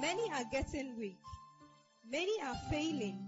Many 0.00 0.30
are 0.32 0.44
getting 0.52 0.96
weak, 0.98 1.18
many 2.10 2.32
are 2.42 2.54
failing, 2.70 3.18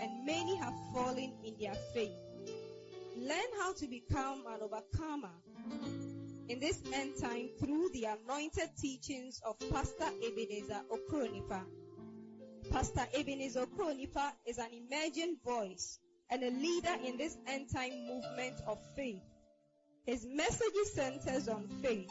and 0.00 0.26
many 0.26 0.56
have 0.56 0.74
fallen 0.92 1.32
in 1.44 1.54
their 1.58 1.74
faith. 1.94 2.12
Learn 3.16 3.50
how 3.58 3.72
to 3.74 3.86
become 3.86 4.44
an 4.46 4.60
overcomer 4.62 5.32
in 6.48 6.60
this 6.60 6.80
end 6.92 7.12
time 7.20 7.48
through 7.58 7.90
the 7.92 8.04
anointed 8.04 8.70
teachings 8.80 9.40
of 9.44 9.56
Pastor 9.70 10.08
Ebenezer 10.22 10.80
Okronipa. 10.90 11.62
Pastor 12.70 13.06
Ebenezer 13.14 13.66
Okronipa 13.66 14.32
is 14.46 14.58
an 14.58 14.68
emerging 14.72 15.36
voice 15.44 15.98
and 16.30 16.42
a 16.42 16.50
leader 16.50 16.94
in 17.04 17.16
this 17.16 17.36
end 17.46 17.68
time 17.74 18.06
movement 18.06 18.60
of 18.66 18.78
faith. 18.94 19.22
His 20.06 20.26
message 20.26 20.74
centers 20.94 21.48
on 21.48 21.68
faith, 21.82 22.10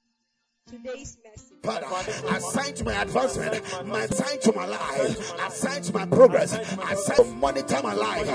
today's 0.71 1.17
message. 1.23 1.57
Father, 1.63 1.85
assign 2.35 2.73
to 2.73 2.83
my 2.83 3.01
advancement, 3.01 3.85
my 3.85 3.99
assign 4.03 4.39
to 4.39 4.53
my 4.53 4.65
life, 4.65 5.33
assign 5.45 5.81
to 5.83 5.93
my 5.93 6.05
progress, 6.05 6.53
assign 6.53 7.17
to 7.17 7.23
monitor 7.35 7.79
my 7.83 7.93
life. 7.93 8.27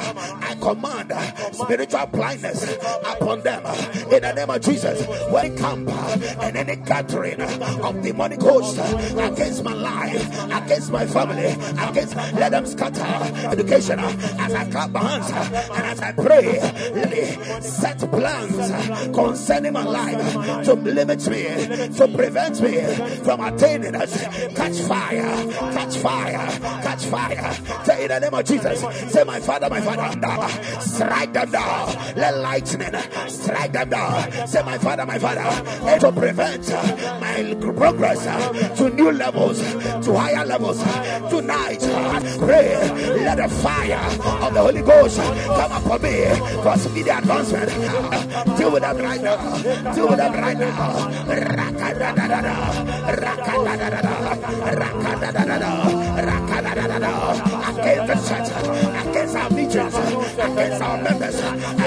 I 0.43 0.55
command 0.61 1.13
spiritual 1.55 2.07
blindness 2.07 2.77
upon 3.05 3.41
them. 3.41 3.65
in 4.13 4.23
the 4.23 4.33
name 4.33 4.51
of 4.51 4.61
Jesus. 4.61 5.07
When 5.31 5.57
camp 5.57 5.89
and 5.89 6.57
any 6.57 6.77
gathering 6.77 7.41
of 7.41 8.03
demonic 8.03 8.41
hosts 8.43 8.79
against 8.79 9.65
my 9.65 9.75
life, 9.75 10.45
against 10.45 10.93
my 10.93 11.07
family, 11.07 11.57
against 11.79 12.15
let 12.35 12.51
them 12.51 12.67
scatter 12.67 13.49
education 13.49 13.99
as 13.99 14.55
I 14.55 14.71
clap 14.71 14.91
my 14.91 15.01
hands 15.03 15.31
and 15.71 15.87
as 15.87 16.01
I 16.01 16.13
pray, 16.13 16.61
let 16.93 17.11
me 17.11 17.61
set 17.61 17.99
plans 17.99 19.15
concerning 19.15 19.73
my 19.73 19.85
life 19.85 20.65
to 20.65 20.75
limit 20.75 21.29
me, 21.29 21.89
to 21.97 22.07
prevent 22.17 22.61
me 22.61 22.83
from 23.25 23.41
attaining 23.41 23.95
us. 23.95 24.21
Catch 24.55 24.81
fire, 24.81 25.47
catch 25.73 25.97
fire, 25.99 26.49
catch 26.83 27.05
fire. 27.05 27.53
Say 27.85 28.03
in 28.03 28.09
the 28.09 28.21
name 28.21 28.35
of 28.35 28.45
Jesus, 28.45 28.81
say, 29.13 29.25
My 29.25 29.41
Father, 29.41 29.69
my 29.69 29.81
Father, 29.81 30.81
strike 30.81 31.33
them 31.33 31.51
down. 31.51 32.15
Let 32.17 32.39
lightning 32.39 32.95
strike 33.29 33.73
them 33.73 33.91
down. 33.91 34.47
Say, 34.47 34.63
My 34.63 34.79
Father, 34.79 35.07
my 35.07 35.19
Father, 35.19 35.41
and 35.41 36.01
to 36.01 36.13
prevent 36.13 36.69
my 37.21 37.57
progress 37.77 38.25
to 38.79 38.91
new 38.91 39.13
levels, 39.13 39.59
to 39.61 40.15
higher 40.15 40.45
levels. 40.45 40.83
Tonight, 41.31 41.81
pray, 42.39 42.77
let 43.25 43.37
the 43.37 43.49
fire 43.49 43.99
of 44.43 44.55
the 44.55 44.61
Holy 44.61 44.83
Ghost 44.83 45.19
come 45.19 45.73
upon 45.73 46.03
me 46.03 46.25
for 46.63 46.77
speedy 46.79 47.11
advancement. 47.11 47.69
Deal 48.57 48.73
with 48.73 48.83
them 48.83 48.99
right 48.99 49.23
now. 49.23 49.93
Deal 49.93 50.09
with 50.09 50.17
them 50.17 50.33
right 50.33 50.59
now. 50.59 52.06
Against 57.77 58.07
the 58.07 58.15
church, 58.29 58.49
against 59.07 59.37
our 59.37 59.51
meetings, 59.51 59.95
against 60.39 60.83
our 60.83 61.03
members, 61.03 61.37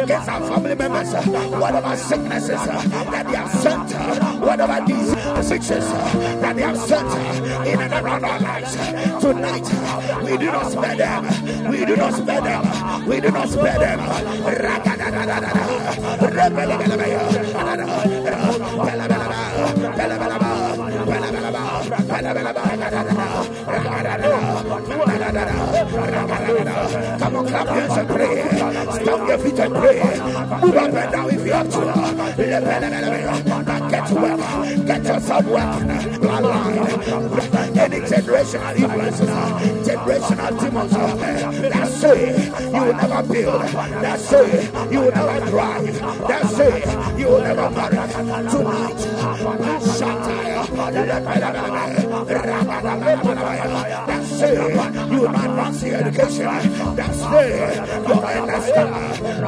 against 0.04 0.30
our 0.30 0.42
family 0.48 0.76
members, 0.76 1.14
whatever 1.52 1.96
sicknesses 1.96 2.50
that 2.50 3.26
they 3.28 3.36
have 3.36 3.52
sent, 3.52 3.92
whatever 4.42 4.86
these 4.86 5.12
afflictions 5.14 5.86
that 6.42 6.56
they 6.56 6.62
have 6.64 6.78
sent 6.78 7.08
in 7.68 7.80
and 7.82 7.94
around 7.94 8.26
our 8.26 8.40
lives. 8.40 8.76
Tonight, 9.22 9.68
we 10.24 10.38
do 10.38 10.46
not 10.52 10.72
spare 10.72 10.96
them. 10.98 11.72
We 11.72 11.86
do 11.86 11.96
not 11.96 12.14
spare 12.14 12.42
them. 12.42 13.08
We 13.08 13.22
do 13.22 13.32
not 13.32 13.50
spare 13.50 13.80
them. 13.80 14.00
Come 27.20 27.36
on, 27.36 27.48
clap 27.48 27.68
hands 27.68 27.98
and 27.98 28.08
pray. 28.10 28.44
Stomp 29.02 29.28
your 29.28 29.38
feet 29.38 29.60
and 29.60 29.74
pray. 29.74 30.00
Move 30.62 30.76
up 30.76 30.94
and 30.94 31.12
down 31.12 31.30
if 31.30 31.46
you 31.46 31.52
have 31.54 31.70
to. 31.70 31.80
Get 34.00 34.12
work. 34.12 34.40
Get 34.88 35.04
yourself 35.04 35.46
working. 35.46 35.90
Bloodline. 36.22 37.78
Any 37.78 38.00
generational 38.00 38.76
influences, 38.78 39.30
generational 39.86 40.60
demons 40.60 40.92
that 41.70 41.88
say 41.90 42.46
you 42.64 42.82
will 42.82 42.94
never 42.94 43.24
build, 43.34 43.62
that 43.62 44.20
say 44.22 44.70
you 44.90 45.00
will 45.02 45.12
never 45.12 45.46
drive, 45.50 46.00
that 46.30 46.46
say 46.48 46.80
you 47.20 47.28
will 47.28 47.42
never 47.42 47.70
marry. 47.72 47.96
Tonight, 48.50 49.00
Shataya. 49.84 50.60
That 54.08 54.29
say 54.40 54.56
you 55.12 55.22
will 55.22 55.32
not 55.32 55.82
your 55.82 55.96
education. 55.96 56.96
That 56.96 57.14
say 57.14 57.50
you 58.08 58.14
understand. 58.14 58.92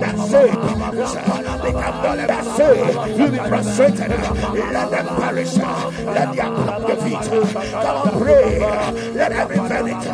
That 0.02 0.18
say 0.30 0.48
become 0.52 1.98
dull. 2.04 2.18
That 2.18 2.46
say 2.58 2.76
you 3.18 3.32
be 3.32 3.38
frustrated. 3.38 4.12
Let 4.74 4.92
them 4.92 5.08
perish. 5.16 5.56
Let 5.56 6.36
their 6.36 6.52
your 6.88 6.98
feet. 7.04 7.26
Come 7.72 7.98
on, 7.98 8.22
pray. 8.22 8.60
Let 9.14 9.32
every 9.32 9.58
verdict 9.58 10.06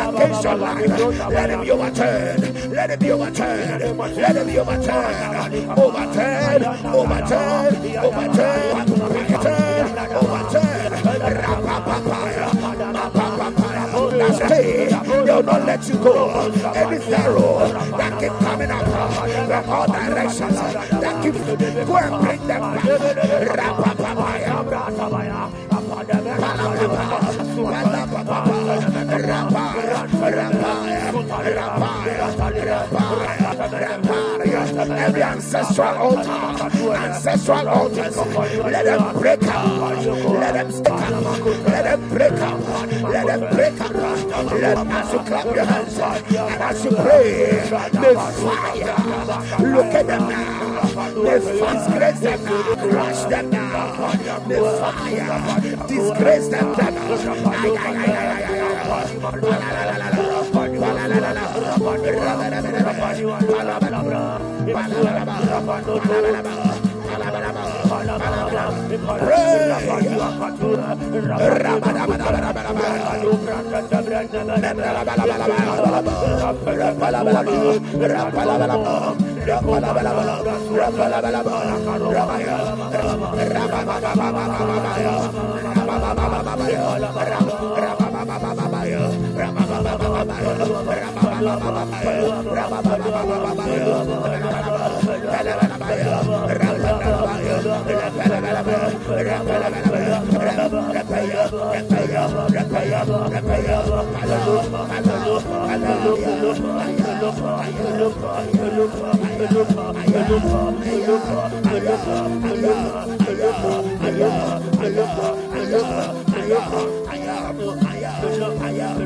against 0.00 0.44
your 0.44 0.54
life 0.56 0.88
let 1.28 1.50
it 1.50 1.60
be 1.60 1.70
overturned. 1.70 2.72
Let 2.72 2.90
it 2.90 3.00
be 3.00 3.10
overturned. 3.10 3.98
Let 3.98 4.36
it 4.36 4.46
be 4.46 4.58
overturned. 4.58 5.54
Overturned. 5.78 6.64
Overturned. 6.86 7.76
Overturned. 8.02 8.90
Overturned. 9.02 9.98
Overturned. 10.12 10.61
It. 14.50 14.90
They'll 15.26 15.42
not 15.42 15.66
let 15.66 15.88
you 15.88 15.94
go. 15.94 16.50
Any 16.74 16.98
pharaoh 16.98 17.68
that 17.96 18.20
keep 18.20 18.32
coming 18.32 18.70
up 18.70 18.84
from 18.84 19.70
all 19.70 19.86
directions, 19.86 20.56
that 20.56 21.22
keep 21.22 21.34
go 21.86 21.96
and 21.96 22.24
bring 22.24 22.46
them 22.46 22.60
back. 22.60 23.92
Every 34.74 35.22
ancestral 35.22 35.96
altar, 35.96 36.94
ancestral 36.94 37.68
altars, 37.68 38.16
let 38.16 38.84
them 38.84 39.18
break 39.18 39.42
up, 39.42 40.06
let 40.06 40.52
them 40.54 40.70
stick 40.70 40.92
up, 40.92 41.44
let 41.66 41.82
them 41.84 42.08
break 42.08 42.32
up, 42.32 42.60
let 43.02 43.26
them 43.26 43.40
break 43.54 43.80
up. 43.80 43.92
Let 44.52 44.86
as 44.86 45.12
you 45.12 45.18
clap 45.18 45.44
your 45.46 45.64
hands 45.64 45.98
and 45.98 46.62
as 46.62 46.84
you 46.84 46.90
pray, 46.92 47.70
may 47.92 48.14
fire. 48.14 48.94
Look 49.58 49.94
at 49.94 50.06
them 50.06 50.28
now, 50.28 50.82
may 51.22 51.38
disgrace 51.40 52.20
them 52.20 52.44
now, 52.44 52.74
crush 52.76 53.22
them 53.24 53.50
now, 53.50 54.14
may 54.46 54.60
fire. 54.78 55.86
Disgrace 55.88 56.48
them 56.48 56.72
Rabba 63.22 63.62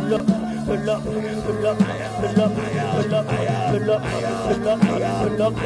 Look. 0.09 0.56
pull 0.67 0.91
up, 0.91 1.05
pull 1.05 1.17
up, 1.17 1.45
pull 1.45 1.67
up, 1.67 1.79
pull 1.79 2.43
up, 2.43 2.55
pull 2.97 3.15
up, 3.15 3.23
pull 3.27 3.87
up, 3.87 3.87
pull 3.87 3.87
up, 3.87 4.03
pull 4.43 4.63
up, 4.63 4.75
pull 4.75 5.39
up, 5.39 5.47
pull 5.47 5.47
up, 5.47 5.57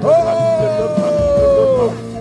Oh! 0.00 2.17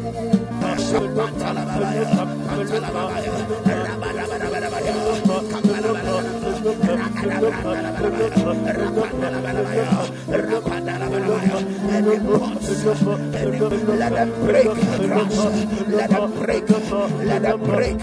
Rapada 10.38 11.27
let 11.58 11.74
them 14.12 14.30
break, 14.46 14.70
let 15.90 16.10
them 16.12 16.30
break, 16.38 16.70
let 17.26 17.42
them 17.42 17.60
break. 17.64 17.98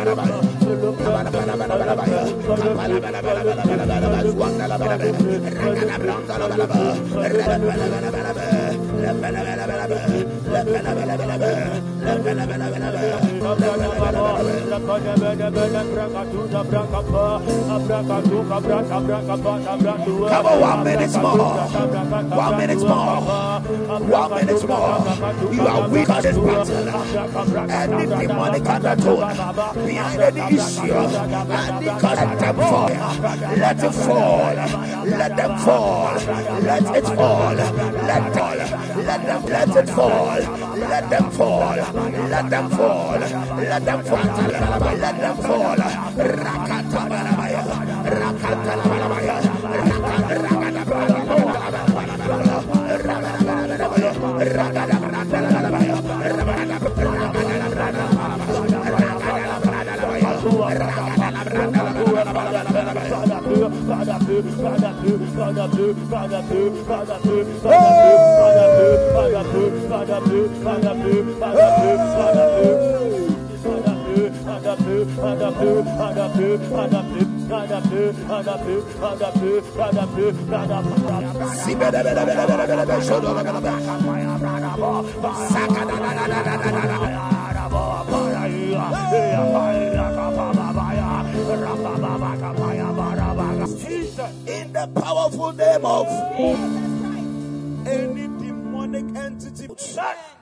Rabba 0.00 0.49
Rabba 0.70 1.10
Come 20.30 20.46
on, 20.46 20.60
one 20.60 20.84
minute 20.84 21.16
more. 21.16 21.54
One 22.30 22.56
minute 22.58 22.78
more. 22.78 23.20
One 24.00 24.30
minute 24.34 24.68
more. 24.68 25.02
You 25.52 25.66
are 25.66 25.88
weak 25.88 26.08
at 26.10 26.22
this 26.22 26.36
battle. 26.38 27.70
Any 27.70 28.06
demonic 28.06 28.68
undertone 28.68 29.36
behind 29.86 30.20
any 30.20 30.56
issue, 30.56 30.94
and 30.94 31.80
because 31.80 32.18
let 32.18 32.38
them 32.38 32.56
fall. 32.56 32.88
Let 33.56 33.82
it 33.82 33.92
fall. 33.92 34.54
Let 35.06 35.36
them 35.36 35.58
fall. 35.58 36.14
Let 36.14 36.96
it 36.96 37.04
fall. 37.04 37.54
Let 37.54 38.34
fall. 38.34 38.56
Let 39.04 39.26
them 39.26 39.44
let 39.46 39.76
it 39.76 39.88
fall. 39.88 40.38
Let 40.78 41.10
them 41.10 41.30
fall. 41.30 41.76
Let 42.30 42.50
them 42.50 42.70
fall. 42.70 43.18
Let 43.40 43.84
them 43.84 44.04
fall. 44.04 44.18
Let 45.00 45.16
them 45.20 45.36
fall. 45.36 45.76
Rakata 45.76 47.00
balabaya. 47.08 47.62
Rakata 48.04 48.74
balabaya. 90.40 91.20
In 94.46 94.72
the 94.72 94.86
powerful 95.00 95.52
name 95.52 95.84
of 95.84 96.06
any 97.86 98.26
demonic 98.38 99.16
entity, 99.16 99.68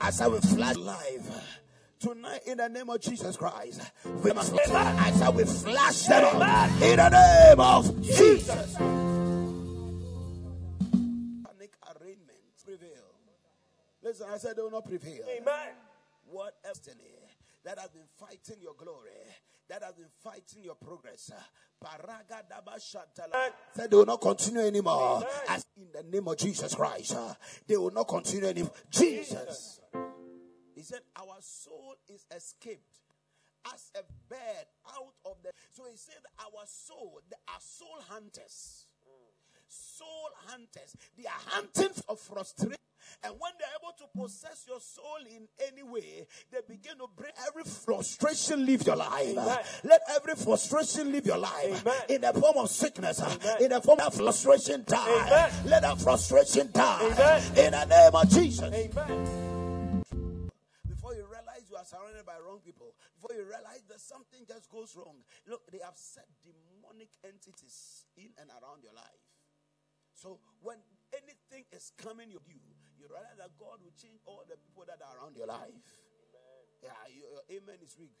as 0.01 0.21
I 0.21 0.27
will 0.27 0.41
flash 0.41 0.75
live 0.75 1.58
tonight 1.99 2.41
in 2.45 2.57
the 2.57 2.69
name 2.69 2.89
of 2.89 2.99
Jesus 3.01 3.35
Christ, 3.35 3.81
we 4.23 4.31
must 4.31 4.53
I 4.69 5.29
will 5.29 5.45
flash 5.45 6.03
them 6.03 6.41
in 6.81 6.97
the 6.97 7.09
name 7.09 7.59
of 7.59 8.01
Jesus. 8.01 8.75
Panic 11.43 11.73
arrangements 11.99 12.63
prevail. 12.65 13.13
Listen, 14.01 14.27
I 14.33 14.37
said 14.37 14.55
they 14.55 14.61
will 14.61 14.71
not 14.71 14.87
prevail. 14.87 15.23
Amen. 15.29 15.73
What 16.31 16.55
destiny 16.63 17.03
that 17.65 17.77
has 17.79 17.89
been 17.89 18.07
fighting 18.17 18.61
your 18.61 18.75
glory, 18.75 19.11
that 19.67 19.83
has 19.83 19.95
been 19.95 20.09
fighting 20.23 20.63
your 20.63 20.75
progress. 20.75 21.31
Shantala 21.81 23.51
said 23.73 23.89
they 23.89 23.95
will 23.95 24.05
not 24.05 24.19
continue 24.19 24.61
anymore. 24.61 25.23
As 25.47 25.65
in 25.77 25.87
the 25.93 26.03
name 26.09 26.27
of 26.27 26.37
Jesus 26.37 26.75
Christ, 26.75 27.15
they 27.67 27.77
will 27.77 27.91
not 27.91 28.07
continue 28.07 28.47
anymore. 28.47 28.73
Jesus. 28.89 29.79
He 30.79 30.85
said, 30.85 31.01
Our 31.17 31.35
soul 31.41 31.95
is 32.07 32.25
escaped 32.33 33.01
as 33.73 33.91
a 33.95 34.03
bird 34.29 34.65
out 34.87 35.13
of 35.25 35.35
the. 35.43 35.49
So 35.71 35.83
he 35.91 35.97
said, 35.97 36.23
Our 36.39 36.63
soul, 36.65 37.19
they 37.29 37.35
are 37.49 37.59
soul 37.59 37.99
hunters. 38.07 38.85
Soul 39.67 40.29
hunters. 40.47 40.95
They 41.17 41.25
are 41.25 41.43
hunting 41.47 41.89
of 42.07 42.17
frustration. 42.17 42.77
And 43.23 43.33
when 43.39 43.51
they're 43.59 43.67
able 43.83 43.93
to 43.97 44.17
possess 44.17 44.67
your 44.69 44.79
soul 44.79 45.17
in 45.29 45.49
any 45.67 45.83
way, 45.83 46.25
they 46.49 46.59
begin 46.65 46.97
to 46.99 47.07
bring 47.13 47.33
every 47.45 47.63
frustration 47.65 48.65
leave 48.65 48.87
your 48.87 48.95
life. 48.95 49.37
Amen. 49.37 49.57
Let 49.83 50.01
every 50.15 50.35
frustration 50.35 51.11
leave 51.11 51.25
your 51.25 51.39
life. 51.39 51.85
Amen. 51.85 52.01
In 52.07 52.21
the 52.21 52.31
form 52.39 52.55
of 52.57 52.69
sickness, 52.69 53.21
Amen. 53.21 53.63
in 53.63 53.69
the 53.71 53.81
form 53.81 53.99
of 53.99 54.13
frustration 54.13 54.85
die. 54.87 55.51
Let 55.65 55.81
that 55.81 55.99
frustration 55.99 56.69
die. 56.71 57.41
In 57.57 57.71
the 57.71 57.85
name 57.85 58.15
of 58.15 58.29
Jesus. 58.29 59.58
Surrounded 61.89 62.25
by 62.25 62.37
wrong 62.37 62.61
people, 62.61 62.93
before 63.17 63.33
you 63.33 63.41
realize 63.49 63.81
that 63.89 63.97
something 63.97 64.45
just 64.45 64.69
goes 64.69 64.93
wrong, 64.93 65.25
look, 65.49 65.65
they 65.73 65.81
have 65.81 65.97
set 65.97 66.29
demonic 66.45 67.09
entities 67.25 68.05
in 68.13 68.29
and 68.37 68.53
around 68.61 68.85
your 68.85 68.93
life. 68.93 69.25
So 70.13 70.37
when 70.61 70.77
anything 71.09 71.65
is 71.73 71.89
coming 71.97 72.29
you, 72.29 72.37
you 72.99 73.09
realize 73.09 73.41
that 73.41 73.57
God 73.57 73.81
will 73.81 73.95
change 73.97 74.21
all 74.29 74.45
the 74.45 74.59
people 74.61 74.85
that 74.85 75.01
are 75.01 75.17
around 75.17 75.33
your 75.33 75.49
life. 75.49 75.73
Amen. 75.73 75.81
Yeah, 76.79 76.95
your 77.11 77.43
amen 77.51 77.79
is 77.83 77.99
weak. 77.99 78.15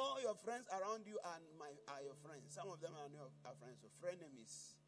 All 0.00 0.16
your 0.22 0.36
friends 0.40 0.64
around 0.72 1.04
you 1.04 1.20
and 1.36 1.42
my 1.60 1.68
are 1.92 2.00
your 2.00 2.16
friends. 2.24 2.56
Some 2.56 2.72
of 2.72 2.80
them 2.80 2.96
are 2.96 3.08
your 3.12 3.28
are 3.44 3.56
friends, 3.60 3.84
so 3.84 3.88
frenemies. 4.00 4.78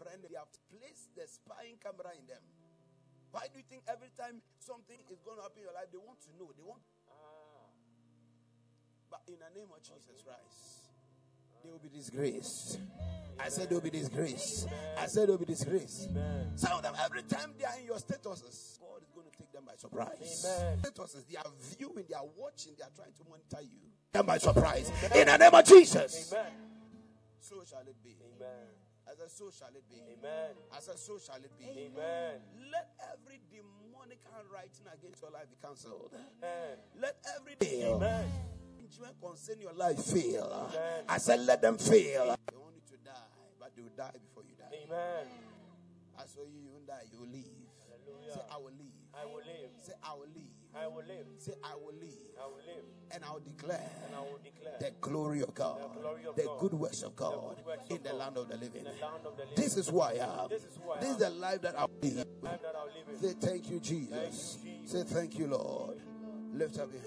Friend, 0.00 0.20
you 0.24 0.40
have 0.40 0.48
placed 0.72 1.12
the 1.12 1.28
spying 1.28 1.76
camera 1.82 2.16
in 2.16 2.24
them. 2.24 2.40
Why 3.34 3.50
do 3.50 3.58
you 3.58 3.66
think 3.66 3.84
every 3.90 4.14
time 4.14 4.40
something 4.62 4.96
is 5.10 5.18
going 5.20 5.36
to 5.36 5.44
happen 5.44 5.64
in 5.64 5.68
your 5.68 5.76
life, 5.76 5.90
they 5.90 5.98
want 5.98 6.22
to 6.22 6.30
know? 6.38 6.54
They 6.54 6.62
want. 6.62 6.86
But 9.14 9.22
in 9.32 9.38
the 9.38 9.60
name 9.60 9.70
of 9.70 9.78
Jesus 9.78 10.26
Christ, 10.26 10.90
they 11.62 11.70
will 11.70 11.78
be 11.78 11.88
disgraced. 11.88 12.80
I 13.38 13.48
said 13.48 13.70
they 13.70 13.74
will 13.76 13.82
be 13.82 13.90
disgraced. 13.90 14.66
I 14.98 15.06
said 15.06 15.28
they 15.28 15.30
will 15.30 15.38
be 15.38 15.44
disgraced. 15.44 16.10
Some 16.56 16.72
of 16.72 16.82
them, 16.82 16.94
every 16.98 17.22
time 17.22 17.54
they 17.56 17.64
are 17.64 17.78
in 17.78 17.86
your 17.86 17.98
statuses, 17.98 18.80
God 18.82 19.06
is 19.06 19.10
going 19.14 19.30
to 19.30 19.38
take 19.38 19.52
them 19.52 19.62
by 19.66 19.76
surprise. 19.76 20.50
Statuses, 20.82 21.28
they 21.30 21.36
are 21.36 21.46
viewing, 21.78 22.04
they 22.08 22.16
are 22.16 22.26
watching, 22.36 22.72
they 22.76 22.82
are 22.82 22.90
trying 22.96 23.12
to 23.14 23.22
monitor 23.30 23.62
you. 23.62 23.78
Them 24.10 24.26
by 24.26 24.38
surprise. 24.38 24.90
In 25.14 25.28
the 25.28 25.36
name 25.36 25.54
of 25.54 25.64
Jesus. 25.64 26.34
So 27.38 27.62
shall 27.70 27.86
it 27.86 28.02
be. 28.02 28.16
Amen. 28.18 28.66
As 29.06 29.20
a 29.20 29.28
so 29.28 29.48
shall 29.56 29.68
it 29.68 29.88
be. 29.88 30.02
Amen. 30.18 30.56
As 30.76 30.88
a 30.88 30.98
so 30.98 31.18
shall 31.24 31.36
it 31.36 31.52
be. 31.56 31.66
Amen. 31.70 32.40
Let 32.72 32.90
every 33.14 33.38
demonic 33.46 34.18
handwriting 34.34 34.90
against 34.92 35.22
your 35.22 35.30
life 35.30 35.46
be 35.50 35.56
cancelled. 35.62 36.10
Amen. 36.42 36.78
Let 37.00 37.14
every 37.38 37.54
day 37.60 37.92
Amen. 37.92 38.26
Concerning 39.20 39.62
your 39.62 39.72
life 39.74 40.02
fail. 40.04 40.70
Amen. 40.70 41.04
I 41.08 41.18
said, 41.18 41.40
let 41.40 41.62
them 41.62 41.78
fail. 41.78 42.36
They 42.50 42.58
want 42.58 42.74
you 42.74 42.96
to 42.96 43.04
die, 43.04 43.12
but 43.58 43.72
they 43.76 43.82
will 43.82 43.90
die 43.96 44.10
before 44.12 44.42
you 44.44 44.54
die. 44.58 44.76
Amen. 44.86 45.26
I 46.18 46.26
saw 46.26 46.42
you, 46.42 46.60
you 46.62 46.68
won't 46.70 46.86
die, 46.86 47.02
you 47.12 47.18
will 47.18 47.28
leave. 47.28 47.44
Hallelujah. 47.90 48.34
Say, 48.34 48.40
I 48.50 48.56
will 48.58 48.72
leave. 48.78 48.94
I 49.14 49.24
will 49.26 49.42
live. 49.44 49.70
Say, 49.82 49.92
I 50.02 50.12
will 50.14 50.28
live. 50.34 50.54
I 50.76 50.86
will 50.88 51.04
live. 51.06 51.26
Say, 51.38 51.52
I 51.62 51.74
will 51.74 51.94
live. 51.94 52.18
I 52.40 52.46
will 52.46 52.56
live. 52.56 52.84
And 53.12 53.24
I 53.24 53.32
will 53.32 53.40
declare, 53.40 53.90
and 54.06 54.16
I 54.16 54.20
will 54.20 54.40
declare 54.42 54.74
the 54.80 54.90
glory 55.00 55.40
of 55.42 55.54
God, 55.54 55.78
the, 55.94 56.00
glory 56.00 56.26
of 56.26 56.36
the 56.36 56.42
God, 56.42 56.60
good 56.60 56.74
works 56.74 57.02
of 57.02 57.14
God 57.14 57.56
works 57.64 57.84
in, 57.90 57.96
of 57.96 58.02
the 58.02 58.08
God, 58.10 58.18
land 58.18 58.36
of 58.36 58.48
the 58.48 58.56
living. 58.56 58.86
Of 58.86 59.22
the 59.22 59.30
living. 59.30 59.54
This 59.56 59.76
is 59.76 59.88
who 59.88 60.00
I 60.00 60.12
am. 60.14 60.48
This 60.48 60.64
is, 60.64 60.78
who 60.82 60.90
I 60.90 61.00
this 61.00 61.10
is 61.10 61.16
the 61.18 61.30
life 61.30 61.62
that 61.62 61.78
I 61.78 61.86
live. 62.02 62.26
live. 62.42 62.60
Say, 63.20 63.34
thank 63.40 63.70
you, 63.70 63.78
Jesus. 63.78 64.58
Thank 64.62 64.66
you, 64.66 64.80
Jesus. 64.80 64.92
Say, 64.92 65.02
thank 65.14 65.38
you, 65.38 65.46
Lord. 65.46 66.00
Lift 66.52 66.78
up 66.78 66.92
your 66.92 67.02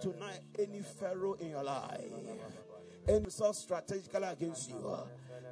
Tonight, 0.00 0.40
any 0.58 0.80
pharaoh 0.80 1.34
in 1.34 1.50
your 1.50 1.62
life, 1.62 2.12
any 3.08 3.30
so 3.30 3.52
strategically 3.52 4.24
against 4.26 4.70
you, 4.70 4.98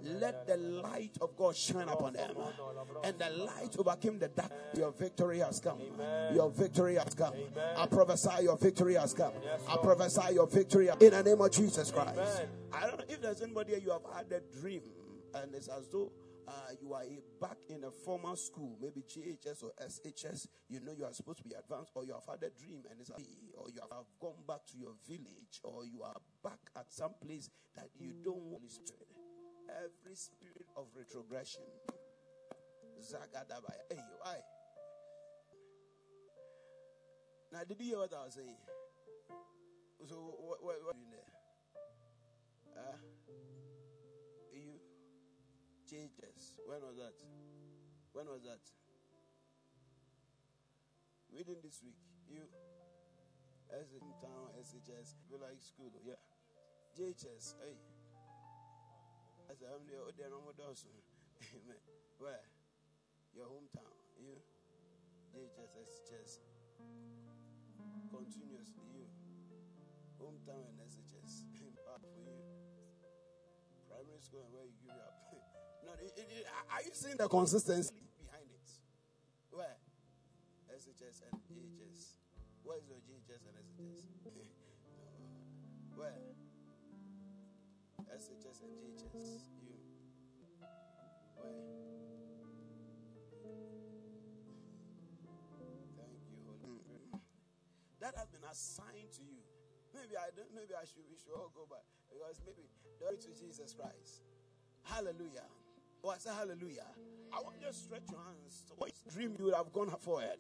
let 0.02 0.46
the 0.46 0.56
light 0.56 1.16
of 1.20 1.36
God 1.36 1.56
shine 1.56 1.88
upon 1.88 2.14
them. 2.14 2.30
And 3.04 3.18
the 3.18 3.30
light 3.30 3.76
overcame 3.78 4.18
the 4.18 4.28
dark. 4.28 4.52
Your 4.74 4.92
victory 4.92 5.38
has 5.40 5.60
come. 5.60 5.80
Your 6.34 6.50
victory 6.50 6.94
has 6.96 7.14
come. 7.14 7.34
I 7.76 7.86
prophesy 7.86 8.44
your 8.44 8.56
victory 8.56 8.94
has 8.94 9.12
come. 9.12 9.32
I 9.68 9.76
prophesy 9.76 10.34
your 10.34 10.46
victory 10.46 10.88
in 11.00 11.10
the 11.10 11.22
name 11.22 11.40
of 11.40 11.50
Jesus 11.50 11.90
Christ. 11.90 12.46
I 12.72 12.86
don't 12.86 12.98
know 12.98 13.04
if 13.08 13.20
there's 13.20 13.42
anybody 13.42 13.74
you 13.82 13.90
have 13.90 14.02
had 14.14 14.32
a 14.32 14.40
dream 14.60 14.82
and 15.34 15.54
it's 15.54 15.68
as 15.68 15.88
though 15.88 16.10
uh, 16.48 16.72
you 16.80 16.94
are 16.94 17.04
back 17.40 17.58
in 17.68 17.84
a 17.84 17.90
formal 17.90 18.36
school, 18.36 18.78
maybe 18.80 19.02
JHS 19.02 19.62
or 19.62 19.72
SHS, 19.84 20.48
you 20.68 20.80
know 20.80 20.92
you 20.96 21.04
are 21.04 21.12
supposed 21.12 21.38
to 21.38 21.44
be 21.44 21.52
advanced, 21.52 21.92
or 21.94 22.04
you 22.04 22.14
have 22.14 22.24
had 22.24 22.42
a 22.42 22.50
dream 22.50 22.80
and 22.90 23.00
it's 23.00 23.10
a, 23.10 23.20
or 23.58 23.68
you 23.68 23.80
have 23.92 24.08
gone 24.18 24.40
back 24.46 24.64
to 24.72 24.78
your 24.78 24.94
village, 25.06 25.60
or 25.62 25.84
you 25.84 26.02
are 26.02 26.16
back 26.42 26.58
at 26.76 26.86
some 26.88 27.12
place 27.20 27.50
that 27.76 27.88
you 28.00 28.14
don't 28.24 28.40
want 28.48 28.70
to. 28.86 28.94
Every 29.68 30.16
spirit 30.16 30.66
of 30.76 30.86
retrogression. 30.96 31.62
Zagadabaya. 32.98 33.84
Hey, 33.90 34.00
why? 34.22 34.36
Now, 37.52 37.60
did 37.68 37.78
you 37.80 37.86
hear 37.86 37.98
what 37.98 38.12
I 38.12 38.24
was 38.24 38.34
saying? 38.34 38.56
So, 40.08 40.16
what, 40.16 40.64
what, 40.64 40.76
what 40.84 40.94
are 40.94 40.98
you 40.98 41.04
doing 41.04 41.12
there? 41.12 42.82
Uh, 42.84 43.17
JHS. 45.88 46.60
When 46.68 46.84
was 46.84 46.96
that? 47.00 47.16
When 48.12 48.26
was 48.28 48.44
that? 48.44 48.60
Within 51.32 51.56
this 51.64 51.80
week. 51.82 51.96
You 52.28 52.44
as 53.68 53.92
in 53.92 54.00
town, 54.24 54.48
SHS, 54.56 55.20
you 55.28 55.36
like 55.36 55.60
school, 55.60 55.92
yeah. 56.00 56.16
JHS, 56.96 57.52
hey. 57.60 57.76
Said, 59.58 59.68
I'm 59.68 59.84
there, 59.84 60.00
there 60.16 60.30
no 60.32 60.40
more 60.40 60.56
Amen. 60.56 61.80
Where? 62.16 62.44
Your 63.36 63.44
hometown. 63.44 63.92
You? 64.16 64.40
JHS, 65.36 65.68
SHS. 66.08 66.40
Continuously, 68.08 68.88
you. 68.96 69.04
Hometown 70.16 70.64
and 70.64 70.80
SHS. 70.80 71.07
Primary 73.98 74.22
school 74.22 74.46
and 74.46 74.54
where 74.54 74.62
you 74.62 74.78
grew 74.78 74.94
up. 74.94 75.18
No, 75.82 75.94
it, 75.98 76.12
it, 76.14 76.46
are 76.70 76.82
you 76.82 76.90
seeing 76.92 77.16
the 77.16 77.26
consistency 77.26 77.94
behind 78.20 78.46
it? 78.50 78.68
Where? 79.50 79.78
SHS 80.70 81.22
and 81.26 81.40
JHS. 81.48 82.18
Where 82.62 82.76
is 82.78 82.86
your 82.86 82.98
JHS 83.02 83.42
and 83.46 83.56
SHS? 83.58 84.06
Where? 85.98 86.14
SHS 88.10 88.58
and 88.62 88.74
JHS. 88.78 89.50
You. 89.64 89.74
Where? 91.38 91.58
Thank 95.96 96.22
you, 96.30 96.38
Holy 96.46 96.78
Spirit. 96.82 97.22
That 97.98 98.14
has 98.18 98.28
been 98.28 98.44
assigned 98.44 99.10
to 99.16 99.22
you. 99.22 99.42
Maybe 99.94 100.14
I 100.18 100.28
don't. 100.36 100.52
Maybe 100.54 100.74
I 100.76 100.84
should. 100.84 101.06
We 101.08 101.16
should 101.16 101.32
all 101.32 101.50
go 101.54 101.64
back 101.64 101.86
because 102.10 102.42
maybe 102.44 102.68
glory 102.98 103.16
to 103.16 103.28
Jesus 103.28 103.74
Christ. 103.74 104.22
Hallelujah. 104.82 105.46
Oh, 106.04 106.10
I 106.10 106.18
say 106.18 106.30
hallelujah. 106.30 106.86
I 107.32 107.40
want 107.42 107.56
you 107.60 107.66
to 107.66 107.72
stretch 107.72 108.08
your 108.10 108.20
hands. 108.20 108.64
What 108.76 108.92
dream 109.12 109.34
you 109.38 109.46
would 109.46 109.54
have 109.54 109.72
gone 109.72 109.90
forward? 110.00 110.38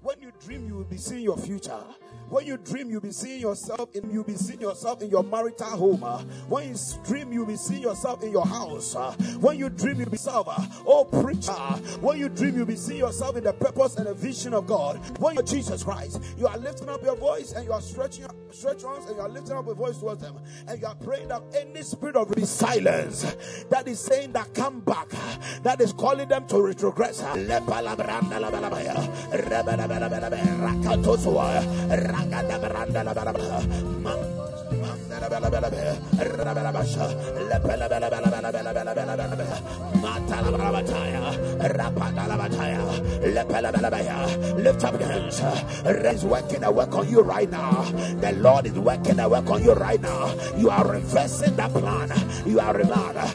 When 0.00 0.20
you 0.20 0.30
dream, 0.44 0.66
you 0.68 0.76
will 0.76 0.84
be 0.84 0.96
seeing 0.96 1.22
your 1.22 1.36
future. 1.36 1.82
When 2.28 2.46
you 2.46 2.56
dream, 2.56 2.88
you'll 2.88 3.00
be 3.00 3.10
seeing 3.10 3.40
yourself 3.40 3.94
in 3.96 4.10
you'll 4.12 4.22
be 4.22 4.36
seeing 4.36 4.60
yourself 4.60 5.02
in 5.02 5.10
your 5.10 5.24
marital 5.24 5.66
home. 5.66 6.02
When 6.48 6.68
you 6.68 6.76
dream, 7.04 7.32
you'll 7.32 7.46
be 7.46 7.56
seeing 7.56 7.82
yourself 7.82 8.22
in 8.22 8.30
your 8.30 8.46
house. 8.46 8.94
When 9.40 9.58
you 9.58 9.68
dream, 9.68 9.98
you'll 9.98 10.10
be 10.10 10.18
server. 10.18 10.54
Oh 10.86 11.04
preacher. 11.04 11.52
When 12.00 12.18
you 12.18 12.28
dream, 12.28 12.56
you'll 12.56 12.66
be 12.66 12.76
seeing 12.76 12.98
yourself 12.98 13.36
in 13.36 13.44
the 13.44 13.52
purpose 13.52 13.96
and 13.96 14.06
the 14.06 14.14
vision 14.14 14.54
of 14.54 14.66
God. 14.66 14.98
When 15.18 15.34
you're 15.34 15.42
Jesus 15.42 15.82
Christ, 15.82 16.22
you 16.38 16.46
are 16.46 16.58
lifting 16.58 16.88
up 16.88 17.02
your 17.02 17.16
voice 17.16 17.52
and 17.52 17.64
you 17.64 17.72
are 17.72 17.80
stretching 17.80 18.26
stretch 18.50 18.84
arms 18.84 19.06
and 19.06 19.16
you 19.16 19.22
are 19.22 19.28
lifting 19.28 19.56
up 19.56 19.66
your 19.66 19.74
voice 19.74 19.98
towards 19.98 20.22
them. 20.22 20.38
And 20.68 20.80
you 20.80 20.86
are 20.86 20.94
praying 20.94 21.28
that 21.28 21.42
any 21.56 21.82
spirit 21.82 22.16
of 22.16 22.32
silence 22.46 23.22
that 23.70 23.88
is 23.88 23.98
saying 23.98 24.32
that 24.32 24.54
come 24.54 24.80
back, 24.80 25.08
that 25.62 25.80
is 25.80 25.92
calling 25.92 26.28
them 26.28 26.46
to 26.48 26.54
retrogress 26.56 27.22
rakatoswa 29.88 31.48
ragada 31.88 32.56
beranda 32.60 33.00
la 33.04 33.12
bala 33.14 33.32
Lift 44.58 44.84
up 44.84 45.00
your 45.00 45.08
hands. 45.08 45.40
He's 46.10 46.24
working 46.24 46.64
a 46.64 46.70
work 46.70 46.94
on 46.94 47.08
you 47.08 47.22
right 47.22 47.50
now. 47.50 47.82
The 48.20 48.32
Lord 48.32 48.66
is 48.66 48.78
working 48.78 49.18
a 49.20 49.28
work 49.28 49.48
on 49.50 49.62
you 49.62 49.72
right 49.72 50.00
now. 50.00 50.34
You 50.56 50.68
are 50.70 50.86
reversing 50.86 51.56
that 51.56 51.72
plan. 51.72 52.10
You 52.46 52.60
are 52.60 52.72
the 52.74 52.84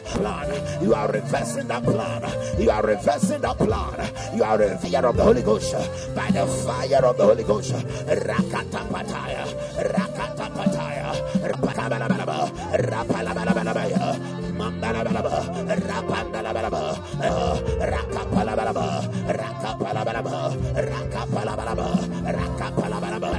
plan. 0.04 0.82
You 0.82 0.94
are 0.94 1.10
reversing 1.10 1.66
that 1.68 1.82
plan. 1.82 2.22
You 2.60 2.70
are 2.70 2.82
reversing 2.82 3.40
that 3.40 3.58
plan. 3.58 4.10
You 4.36 4.44
are 4.44 4.62
in 4.62 4.78
fear 4.78 5.04
of 5.04 5.16
the 5.16 5.24
Holy 5.24 5.42
Ghost 5.42 5.72
by 6.14 6.30
the 6.30 6.46
fire 6.46 7.04
of 7.04 7.16
the 7.16 7.24
Holy 7.24 7.42
Ghost. 7.44 7.72
Rakata 7.72 8.86
pataya. 8.88 9.44
Rakata 9.92 10.48
pataya. 10.54 11.12
Rapalabalaba. 11.42 13.53
Rakapalabalaba, 17.92 18.86
Rakapalabalaba, 19.40 20.36
Rakapalabalaba, 20.90 21.88
Rakapalabalaba, 22.38 23.30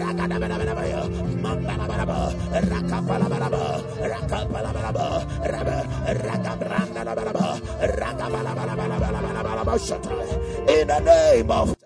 Rakadabalabalaba, 0.00 1.00
Mandalabalaba, 1.44 2.18
Rakapalabalaba, 2.70 3.62
Rakapalabalaba, 4.12 5.06
Rakabrandalabalaba, 6.26 7.46
Rakabalabalabalabalabalaba, 8.00 9.74
in 10.68 10.86
the 10.88 11.00
name 11.00 11.50
of 11.50 11.76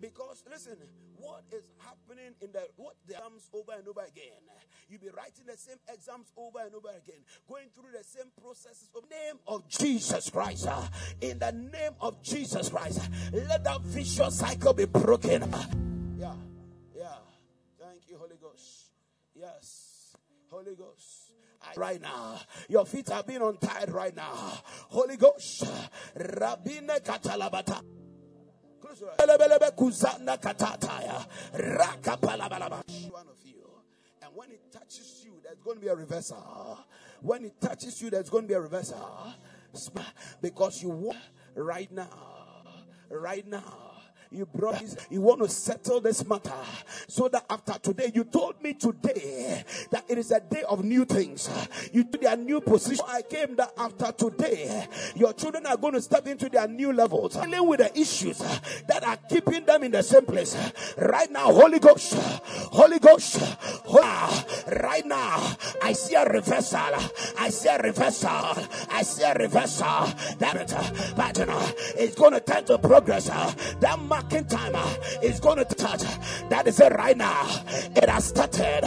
because 0.00 0.42
listen, 0.50 0.76
what 1.16 1.44
is 1.52 1.64
happening 1.78 2.34
in 2.40 2.52
the 2.52 2.66
what 2.76 2.96
the 3.06 3.14
exams 3.14 3.48
over 3.52 3.72
and 3.78 3.88
over 3.88 4.00
again? 4.00 4.42
You'll 4.88 5.00
be 5.00 5.08
writing 5.16 5.46
the 5.46 5.56
same 5.56 5.78
exams 5.92 6.32
over 6.36 6.58
and 6.64 6.74
over 6.74 6.88
again, 6.88 7.22
going 7.48 7.68
through 7.74 7.92
the 7.96 8.04
same 8.04 8.30
processes 8.40 8.90
of 8.94 9.02
name 9.10 9.38
of 9.46 9.68
Jesus 9.68 10.30
Christ. 10.30 10.66
Uh, 10.68 10.82
in 11.20 11.38
the 11.38 11.52
name 11.52 11.92
of 12.00 12.22
Jesus 12.22 12.68
Christ, 12.68 13.00
let 13.32 13.64
that 13.64 13.80
vicious 13.82 14.38
cycle 14.38 14.74
be 14.74 14.84
broken. 14.84 15.42
Yeah, 16.18 16.34
yeah. 16.96 17.16
Thank 17.80 18.08
you, 18.08 18.18
Holy 18.18 18.36
Ghost. 18.40 18.90
Yes, 19.34 20.16
Holy 20.50 20.74
Ghost 20.74 21.32
right 21.76 22.00
now. 22.00 22.40
Your 22.68 22.86
feet 22.86 23.10
are 23.10 23.22
being 23.22 23.42
untied 23.42 23.90
right 23.90 24.14
now. 24.14 24.32
Holy 24.88 25.16
Ghost. 25.16 25.64
Rabine 26.16 27.00
katalabata. 27.02 27.82
One 33.10 33.26
of 33.28 33.36
you. 33.44 33.54
And 34.22 34.30
when 34.34 34.50
it 34.50 34.60
touches 34.72 35.22
you, 35.24 35.32
there's 35.42 35.58
going 35.60 35.76
to 35.76 35.80
be 35.80 35.88
a 35.88 35.94
reversal. 35.94 36.78
When 37.20 37.44
it 37.44 37.60
touches 37.60 38.00
you, 38.02 38.10
there's 38.10 38.28
going 38.28 38.44
to 38.44 38.48
be 38.48 38.54
a 38.54 38.60
reversal. 38.60 39.32
Because 40.42 40.82
you 40.82 40.90
want 40.90 41.18
right 41.54 41.90
now. 41.90 42.08
Right 43.10 43.46
now 43.46 43.93
you 44.34 44.46
brought 44.46 44.80
this, 44.80 44.96
you 45.10 45.20
want 45.20 45.40
to 45.42 45.48
settle 45.48 46.00
this 46.00 46.26
matter 46.26 46.52
so 47.08 47.28
that 47.28 47.44
after 47.48 47.74
today, 47.78 48.10
you 48.14 48.24
told 48.24 48.62
me 48.62 48.74
today 48.74 49.64
that 49.90 50.04
it 50.08 50.18
is 50.18 50.30
a 50.30 50.40
day 50.40 50.62
of 50.68 50.84
new 50.84 51.04
things. 51.04 51.48
You 51.92 52.04
took 52.04 52.22
their 52.22 52.36
new 52.36 52.60
position. 52.60 53.04
I 53.08 53.22
came 53.22 53.56
that 53.56 53.72
after 53.76 54.12
today, 54.12 54.86
your 55.14 55.32
children 55.32 55.66
are 55.66 55.76
going 55.76 55.94
to 55.94 56.02
step 56.02 56.26
into 56.26 56.48
their 56.48 56.68
new 56.68 56.92
levels, 56.92 57.34
dealing 57.34 57.66
with 57.68 57.80
the 57.80 57.98
issues 57.98 58.38
that 58.38 59.04
are 59.04 59.16
keeping 59.28 59.64
them 59.64 59.82
in 59.82 59.92
the 59.92 60.02
same 60.02 60.24
place. 60.24 60.56
Right 60.98 61.30
now, 61.30 61.52
Holy 61.52 61.78
Ghost, 61.78 62.14
Holy 62.14 62.98
Ghost, 62.98 63.36
Holy, 63.84 64.04
right 64.80 65.06
now, 65.06 65.56
I 65.82 65.92
see 65.92 66.14
a 66.14 66.24
reversal. 66.24 66.80
I 67.38 67.50
see 67.50 67.68
a 67.68 67.78
reversal. 67.78 68.30
I 68.90 69.02
see 69.02 69.22
a 69.22 69.34
reversal. 69.34 70.06
That 70.38 70.54
know 71.46 71.72
it's 71.96 72.14
going 72.14 72.32
to 72.32 72.40
turn 72.40 72.64
to 72.64 72.78
progress. 72.78 73.26
That 73.26 73.98
marking 74.24 74.44
time 74.46 74.74
uh, 74.74 74.94
is 75.22 75.40
going 75.40 75.58
to 75.58 75.64
touch. 75.64 76.02
That 76.48 76.66
is 76.66 76.80
it 76.80 76.92
right 76.92 77.16
now. 77.16 77.62
It 77.94 78.08
has 78.08 78.26
started. 78.26 78.82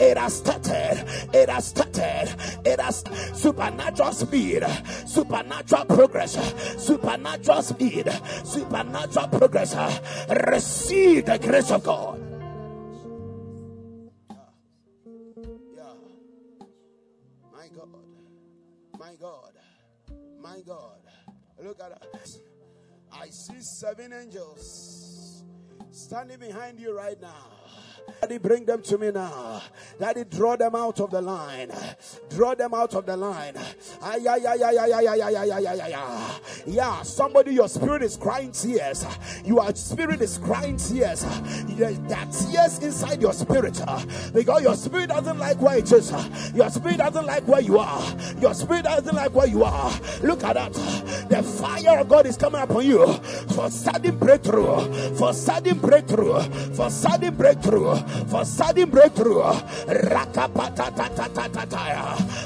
It 0.00 0.16
has 0.16 0.36
started. 0.36 1.04
It 1.32 1.48
has 1.48 1.66
started. 1.66 2.34
It 2.64 2.80
has 2.80 3.04
supernatural 3.34 4.12
speed, 4.12 4.64
supernatural 5.06 5.84
progress, 5.84 6.36
supernatural 6.82 7.62
speed, 7.62 8.08
supernatural 8.44 9.28
progress. 9.28 9.74
Receive 10.48 11.26
the 11.26 11.38
grace 11.38 11.70
of 11.70 11.84
God. 11.84 12.20
My 17.52 17.68
God. 17.76 17.88
My 18.98 19.14
God. 19.20 19.52
My 20.40 20.60
God. 20.66 21.00
Look 21.62 21.80
at 21.80 21.92
us. 22.14 22.38
I 23.20 23.30
see 23.30 23.60
seven 23.60 24.12
angels 24.12 25.44
standing 25.90 26.38
behind 26.38 26.78
you 26.78 26.96
right 26.96 27.20
now. 27.20 27.58
Daddy, 28.20 28.38
bring 28.38 28.64
them 28.64 28.80
to 28.82 28.96
me 28.96 29.10
now. 29.10 29.62
Daddy, 29.98 30.24
draw 30.24 30.56
them 30.56 30.74
out 30.74 30.98
of 31.00 31.10
the 31.10 31.20
line. 31.20 31.70
Draw 32.30 32.54
them 32.54 32.72
out 32.74 32.94
of 32.94 33.04
the 33.06 33.16
line. 33.16 33.54
Ay, 34.02 34.26
ay, 34.26 34.46
ay, 34.46 34.62
ay, 34.64 34.78
ay, 34.78 34.92
ay, 34.92 35.20
ay, 35.20 35.36
ay, 35.36 35.50
ay, 35.50 35.80
ay, 35.80 35.92
ay. 35.94 36.40
Yeah, 36.66 37.02
somebody, 37.02 37.52
your 37.52 37.68
spirit 37.68 38.02
is 38.02 38.16
crying 38.16 38.52
tears. 38.52 39.04
Your 39.44 39.74
spirit 39.74 40.22
is 40.22 40.38
crying 40.38 40.76
tears. 40.76 41.22
That 41.22 42.32
tears 42.32 42.78
inside 42.78 43.20
your 43.20 43.32
spirit 43.32 43.80
uh, 43.86 44.04
because 44.32 44.62
your 44.62 44.74
spirit 44.74 45.10
doesn't 45.10 45.38
like 45.38 45.60
where 45.60 45.78
it 45.78 45.92
is. 45.92 46.12
Uh. 46.12 46.50
Your 46.54 46.70
spirit 46.70 46.98
doesn't 46.98 47.26
like 47.26 47.46
where 47.46 47.60
you 47.60 47.78
are. 47.78 48.16
Your 48.40 48.54
spirit 48.54 48.84
doesn't 48.84 49.14
like 49.14 49.34
where 49.34 49.48
you 49.48 49.64
are. 49.64 49.92
Look 50.22 50.44
at 50.44 50.54
that. 50.54 50.74
The 51.28 51.42
fire 51.42 52.00
of 52.00 52.08
God 52.08 52.26
is 52.26 52.36
coming 52.36 52.60
upon 52.60 52.86
you 52.86 53.06
for 53.54 53.70
sudden 53.70 54.18
breakthrough. 54.18 55.14
For 55.16 55.32
sudden 55.32 55.78
breakthrough. 55.78 56.40
For 56.74 56.90
sudden 56.90 57.34
breakthrough 57.34 57.96
for 58.28 58.44
sudden 58.44 58.90
breakthrough. 58.90 59.42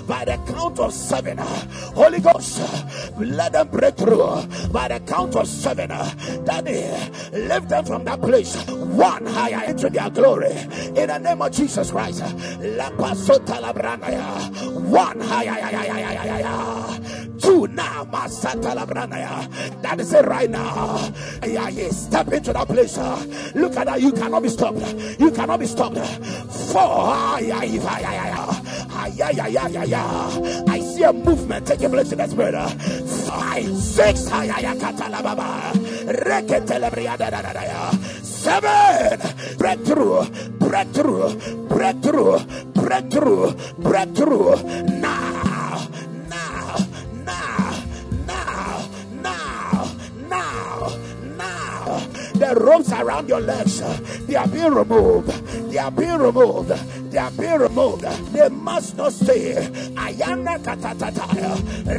By 0.06 0.24
the 0.24 0.38
count 0.46 0.78
of 0.78 0.92
seven, 0.92 1.38
Holy 1.38 2.20
Ghost, 2.20 2.60
let 3.18 3.52
them 3.52 3.68
break 3.68 3.96
through. 3.96 4.46
By 4.72 4.88
the 4.88 5.00
count 5.06 5.36
of 5.36 5.46
seven, 5.46 5.88
Daddy, 6.44 6.84
lift 7.32 7.68
them 7.68 7.84
from 7.84 8.04
that 8.04 8.20
place. 8.20 8.56
One 8.68 9.26
higher 9.26 9.68
into 9.68 9.90
their 9.90 10.10
glory. 10.10 10.52
In 10.96 11.08
the 11.08 11.18
name 11.18 11.42
of 11.42 11.52
Jesus 11.52 11.90
Christ. 11.90 12.22
One 14.92 15.20
higher. 15.20 15.52
Two 17.42 17.66
now. 17.68 18.04
That 18.04 19.96
is 19.98 20.12
it 20.12 20.24
right 20.26 20.48
now. 20.48 21.12
Yeah, 21.44 21.68
yeah. 21.68 21.88
Step 21.90 22.32
into 22.32 22.52
that 22.52 22.68
place. 22.68 22.96
Uh. 22.96 23.24
Look 23.54 23.76
at 23.76 23.86
that. 23.86 24.00
You 24.00 24.12
cannot 24.12 24.42
be 24.42 24.48
stopped. 24.48 24.78
You 25.18 25.30
cannot 25.32 25.58
be 25.60 25.66
stopped. 25.66 25.98
Four. 25.98 27.10
I 30.68 30.80
see 30.80 31.02
a 31.02 31.12
movement 31.12 31.66
taking 31.66 31.90
place 31.90 32.12
in 32.12 32.18
the 32.18 32.28
spirit. 32.28 32.54
Uh. 32.54 32.68
Five, 32.68 33.76
six, 33.76 34.28
seven, 38.42 39.18
breakthrough, 39.56 40.24
breakthrough, 40.58 41.68
breakthrough, 41.68 42.38
breakthrough, 42.74 43.52
breakthrough. 43.78 44.56
Now, 45.00 45.31
Ropes 52.54 52.92
around 52.92 53.28
your 53.28 53.40
legs, 53.40 53.80
they 54.26 54.36
are 54.36 54.46
being 54.48 54.72
removed. 54.74 55.28
They 55.70 55.78
are 55.78 55.90
being 55.90 56.18
removed. 56.18 56.70
They 57.10 57.18
are 57.18 57.30
being 57.30 57.58
removed. 57.58 58.02
They 58.32 58.48
must 58.48 58.96
not 58.96 59.12
stay. 59.12 59.54
Ayana 59.94 60.58
katatataya. 60.58 61.56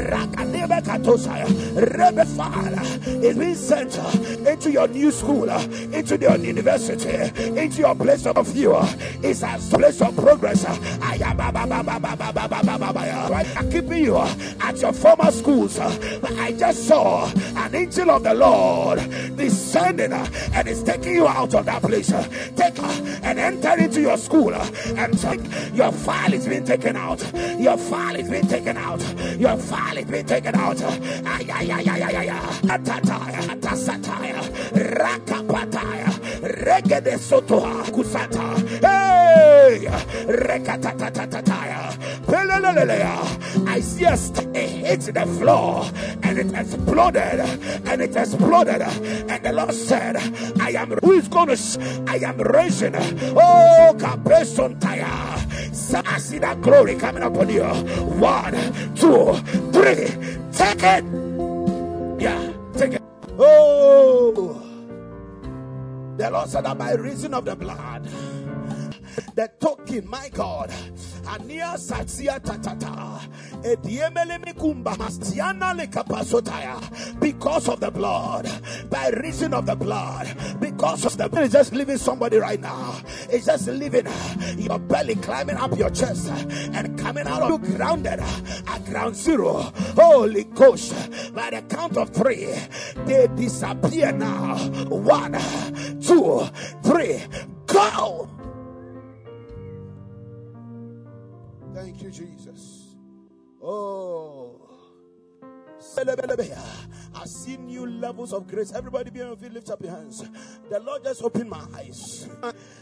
Rakadebe 0.10 0.82
katosaya. 0.84 1.46
Rebefala 1.76 2.82
is 3.24 3.38
being 3.38 3.56
sent 3.56 3.98
into 4.48 4.72
your 4.72 4.88
new 4.88 5.12
school, 5.12 5.50
into 5.50 6.18
your 6.20 6.38
university, 6.38 7.32
into 7.60 7.80
your 7.80 7.96
place 7.96 8.26
of 8.26 8.48
view. 8.48 8.76
It's 9.24 9.42
a 9.44 9.58
place 9.76 10.02
of 10.02 10.16
progress. 10.16 10.66
I'm 13.56 13.72
keeping 13.72 14.04
you 14.04 14.18
at 14.18 14.82
your 14.82 14.94
former 14.94 15.32
schools. 15.32 15.80
I 15.80 16.52
just 16.58 16.88
saw 16.88 17.28
an 17.56 17.76
angel 17.76 18.12
of 18.12 18.24
the 18.24 18.34
Lord 18.34 19.00
descending 19.36 20.12
and 20.54 20.68
it's 20.68 20.84
taking 20.84 21.16
you 21.16 21.28
out 21.28 21.54
of 21.54 21.66
that 21.66 21.82
place. 21.82 22.12
Take 22.56 22.80
and 23.24 23.40
enter 23.40 23.78
into 23.78 24.02
your 24.02 24.18
school 24.18 24.54
and 24.54 25.18
take 25.18 25.42
your 25.74 25.92
file 25.92 26.34
is 26.34 26.48
being 26.48 26.66
taken 26.66 26.96
out. 26.96 27.22
Your 27.60 27.78
file 27.78 28.16
is 28.16 28.30
being 28.30 28.48
taken 28.48 28.78
out. 28.78 29.02
Your 29.40 29.58
file 29.58 29.98
is 29.98 30.06
being 30.06 30.26
taken 30.26 30.56
out. 30.56 30.82
Ay, 30.82 31.48
ay, 31.52 31.72
ay, 31.72 31.90
ay, 31.90 32.04
ay, 32.04 32.30
ay. 32.30 32.40
Atataya, 32.74 33.42
atasataya, 33.54 34.42
rakapataya, 34.74 36.10
regede 36.42 37.18
sotoha, 37.18 37.84
kusata. 37.92 38.58
Hey! 38.82 39.88
Rekatatataya. 40.28 41.74
I 43.68 43.80
see 43.80 44.06
a 44.06 44.14
it 44.14 44.70
hit 44.70 45.14
the 45.14 45.26
floor 45.26 45.84
and 46.38 46.52
it 46.52 46.58
exploded 46.58 47.40
and 47.86 48.02
it 48.02 48.16
exploded. 48.16 48.82
And 48.82 49.46
the 49.46 49.54
Lord 49.54 49.74
said, 49.74 50.18
I 50.60 50.72
am 50.72 50.92
who 51.04 51.12
is 51.14 51.28
going 51.28 51.56
to 51.56 52.04
I 52.08 52.16
am 52.18 52.38
raising 52.38 52.96
oh 52.96 53.96
Capesontaya. 53.98 55.74
So 55.74 56.02
I 56.06 56.18
see 56.18 56.40
that 56.40 56.62
glory 56.62 56.96
coming 56.96 57.24
upon 57.24 57.50
you. 57.50 57.64
One, 57.64 58.54
two, 58.96 59.36
three. 59.72 60.08
Take 60.52 60.84
it. 60.84 61.06
Yeah, 62.20 62.54
take 62.76 62.94
it. 62.94 63.04
Oh, 63.38 64.62
the 66.18 66.30
Lord 66.32 66.50
said 66.50 66.66
that 66.66 66.78
by 66.78 66.94
reason 66.94 67.34
of 67.34 67.46
the 67.46 67.56
blood 67.56 68.08
the 69.36 69.50
token, 69.60 70.08
my 70.08 70.30
God. 70.30 70.70
Ania 71.24 71.76
Satsia 71.78 72.40
Tatata. 72.40 73.22
Because 77.20 77.70
of 77.70 77.80
the 77.80 77.92
blood, 77.92 78.50
by 78.90 79.10
reason 79.10 79.54
of 79.54 79.66
the 79.66 79.76
blood, 79.76 80.60
because 80.60 81.06
of 81.06 81.18
the 81.18 81.30
blood, 81.30 81.46
it's 81.46 81.54
just 81.54 81.74
leaving 81.74 81.98
somebody 81.98 82.38
right 82.38 82.60
now. 82.60 83.00
It's 83.30 83.46
just 83.46 83.68
leaving 83.68 84.08
your 84.58 84.80
belly, 84.80 85.16
climbing 85.16 85.56
up 85.56 85.78
your 85.78 85.90
chest, 85.90 86.30
and 86.30 87.00
coming 87.00 87.26
out 87.26 87.42
of 87.44 87.50
you 87.52 87.76
grounded 87.78 88.20
at 88.20 88.86
ground 88.86 89.16
zero. 89.16 89.72
Holy 89.96 90.44
Ghost, 90.44 90.94
by 91.34 91.50
the 91.52 91.62
count 91.64 91.96
of 91.98 92.10
three, 92.10 92.50
they 93.06 93.28
disappear 93.36 94.12
now. 94.12 94.58
One, 94.90 95.40
two, 96.02 96.48
three, 96.84 97.24
go. 97.66 98.30
Thank 101.84 102.02
you, 102.02 102.12
Jesus. 102.12 102.96
Oh. 103.62 104.56
I 107.14 107.26
see 107.26 107.58
new 107.58 107.86
levels 107.86 108.32
of 108.32 108.48
grace. 108.48 108.72
Everybody 108.72 109.10
be 109.10 109.20
on 109.20 109.28
your 109.28 109.36
feet, 109.36 109.52
lift 109.52 109.70
up 109.70 109.82
your 109.82 109.92
hands. 109.92 110.24
The 110.70 110.80
Lord 110.80 111.04
just 111.04 111.22
opened 111.22 111.50
my 111.50 111.62
eyes. 111.76 112.30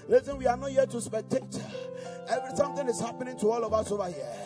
Listen, 0.08 0.38
we 0.38 0.46
are 0.46 0.56
not 0.56 0.70
here 0.70 0.86
to 0.86 0.98
spectate. 0.98 1.64
Every 2.30 2.56
something 2.56 2.88
is 2.88 3.00
happening 3.00 3.40
to 3.40 3.50
all 3.50 3.64
of 3.64 3.74
us 3.74 3.92
over 3.92 4.06
here. 4.06 4.38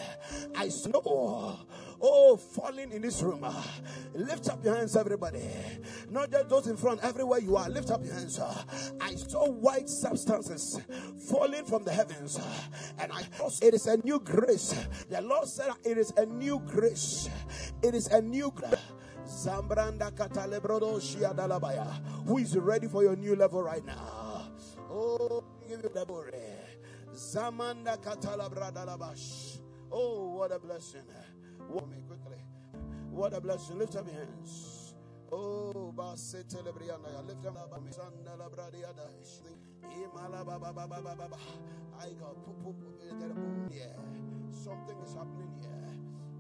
I 0.56 0.72
know. 0.88 1.60
Oh, 2.02 2.38
falling 2.38 2.92
in 2.92 3.02
this 3.02 3.22
room. 3.24 3.42
Ah, 3.44 3.66
lift 4.14 4.50
up 4.50 4.64
your 4.64 4.76
hands, 4.76 4.96
everybody. 4.96 5.42
Not 6.10 6.32
just 6.32 6.50
those 6.50 6.68
in 6.68 6.78
front, 6.78 7.02
everywhere 7.04 7.40
you 7.40 7.56
are. 7.58 7.70
Lift 7.70 7.92
up 7.92 8.04
your 8.06 8.14
hands. 8.14 8.40
Ah, 8.42 8.66
I 9.02 9.16
saw 9.16 9.50
white 9.50 9.90
substances 9.90 10.82
falling 11.30 11.66
from 11.66 11.84
the 11.84 11.92
heavens. 11.92 12.40
Ah, 12.42 12.70
and 13.00 13.12
I 13.12 13.24
it 13.62 13.74
is 13.74 13.88
a 13.88 13.98
new 13.98 14.20
grace. 14.20 14.76
The 15.10 15.22
Lord 15.22 15.48
said 15.48 15.72
it 15.86 15.98
is 15.98 16.14
a 16.18 16.26
new 16.26 16.60
grace. 16.68 17.30
It 17.84 17.96
is 17.96 18.08
a 18.08 18.22
new 18.22 18.52
grace. 18.52 18.80
Zambranda 19.26 20.12
Katalebrodo 20.12 21.00
Shiadalabaya. 21.02 21.88
Who 22.28 22.40
is 22.40 22.58
ready 22.58 22.88
for 22.88 23.04
your 23.04 23.16
new 23.16 23.36
level 23.36 23.64
right 23.64 23.86
now? 23.86 24.50
Oh, 24.92 25.44
give 25.68 25.84
you 25.84 25.90
the 25.90 26.06
glory. 26.06 26.34
Zamanda 27.14 27.98
Katalabradalabash. 28.02 29.60
Oh, 29.92 30.36
what 30.38 30.52
a 30.52 30.60
blessing. 30.60 31.02
Me 31.84 31.98
quickly. 32.08 32.40
What 33.12 33.34
a 33.34 33.42
blessing. 33.42 33.78
Lift 33.78 33.96
up 33.96 34.08
your 34.08 34.16
hands. 34.16 34.94
Oh, 35.32 35.92
Basete 35.96 36.64
Lebriana. 36.64 37.26
Lift 37.28 37.46
up 37.46 37.56
your 37.56 37.68
hands. 37.82 38.00
I 38.00 38.08
got 38.56 38.74
yeah. 43.72 43.98
Something 44.52 44.98
is 45.04 45.14
happening 45.14 45.52
here. 45.60 45.94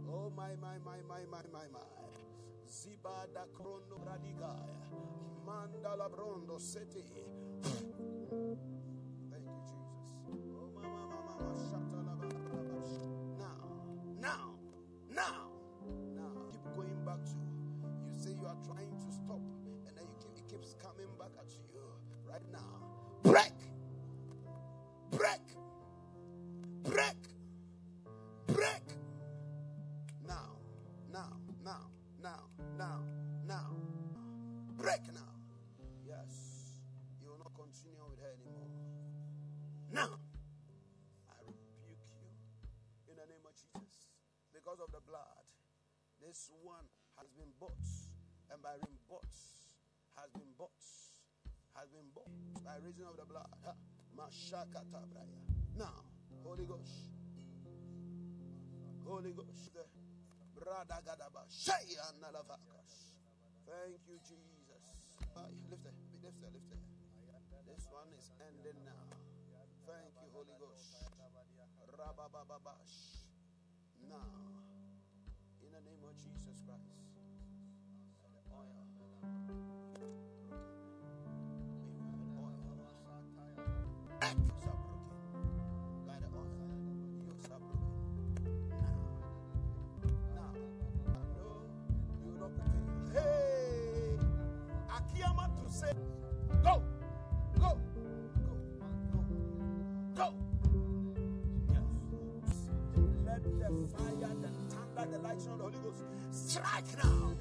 Oh 0.09 0.31
my 0.35 0.55
my 0.61 0.77
my 0.85 0.97
my 1.07 1.25
my 1.29 1.43
my 1.51 1.67
my. 1.73 1.79
Zibada 2.67 3.45
krondo 3.53 3.99
bradigaya. 3.99 4.79
Mandala 5.45 6.09
brondo 6.09 6.59
city. 6.59 7.03
This 46.35 46.51
one 46.67 46.83
has 47.15 47.31
been 47.39 47.47
bought, 47.63 47.79
and 48.51 48.59
by 48.59 48.75
being 48.83 48.99
bought, 49.07 49.23
has 50.19 50.27
been 50.35 50.51
bought, 50.59 50.83
has 51.79 51.87
been 51.95 52.11
bought 52.11 52.27
by 52.59 52.75
reason 52.83 53.07
of 53.07 53.15
the 53.15 53.23
blood. 53.23 53.47
Now, 55.79 55.95
Holy 56.43 56.67
Ghost, 56.67 57.07
Holy 59.07 59.31
Ghost. 59.31 59.71
Thank 63.63 64.03
you, 64.03 64.19
Jesus. 64.27 64.83
Lift 65.71 65.87
it, 65.87 65.95
lift 66.19 66.35
it, 66.35 66.51
lift 66.51 66.67
it. 66.75 66.83
This 67.63 67.87
one 67.87 68.11
is 68.11 68.27
ending 68.43 68.83
now. 68.83 69.07
Thank 69.87 70.11
you, 70.19 70.27
Holy 70.35 70.51
Ghost. 70.59 70.99
Rabababash. 71.95 73.23
Now, 74.11 74.74
the 75.75 75.81
name 75.91 75.99
of 76.07 76.15
Jesus 76.15 76.63
Christ, 76.63 76.87
the 78.23 78.39
oil. 78.55 79.74
Lightning 105.35 105.51
of 105.53 105.57
the 105.57 105.63
Holy 105.63 105.79
Ghost 105.83 106.03
strike 106.31 107.03
now. 107.03 107.33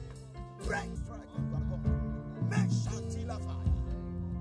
Break, 0.66 0.90
strike. 0.96 1.32
Make 2.50 2.72
fire. 3.38 3.74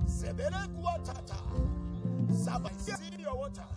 Sebele 0.06 0.68
kuatata. 0.76 1.38
Your 3.20 3.36
water. 3.36 3.68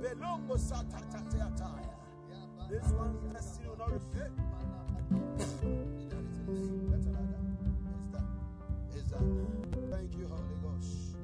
Belongo 0.00 0.58
satata 0.58 1.22
teataya. 1.30 1.94
This 2.68 2.92
one's 2.92 3.32
not. 3.32 3.42
Thank 9.90 10.16
you, 10.16 10.26
Holy 10.28 10.56
Ghost. 10.62 11.16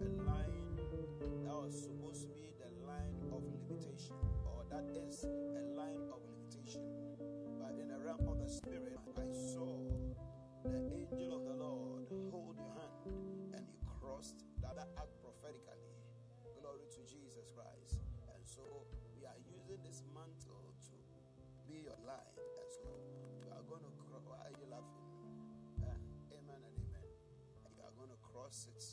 a 0.00 0.22
line 0.24 0.72
that 0.76 0.88
was 1.44 1.84
supposed 1.84 2.22
to 2.24 2.32
be 2.40 2.48
the 2.56 2.70
line 2.88 3.20
of 3.28 3.44
limitation, 3.44 4.16
or 4.48 4.64
that 4.72 4.88
is 4.96 5.24
a 5.24 5.64
line 5.76 6.08
of 6.08 6.20
limitation. 6.24 6.80
But 7.60 7.76
in 7.76 7.88
the 7.88 7.98
realm 8.00 8.24
of 8.28 8.40
the 8.40 8.48
spirit, 8.48 8.96
I 9.20 9.28
saw 9.32 9.84
the 10.64 10.80
angel 10.96 11.36
of 11.36 11.44
the 11.44 11.56
Lord 11.60 12.08
hold 12.32 12.56
your 12.56 12.72
hand 12.72 13.52
and 13.52 13.64
you 13.68 13.76
crossed 14.00 14.44
that 14.64 14.80
act 14.96 15.12
prophetically. 15.20 15.92
Glory 16.60 16.88
to 16.88 17.00
Jesus 17.04 17.52
Christ. 17.52 18.00
And 18.32 18.40
so 18.48 18.64
we 19.12 19.28
are 19.28 19.40
using 19.44 19.76
this 19.84 20.02
mantle 20.16 20.72
to 20.88 20.96
be 21.68 21.84
your 21.84 22.00
line. 22.08 22.32
And 22.40 22.68
so 22.72 22.88
you 23.44 23.52
are 23.52 23.64
going 23.68 23.84
to 23.84 23.92
cross. 24.08 24.24
Why 24.24 24.40
are 24.40 24.54
you 24.56 24.66
laughing? 24.72 25.08
Uh, 25.84 25.92
amen 26.32 26.60
and 26.64 26.76
amen. 26.80 27.08
You 27.76 27.82
are 27.84 27.94
going 27.96 28.08
to 28.08 28.20
cross 28.24 28.68
it 28.72 28.91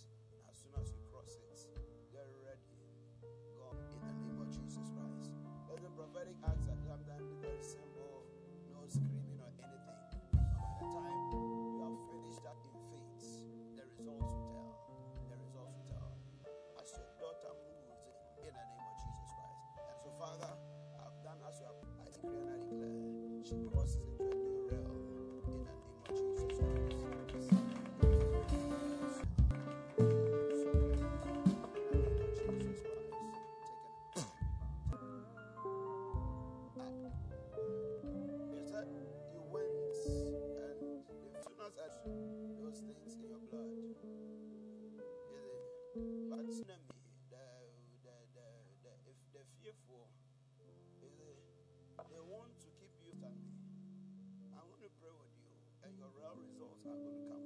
your 56.00 56.08
real 56.16 56.36
results 56.40 56.80
are 56.88 56.96
going 56.96 57.12
to 57.12 57.24
come. 57.28 57.44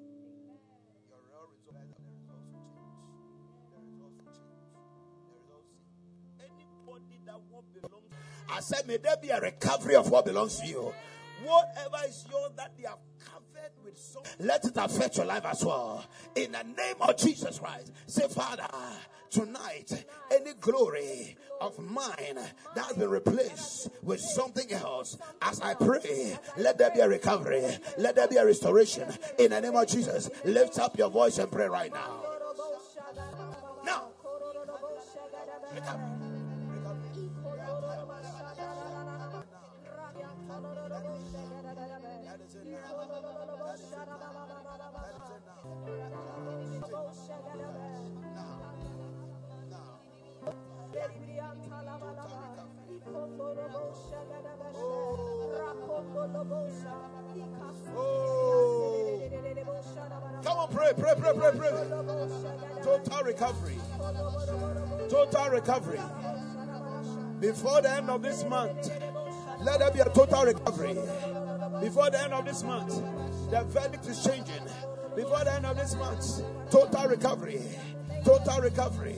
Your 1.10 1.22
real 1.26 1.50
results, 1.50 1.90
the 1.98 2.06
results 2.14 2.46
will 2.54 2.70
change. 2.70 2.94
The 3.74 3.82
results 3.82 4.22
will 4.22 4.38
change. 4.38 4.70
The 5.26 5.34
results. 5.42 5.74
Anybody 6.38 7.18
that. 7.26 7.42
I 8.50 8.60
said, 8.60 8.88
may 8.88 8.98
there 8.98 9.18
be 9.18 9.30
a 9.30 9.42
recovery 9.42 9.96
of 9.96 10.10
what 10.10 10.26
belongs 10.26 10.60
to 10.60 10.68
you. 10.68 10.94
Whatever 11.44 11.98
is 12.08 12.26
yours 12.30 12.52
that 12.56 12.78
they 12.78 12.84
have 12.84 13.00
covered 13.00 13.02
with 13.02 13.13
so 13.13 13.13
let 14.40 14.66
it 14.66 14.74
affect 14.76 15.18
your 15.18 15.26
life 15.26 15.46
as 15.46 15.64
well. 15.64 16.06
In 16.36 16.52
the 16.52 16.64
name 16.64 16.96
of 17.02 17.18
Jesus 17.18 17.60
Christ. 17.60 17.92
Say, 18.08 18.28
Father, 18.28 18.68
tonight, 19.30 20.06
any 20.32 20.54
glory 20.60 21.36
of 21.62 21.78
mine 21.80 22.38
that 22.76 22.86
has 22.86 22.98
been 22.98 23.10
replaced 23.10 23.90
with 24.02 24.20
something 24.20 24.72
else, 24.72 25.18
as 25.42 25.62
I 25.62 25.74
pray, 25.76 26.38
let 26.58 26.78
there 26.78 26.92
be 26.92 27.00
a 27.00 27.08
recovery, 27.08 27.66
let 27.98 28.16
there 28.16 28.28
be 28.28 28.38
a 28.38 28.46
restoration. 28.46 29.12
In 29.40 29.52
the 29.52 29.62
name 29.62 29.76
of 29.76 29.88
Jesus, 29.88 30.30
lift 30.46 30.80
up 30.80 30.98
your 30.98 31.10
voice 31.10 31.38
and 31.38 31.52
pray 31.52 31.68
right 31.68 31.92
now. 31.92 32.04
Now, 32.04 32.33
pray, 60.98 61.14
pray, 61.18 61.34
pray, 61.36 61.52
pray. 61.58 61.72
Total 62.84 63.24
recovery. 63.24 63.78
Total 65.10 65.50
recovery. 65.50 66.00
Before 67.40 67.82
the 67.82 67.92
end 67.92 68.10
of 68.10 68.22
this 68.22 68.44
month, 68.46 68.90
let 69.62 69.80
there 69.80 69.92
be 69.92 70.00
a 70.00 70.10
total 70.10 70.46
recovery. 70.46 70.98
Before 71.82 72.10
the 72.10 72.22
end 72.24 72.34
of 72.34 72.46
this 72.46 72.64
month, 72.64 72.96
the 73.52 73.64
verdict 73.66 74.06
is 74.08 74.24
changing. 74.24 74.64
Before 75.16 75.44
the 75.44 75.54
end 75.54 75.66
of 75.66 75.78
this 75.78 75.96
month, 75.96 76.42
total 76.72 77.08
recovery. 77.08 77.62
Total 78.24 78.62
recovery. 78.62 79.16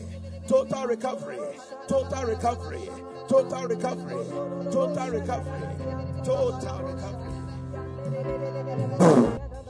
Total 0.48 0.86
recovery. 0.88 1.40
Total 1.88 2.26
recovery. 2.26 2.90
Total 3.28 3.66
recovery. 3.66 4.26
Total 4.72 5.10
recovery. 5.10 5.76
Total 6.24 6.84
recovery. 6.84 7.36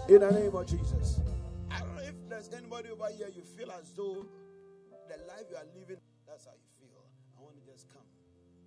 In 0.08 0.22
the 0.22 0.32
name 0.32 0.56
of 0.56 0.66
Jesus. 0.68 1.25
Life 5.36 5.52
you 5.52 5.58
are 5.60 5.68
living, 5.76 6.00
that's 6.24 6.48
how 6.48 6.56
you 6.56 6.72
feel. 6.80 7.04
I 7.36 7.44
want 7.44 7.60
to 7.60 7.64
just 7.68 7.92
come. 7.92 8.08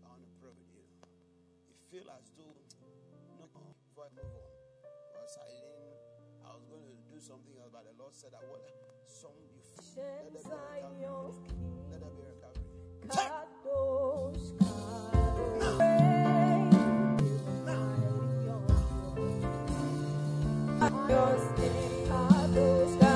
I 0.04 0.12
want 0.12 0.20
to 0.20 0.28
pray 0.36 0.52
with 0.52 0.68
you. 0.76 0.84
You 1.72 1.80
feel 1.88 2.04
as 2.12 2.28
though, 2.36 2.52
no, 3.40 3.48
before 3.48 4.04
I 4.04 4.12
move 4.12 4.28
on, 4.28 4.52
because 5.08 5.40
I 5.40 5.48
didn't, 5.48 5.96
I 6.44 6.52
was 6.52 6.68
going 6.68 6.84
to 6.84 6.92
do 7.08 7.16
something 7.16 7.56
else, 7.56 7.72
but 7.72 7.88
the 7.88 7.96
Lord 7.96 8.12
said 8.12 8.36
I 8.36 8.44
want 8.44 8.68
some 9.08 9.32
you 9.48 9.64
feel. 9.80 11.56
Let 11.88 12.04
there 12.04 12.12
be 12.12 12.28
recovery. 12.36 12.68
Let 13.08 13.16
there 13.16 13.32
be 13.32 13.48
recovery. 22.60 23.07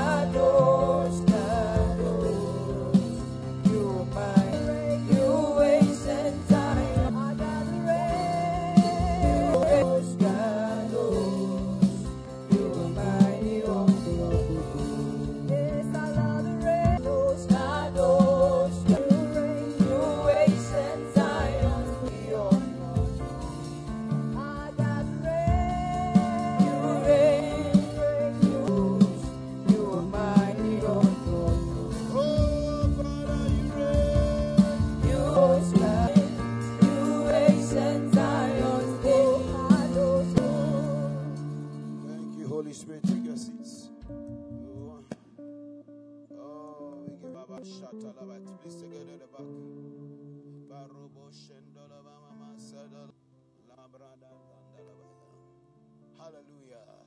Spirit. 42.83 43.07
Take 43.07 43.23
your 43.23 43.39
seats. 43.39 43.95
Oh, 46.35 47.07
we 47.07 47.15
give 47.15 47.31
Baba 47.31 47.63
Shatalaba. 47.63 48.43
Please 48.59 48.75
take 48.75 48.91
it 48.91 49.07
at 49.07 49.23
the 49.23 49.31
back. 49.31 49.47
Barobo 50.67 51.31
Shendolaba 51.31 52.19
Mama 52.27 52.59
Sadal. 52.59 53.15
Labrada 53.71 54.35
Dandalaba. 54.35 55.07
Hallelujah. 56.19 57.07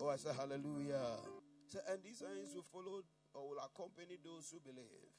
Oh, 0.00 0.08
I 0.10 0.16
say 0.16 0.34
hallelujah. 0.34 1.22
So, 1.70 1.78
and 1.94 2.02
these 2.02 2.18
signs 2.18 2.50
will 2.58 2.66
follow 2.66 3.06
or 3.34 3.54
will 3.54 3.62
accompany 3.62 4.18
those 4.18 4.50
who 4.50 4.58
believe. 4.66 5.14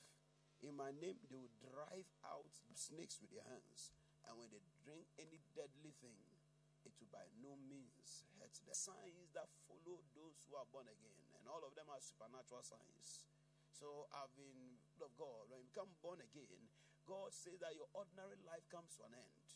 In 0.59 0.75
my 0.75 0.91
name, 0.91 1.15
they 1.31 1.39
will 1.39 1.55
drive 1.55 2.11
out 2.27 2.51
snakes 2.75 3.15
with 3.23 3.31
their 3.31 3.47
hands. 3.47 3.95
And 4.27 4.35
when 4.35 4.51
they 4.51 4.59
drink 4.83 5.07
any 5.15 5.39
deadly 5.55 5.95
thing, 6.03 6.19
by 7.09 7.25
no 7.41 7.57
means 7.67 8.25
hurt. 8.39 8.53
Signs 8.73 9.29
that 9.33 9.49
follow 9.65 9.99
those 10.13 10.37
who 10.47 10.55
are 10.57 10.67
born 10.69 10.87
again, 10.87 11.25
and 11.37 11.45
all 11.49 11.61
of 11.65 11.73
them 11.73 11.89
are 11.89 12.01
supernatural 12.01 12.61
signs. 12.61 13.25
So 13.73 14.09
I've 14.13 14.33
been 14.35 14.79
of 14.99 15.11
God. 15.15 15.47
When 15.47 15.63
you 15.63 15.67
become 15.71 15.89
born 16.03 16.19
again, 16.19 16.59
God 17.07 17.31
says 17.31 17.57
that 17.63 17.73
your 17.73 17.87
ordinary 17.95 18.37
life 18.45 18.67
comes 18.69 18.93
to 18.99 19.07
an 19.07 19.15
end. 19.15 19.47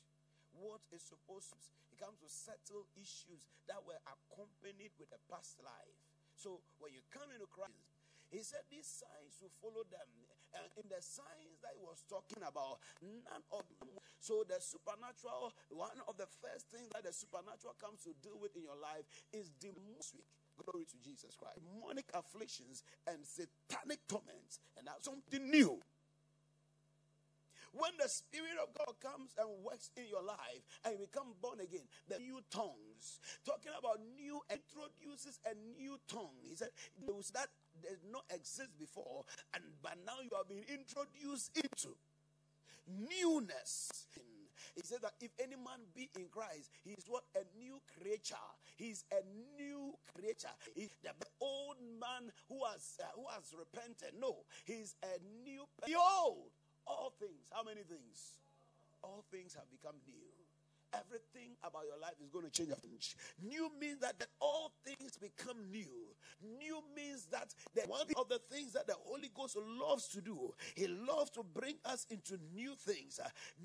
What 0.55 0.81
is 0.93 1.03
supposed 1.03 1.51
to 1.53 1.59
it 1.93 2.01
comes 2.01 2.17
to 2.25 2.29
settle 2.29 2.89
issues 2.97 3.45
that 3.69 3.77
were 3.85 4.01
accompanied 4.09 4.97
with 4.97 5.13
a 5.13 5.21
past 5.29 5.61
life. 5.61 5.97
So 6.33 6.65
when 6.81 6.89
you 6.89 7.05
come 7.13 7.29
into 7.29 7.45
Christ, 7.53 7.92
he 8.34 8.41
said 8.41 8.65
these 8.74 8.89
signs 8.89 9.38
will 9.38 9.54
follow 9.62 9.86
them. 9.86 10.10
And 10.54 10.69
in 10.78 10.86
the 10.89 11.02
signs 11.02 11.62
that 11.65 11.74
he 11.74 11.82
was 11.82 12.06
talking 12.06 12.41
about, 12.46 12.78
none 13.02 13.41
of 13.50 13.65
them. 13.82 13.89
So 14.22 14.46
the 14.46 14.62
supernatural, 14.62 15.54
one 15.74 15.98
of 16.06 16.17
the 16.17 16.30
first 16.41 16.69
things 16.69 16.93
that 16.93 17.06
the 17.06 17.13
supernatural 17.13 17.74
comes 17.82 18.06
to 18.06 18.13
deal 18.22 18.38
with 18.38 18.54
in 18.54 18.65
your 18.65 18.78
life 18.78 19.06
is 19.34 19.50
demonic. 19.58 20.30
Glory 20.62 20.86
to 20.86 20.98
Jesus 21.02 21.34
Christ. 21.34 21.58
Demonic 21.58 22.06
afflictions 22.13 22.86
and 23.10 23.26
satanic 23.26 24.06
torments. 24.06 24.62
And 24.78 24.86
that's 24.86 25.06
something 25.06 25.50
new. 25.50 25.82
When 27.74 27.89
the 27.98 28.06
Spirit 28.06 28.62
of 28.62 28.69
God 28.78 28.93
comes 29.02 29.34
and 29.34 29.50
works 29.65 29.89
in 29.98 30.06
your 30.06 30.22
life 30.22 30.62
and 30.86 30.93
you 30.93 31.10
become 31.10 31.34
born 31.41 31.58
again, 31.58 31.89
the 32.06 32.22
new 32.22 32.38
tongues, 32.54 33.17
talking 33.41 33.74
about 33.74 33.98
new, 34.13 34.38
introduces 34.46 35.41
a 35.41 35.58
new 35.58 35.98
tongue. 36.06 36.38
He 36.46 36.54
said, 36.54 36.69
that 37.34 37.50
did 37.84 38.00
not 38.12 38.24
exist 38.34 38.72
before, 38.80 39.26
and 39.54 39.63
but 39.82 39.98
now 40.06 40.24
you 40.24 40.32
have 40.36 40.48
been 40.48 40.65
introduced 40.72 41.52
into 41.56 41.96
newness. 42.88 44.08
He 44.76 44.82
said 44.82 45.02
that 45.04 45.13
if 45.22 45.30
any 45.39 45.56
man 45.56 45.86
be 45.93 46.10
in 46.17 46.26
Christ, 46.32 46.72
he 46.84 46.91
is 46.91 47.06
what? 47.08 47.24
A 47.36 47.46
new 47.60 47.78
creature. 48.00 48.48
He's 48.76 49.06
a 49.12 49.22
new 49.62 49.93
creature. 50.15 50.56
He, 50.74 50.89
the 51.04 51.13
old 51.39 51.78
man 52.00 52.32
who 52.50 52.60
has 52.72 52.98
uh, 53.00 53.06
who 53.15 53.26
has 53.30 53.54
repented. 53.54 54.17
No, 54.19 54.38
he's 54.65 54.96
a 55.04 55.22
new. 55.46 55.63
Behold, 55.86 56.50
all 56.88 57.13
things. 57.19 57.46
How 57.52 57.63
many 57.63 57.82
things? 57.82 58.39
All 59.04 59.24
things 59.30 59.54
have 59.54 59.69
become 59.69 59.96
new. 60.08 60.42
Everything 60.93 61.56
about 61.63 61.84
your 61.89 61.99
life 61.99 62.13
is 62.21 62.29
going 62.29 62.45
to 62.45 62.51
change. 62.51 63.15
New 63.41 63.69
means 63.79 63.99
that, 63.99 64.19
that 64.19 64.27
all 64.39 64.71
things 64.86 65.17
become 65.17 65.58
new. 65.71 65.88
New 66.60 66.82
means 66.95 67.25
that 67.32 67.53
the, 67.73 67.82
one 67.88 68.01
of 68.17 68.29
the 68.29 68.39
things 68.51 68.73
that 68.73 68.88
the 68.88 68.95
Holy 69.06 69.29
Ghost 69.34 69.58
loves 69.58 70.08
to 70.10 70.21
do, 70.21 70.53
He 70.75 70.88
loves 70.88 71.32
to 71.32 71.43
bring 71.43 71.75
us 71.86 72.06
into 72.10 72.38
new 72.53 72.73
things. 72.75 73.19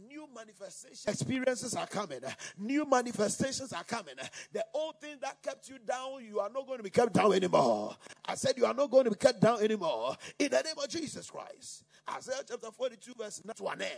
New 0.09 0.29
manifestations, 0.35 1.05
experiences 1.07 1.75
are 1.75 1.87
coming. 1.87 2.21
New 2.57 2.85
manifestations 2.85 3.73
are 3.73 3.85
coming. 3.85 4.15
The 4.53 4.65
old 4.75 5.01
thing 5.01 5.17
that 5.23 5.43
kept 5.43 5.69
you 5.69 5.79
down, 5.79 6.25
you 6.25 6.41
are 6.41 6.51
not 6.51 6.67
going 6.67 6.79
to 6.79 6.85
be 6.85 6.91
kept 6.91 7.13
down 7.13 7.33
anymore. 7.33 7.97
I 8.25 8.35
said 8.35 8.55
you 8.57 8.67
are 8.67 8.75
not 8.75 8.91
going 8.91 9.05
to 9.05 9.11
be 9.11 9.17
kept 9.17 9.41
down 9.41 9.61
anymore. 9.63 10.17
In 10.39 10.51
the 10.51 10.63
name 10.63 10.75
of 10.83 10.89
Jesus 10.89 11.31
Christ. 11.31 11.85
Isaiah 12.17 12.43
chapter 12.49 12.71
42, 12.71 13.13
verse 13.19 13.43
9 13.45 13.55
to 13.57 13.67
an 13.69 13.83
end. 13.83 13.93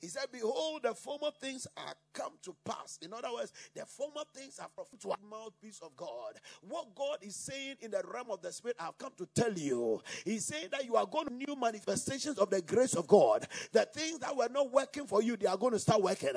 He 0.00 0.06
said, 0.06 0.26
Behold, 0.30 0.82
the 0.84 0.94
former 0.94 1.30
things 1.40 1.66
are 1.76 1.94
come 2.12 2.32
to 2.42 2.54
pass. 2.64 2.67
In 3.02 3.12
other 3.12 3.32
words, 3.32 3.52
the 3.74 3.84
former 3.84 4.22
things 4.34 4.58
are 4.58 4.68
from 4.74 4.98
to 5.00 5.10
a 5.10 5.16
mouthpiece 5.30 5.80
of 5.82 5.96
God. 5.96 6.34
What 6.62 6.94
God 6.94 7.18
is 7.22 7.36
saying 7.36 7.76
in 7.80 7.90
the 7.90 8.02
realm 8.12 8.30
of 8.30 8.42
the 8.42 8.52
spirit, 8.52 8.76
I've 8.78 8.98
come 8.98 9.12
to 9.18 9.26
tell 9.34 9.52
you. 9.52 10.00
He's 10.24 10.44
saying 10.44 10.68
that 10.72 10.84
you 10.84 10.96
are 10.96 11.06
going 11.06 11.26
to 11.28 11.34
new 11.34 11.56
manifestations 11.56 12.38
of 12.38 12.50
the 12.50 12.62
grace 12.62 12.94
of 12.94 13.06
God. 13.06 13.46
The 13.72 13.84
things 13.86 14.18
that 14.20 14.36
were 14.36 14.48
not 14.50 14.72
working 14.72 15.06
for 15.06 15.22
you, 15.22 15.36
they 15.36 15.46
are 15.46 15.56
going 15.56 15.72
to 15.72 15.78
start 15.78 16.02
working. 16.02 16.30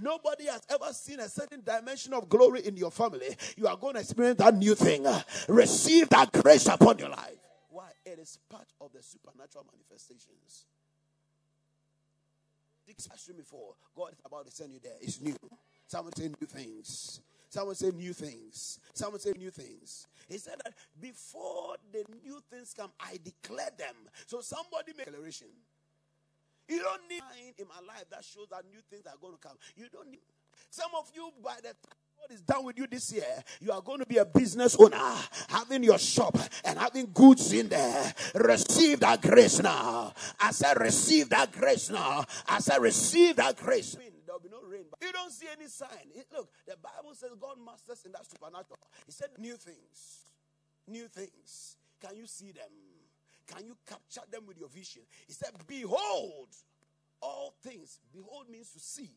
Nobody 0.00 0.46
has 0.46 0.62
ever 0.68 0.92
seen 0.92 1.20
a 1.20 1.28
certain 1.28 1.62
dimension 1.64 2.12
of 2.12 2.28
glory 2.28 2.66
in 2.66 2.76
your 2.76 2.90
family. 2.90 3.36
You 3.56 3.66
are 3.68 3.76
going 3.76 3.94
to 3.94 4.00
experience 4.00 4.38
that 4.38 4.54
new 4.54 4.74
thing. 4.74 5.06
Receive 5.48 6.08
that 6.10 6.32
grace 6.32 6.66
upon 6.66 6.98
your 6.98 7.10
life. 7.10 7.36
Why? 7.70 7.90
It 8.04 8.18
is 8.18 8.38
part 8.48 8.66
of 8.80 8.92
the 8.92 9.02
supernatural 9.02 9.66
manifestations. 9.72 10.66
This 12.86 13.30
before 13.36 13.74
God 13.94 14.12
is 14.12 14.18
about 14.24 14.46
to 14.46 14.52
send 14.52 14.72
you 14.72 14.80
there. 14.82 14.94
It's 15.00 15.20
new. 15.20 15.36
Someone 15.88 16.14
say 16.14 16.28
new 16.28 16.46
things. 16.46 17.22
Someone 17.48 17.74
say 17.74 17.90
new 17.90 18.12
things. 18.12 18.78
Someone 18.92 19.20
say 19.20 19.32
new 19.36 19.50
things. 19.50 20.06
He 20.28 20.36
said 20.36 20.56
that 20.62 20.74
before 21.00 21.76
the 21.90 22.04
new 22.22 22.40
things 22.50 22.74
come, 22.76 22.90
I 23.00 23.18
declare 23.24 23.70
them. 23.76 23.94
So 24.26 24.42
somebody 24.42 24.92
make 24.96 25.06
declaration. 25.06 25.48
You 26.68 26.82
don't 26.82 27.00
need 27.08 27.22
in 27.56 27.66
my 27.66 27.80
life 27.86 28.04
that 28.10 28.22
shows 28.22 28.48
that 28.50 28.64
new 28.70 28.80
things 28.90 29.06
are 29.06 29.16
going 29.18 29.32
to 29.32 29.40
come. 29.40 29.56
You 29.76 29.86
don't 29.90 30.10
need. 30.10 30.20
Some 30.68 30.90
of 30.98 31.10
you, 31.14 31.30
by 31.42 31.56
the 31.56 31.68
time 31.68 31.96
God 32.20 32.34
is 32.34 32.42
done 32.42 32.64
with 32.64 32.76
you 32.76 32.86
this 32.86 33.10
year, 33.10 33.42
you 33.62 33.72
are 33.72 33.80
going 33.80 34.00
to 34.00 34.06
be 34.06 34.18
a 34.18 34.26
business 34.26 34.76
owner, 34.78 35.14
having 35.48 35.82
your 35.82 35.98
shop 35.98 36.36
and 36.66 36.78
having 36.78 37.10
goods 37.14 37.50
in 37.54 37.68
there. 37.68 38.12
Receive 38.34 39.00
that 39.00 39.22
grace 39.22 39.62
now. 39.62 40.12
I 40.38 40.50
said, 40.50 40.78
receive 40.78 41.30
that 41.30 41.52
grace 41.52 41.88
now. 41.88 42.26
I 42.46 42.58
said, 42.58 42.82
receive 42.82 43.36
that 43.36 43.56
grace. 43.56 43.96
There'll 44.28 44.44
be 44.44 44.50
no 44.52 44.60
rain. 44.60 44.84
But 44.90 45.00
You 45.00 45.10
don't 45.10 45.32
see 45.32 45.46
any 45.50 45.68
sign. 45.68 46.12
look, 46.36 46.52
the 46.66 46.76
Bible 46.76 47.14
says 47.16 47.30
God 47.40 47.56
masters 47.64 48.04
in 48.04 48.12
that 48.12 48.28
supernatural. 48.28 48.76
He 49.06 49.12
said, 49.12 49.30
new 49.38 49.56
things. 49.56 50.28
New 50.86 51.08
things. 51.08 51.76
Can 51.98 52.14
you 52.14 52.26
see 52.26 52.52
them? 52.52 52.68
Can 53.46 53.64
you 53.64 53.74
capture 53.88 54.20
them 54.30 54.44
with 54.46 54.58
your 54.58 54.68
vision? 54.68 55.00
He 55.26 55.32
said, 55.32 55.52
Behold, 55.66 56.52
all 57.22 57.54
things. 57.62 58.00
Behold 58.12 58.50
means 58.50 58.70
to 58.72 58.78
see. 58.80 59.08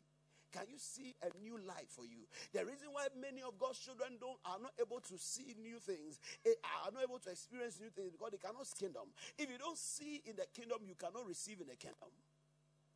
Can 0.53 0.64
you 0.72 0.78
see 0.80 1.14
a 1.24 1.28
new 1.43 1.59
life 1.59 1.88
for 1.91 2.03
you? 2.03 2.24
The 2.53 2.66
reason 2.66 2.88
why 2.91 3.07
many 3.20 3.41
of 3.41 3.59
God's 3.59 3.80
children 3.80 4.16
don't 4.20 4.39
are 4.45 4.59
not 4.62 4.72
able 4.80 4.99
to 4.99 5.18
see 5.18 5.55
new 5.59 5.80
things, 5.80 6.20
eh, 6.45 6.51
are 6.86 6.91
not 6.91 7.03
able 7.03 7.20
to 7.20 7.30
experience 7.32 7.80
new 7.80 7.89
things 7.89 8.12
because 8.12 8.32
they 8.32 8.38
cannot 8.38 8.68
see 8.68 8.86
kingdom. 8.86 9.12
If 9.38 9.49
you 9.49 9.57
don't 9.57 9.78
see 9.78 10.22
in 10.26 10.36
the 10.36 10.47
kingdom, 10.55 10.80
you 10.88 10.95
cannot 10.95 11.28
receive 11.28 11.59
in 11.59 11.68
the 11.68 11.76
kingdom. 11.76 12.12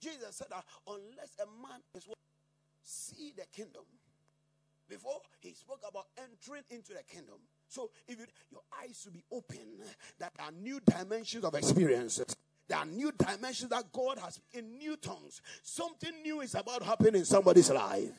Jesus 0.05 0.35
said 0.35 0.47
that 0.51 0.63
unless 0.87 1.35
a 1.41 1.47
man 1.61 1.79
is 1.95 2.07
see 2.83 3.33
the 3.35 3.45
kingdom, 3.55 3.83
before 4.87 5.19
he 5.39 5.53
spoke 5.53 5.81
about 5.87 6.05
entering 6.17 6.63
into 6.69 6.93
the 6.93 7.01
kingdom. 7.03 7.35
So 7.67 7.89
if 8.07 8.19
you, 8.19 8.25
your 8.51 8.61
eyes 8.79 9.01
should 9.01 9.13
be 9.13 9.23
open, 9.31 9.57
that 10.19 10.31
are 10.39 10.51
new 10.51 10.79
dimensions 10.85 11.43
of 11.43 11.55
experiences. 11.55 12.35
There 12.67 12.77
are 12.77 12.85
new 12.85 13.11
dimensions 13.11 13.71
that 13.71 13.91
God 13.91 14.19
has 14.19 14.39
in 14.53 14.77
new 14.77 14.95
tongues. 14.97 15.41
Something 15.63 16.21
new 16.21 16.41
is 16.41 16.53
about 16.53 16.83
happening 16.83 17.15
in 17.15 17.25
somebody's 17.25 17.71
life 17.71 18.11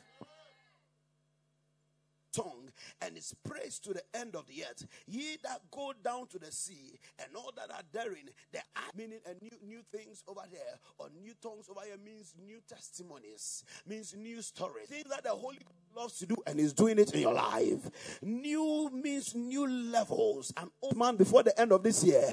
tongue 2.37 2.66
and 3.01 3.17
is 3.17 3.35
praised 3.49 3.85
to 3.85 3.93
the 3.93 4.03
end 4.15 4.35
of 4.37 4.47
the 4.47 4.65
earth. 4.65 4.87
Ye 5.07 5.37
that 5.43 5.61
go 5.71 5.93
down 6.05 6.27
to 6.29 6.39
the 6.39 6.53
sea 6.53 6.99
and 7.19 7.35
all 7.37 7.53
that 7.57 7.71
are 7.71 7.83
therein, 7.93 8.31
there 8.53 8.63
are 8.77 8.91
meaning 8.97 9.21
and 9.29 9.41
new 9.43 9.51
new 9.67 9.83
things 9.93 10.23
over 10.29 10.43
there, 10.51 10.79
or 10.99 11.09
new 11.23 11.33
tongues 11.43 11.69
over 11.71 11.81
here 11.85 11.97
means 12.05 12.35
new 12.45 12.61
testimonies, 12.69 13.65
means 13.87 14.15
new 14.17 14.43
stories. 14.43 14.89
Things 14.89 15.09
that 15.11 15.25
the 15.25 15.31
Holy 15.31 15.59
loves 15.97 16.19
to 16.19 16.27
do 16.27 16.37
and 16.47 16.61
is 16.61 16.73
doing 16.73 16.99
it 16.99 17.13
in 17.13 17.21
your 17.21 17.35
life. 17.35 18.19
New 18.23 18.91
means 18.93 19.35
new 19.35 19.67
levels. 19.67 20.53
An 20.57 20.71
old 20.83 20.97
man 20.97 21.17
before 21.17 21.43
the 21.43 21.59
end 21.59 21.73
of 21.73 21.83
this 21.83 22.05
year. 22.05 22.29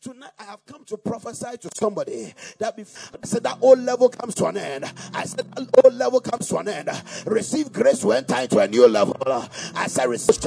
Tonight 0.00 0.30
I 0.38 0.44
have 0.44 0.64
come 0.66 0.84
to 0.84 0.96
prophesy 0.96 1.56
to 1.58 1.70
somebody 1.74 2.34
that 2.58 2.76
before 2.76 3.18
I 3.22 3.26
said 3.26 3.42
that 3.44 3.58
old 3.60 3.78
level 3.78 4.08
comes 4.08 4.34
to 4.36 4.46
an 4.46 4.56
end. 4.56 4.84
I 5.14 5.24
said 5.24 5.50
that 5.54 5.84
old 5.84 5.94
level 5.94 6.20
comes 6.20 6.48
to 6.48 6.58
an 6.58 6.68
end. 6.68 6.90
Receive 7.26 7.72
grace 7.72 8.00
to 8.00 8.12
enter 8.12 8.38
into 8.40 8.58
a 8.58 8.68
new 8.68 8.86
level. 8.86 9.16
I 9.78 9.86
said 9.86 10.06
receive 10.06 10.44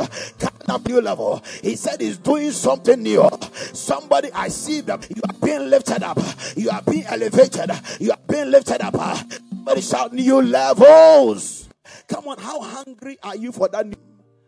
a 0.67 0.79
new 0.87 1.01
level. 1.01 1.41
He 1.61 1.75
said 1.75 2.01
he's 2.01 2.17
doing 2.17 2.51
something 2.51 3.01
new. 3.01 3.29
Somebody 3.73 4.29
I 4.33 4.49
see 4.49 4.81
them. 4.81 4.99
You 5.15 5.21
are 5.27 5.35
being 5.41 5.69
lifted 5.69 6.03
up. 6.03 6.19
You 6.55 6.69
are 6.69 6.81
being 6.81 7.05
elevated. 7.05 7.71
You 7.99 8.11
are 8.11 8.19
being 8.27 8.51
lifted 8.51 8.81
up. 8.81 8.95
Somebody 9.49 9.81
shout 9.81 10.13
new 10.13 10.41
levels. 10.41 11.69
Come 12.07 12.27
on, 12.27 12.39
how 12.39 12.59
hungry 12.59 13.17
are 13.23 13.35
you 13.35 13.51
for 13.51 13.69
that 13.69 13.87
new? 13.87 13.95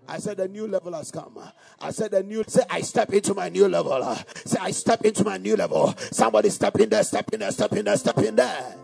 I 0.05 0.19
said 0.19 0.35
the 0.35 0.49
new 0.49 0.67
level 0.67 0.93
has 0.93 1.11
come. 1.11 1.39
I 1.79 1.91
said 1.91 2.11
the 2.11 2.21
new 2.21 2.43
say 2.45 2.63
I 2.69 2.81
step 2.81 3.13
into 3.13 3.33
my 3.33 3.47
new 3.47 3.69
level. 3.69 4.17
Say 4.45 4.57
I 4.59 4.71
step 4.71 5.05
into 5.05 5.23
my 5.23 5.37
new 5.37 5.55
level. 5.55 5.93
Somebody 6.11 6.49
step 6.49 6.77
in 6.77 6.89
there, 6.89 7.03
step 7.03 7.31
in 7.31 7.39
there, 7.39 7.51
step 7.51 7.71
in 7.71 7.85
there, 7.85 7.95
step 7.95 8.17
in 8.17 8.35
there 8.35 8.75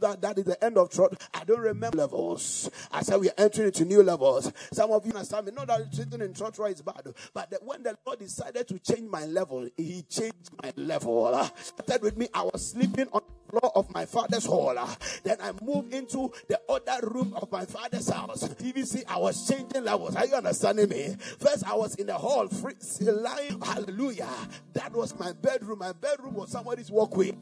that 0.00 0.20
that 0.22 0.38
is 0.38 0.44
the 0.44 0.62
end 0.64 0.78
of 0.78 0.90
trot. 0.90 1.20
I 1.32 1.44
don't 1.44 1.60
remember 1.60 1.98
levels. 1.98 2.70
I 2.92 3.02
said 3.02 3.20
we 3.20 3.28
are 3.30 3.34
entering 3.38 3.66
into 3.68 3.84
new 3.84 4.02
levels. 4.02 4.52
Some 4.72 4.90
of 4.90 5.04
you 5.06 5.12
understand 5.12 5.46
me. 5.46 5.52
Not 5.52 5.68
that 5.68 5.94
sitting 5.94 6.20
in 6.20 6.34
trot 6.34 6.58
is 6.70 6.82
bad, 6.82 7.14
but 7.32 7.52
when 7.62 7.82
the 7.82 7.96
Lord 8.06 8.18
decided 8.18 8.68
to 8.68 8.78
change 8.78 9.08
my 9.10 9.24
level, 9.26 9.68
He 9.76 10.02
changed 10.02 10.50
my 10.62 10.72
level. 10.76 11.32
Started 11.62 12.02
with 12.02 12.16
me. 12.16 12.28
I 12.34 12.42
was 12.42 12.70
sleeping 12.70 13.08
on 13.12 13.22
the 13.26 13.60
floor 13.60 13.72
of 13.76 13.92
my 13.92 14.06
father's 14.06 14.44
hall. 14.46 14.74
Then 15.22 15.36
I 15.40 15.52
moved 15.62 15.92
into 15.94 16.32
the 16.48 16.60
other 16.68 17.06
room 17.08 17.34
of 17.40 17.50
my 17.50 17.64
father's 17.64 18.08
house. 18.08 18.44
PVC, 18.48 19.04
I 19.08 19.18
was 19.18 19.48
changing 19.48 19.84
levels. 19.84 20.16
Are 20.16 20.26
you 20.26 20.34
understanding 20.34 20.88
me? 20.88 21.16
First, 21.38 21.68
I 21.68 21.74
was 21.74 21.94
in 21.96 22.06
the 22.06 22.14
hall, 22.14 22.48
free, 22.48 22.74
lying. 23.00 23.60
Hallelujah. 23.60 24.28
That 24.72 24.92
was 24.92 25.18
my 25.18 25.32
bedroom. 25.32 25.78
My 25.80 25.92
bedroom 25.92 26.34
was 26.34 26.50
somebody's 26.50 26.90
walkway. 26.90 27.32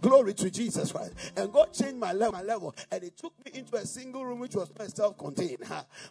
Glory 0.00 0.34
to 0.34 0.50
Jesus 0.50 0.92
Christ. 0.92 1.14
And 1.36 1.52
God 1.52 1.72
changed 1.72 1.96
my 1.96 2.12
level, 2.12 2.32
my 2.32 2.42
level. 2.42 2.74
And 2.90 3.02
He 3.04 3.10
took 3.10 3.32
me 3.44 3.52
into 3.58 3.76
a 3.76 3.86
single 3.86 4.24
room 4.24 4.38
which 4.38 4.54
was 4.54 4.70
self-contained. 4.94 5.58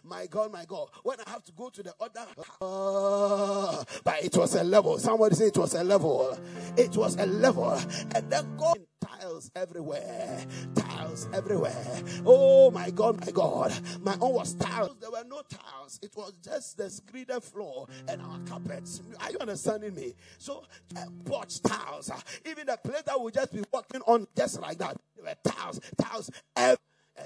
My 0.04 0.26
God, 0.26 0.52
my 0.52 0.64
God. 0.64 0.88
When 1.02 1.18
I 1.26 1.30
have 1.30 1.44
to 1.44 1.52
go 1.52 1.70
to 1.70 1.82
the 1.82 1.94
other, 2.00 2.26
uh, 2.60 3.84
but 4.04 4.22
it 4.24 4.36
was 4.36 4.54
a 4.54 4.64
level. 4.64 4.98
Somebody 4.98 5.34
say 5.34 5.46
it 5.46 5.58
was 5.58 5.74
a 5.74 5.84
level. 5.84 6.38
It 6.76 6.96
was 6.96 7.16
a 7.16 7.26
level. 7.26 7.72
And 8.14 8.30
then 8.30 8.56
God 8.56 8.78
tiles 9.00 9.50
everywhere. 9.54 10.44
Tiles 10.74 11.28
everywhere. 11.32 12.02
Oh 12.24 12.70
my 12.70 12.90
God, 12.90 13.20
my 13.24 13.32
God. 13.32 13.72
My 14.02 14.16
own 14.20 14.34
was 14.34 14.54
tiles. 14.54 14.96
There 15.00 15.10
were 15.10 15.24
no 15.28 15.42
tiles. 15.48 15.98
It 16.02 16.12
was 16.16 16.32
just 16.42 16.76
the 16.76 16.84
screeded 16.84 17.42
floor 17.42 17.86
and 18.08 18.20
our 18.22 18.38
carpets. 18.46 19.02
Are 19.20 19.30
you 19.30 19.38
understanding 19.40 19.94
me? 19.94 20.14
So, 20.38 20.64
uh, 20.96 21.04
porch 21.24 21.60
tiles. 21.62 22.10
Even 22.44 22.66
the 22.66 22.76
place 22.76 23.02
that 23.02 23.20
we 23.20 23.30
just 23.32 23.52
be 23.56 23.64
walking 23.72 24.02
on 24.06 24.26
just 24.36 24.60
like 24.60 24.78
that. 24.78 24.96
There 25.16 25.24
were 25.24 25.50
tiles, 25.52 25.80
tiles. 25.96 26.30
A 26.56 26.76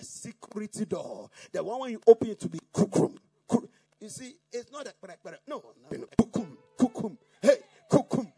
security 0.03 0.85
door. 0.85 1.29
The 1.53 1.65
one 1.65 1.81
when 1.81 1.91
you 1.91 2.01
open 2.07 2.31
it 2.31 2.41
to 2.41 2.49
be 2.49 2.61
kukrum. 2.73 3.17
You 4.01 4.09
see, 4.09 4.35
it's 4.53 4.73
not 4.73 4.87
a 4.87 4.95
no, 5.47 5.63
no, 5.91 5.99
kukum, 6.19 6.47
kukum. 6.79 7.17
Hey, 7.43 7.57
kukum, 7.91 8.33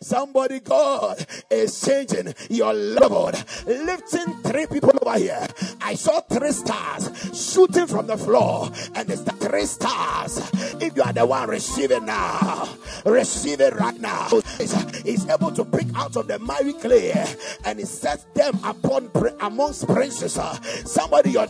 Somebody, 0.00 0.60
God 0.60 1.24
is 1.50 1.80
changing 1.80 2.34
your 2.50 2.72
level. 2.72 3.30
Lifting 3.66 4.42
three 4.42 4.66
people 4.66 4.92
over 5.02 5.18
here. 5.18 5.46
I 5.80 5.94
saw 5.94 6.20
three 6.20 6.52
stars 6.52 7.10
shooting 7.34 7.86
from 7.86 8.06
the 8.06 8.16
floor, 8.16 8.70
and 8.94 9.10
it's 9.10 9.22
the 9.22 9.32
three 9.32 9.66
stars. 9.66 10.38
If 10.80 10.96
you 10.96 11.02
are 11.02 11.12
the 11.12 11.26
one 11.26 11.48
receiving 11.48 12.06
now, 12.06 12.68
receive 13.04 13.60
it 13.60 13.74
right 13.76 14.00
now. 14.00 14.28
He's 15.04 15.28
able 15.28 15.52
to 15.52 15.64
pick 15.64 15.86
out 15.94 16.16
of 16.16 16.26
the 16.26 16.38
miry 16.38 16.72
clay 16.74 17.12
and 17.64 17.78
he 17.78 17.84
sets 17.84 18.24
them 18.34 18.58
upon 18.64 19.10
amongst 19.40 19.86
princes. 19.86 20.38
Somebody, 20.84 21.30
your 21.32 21.46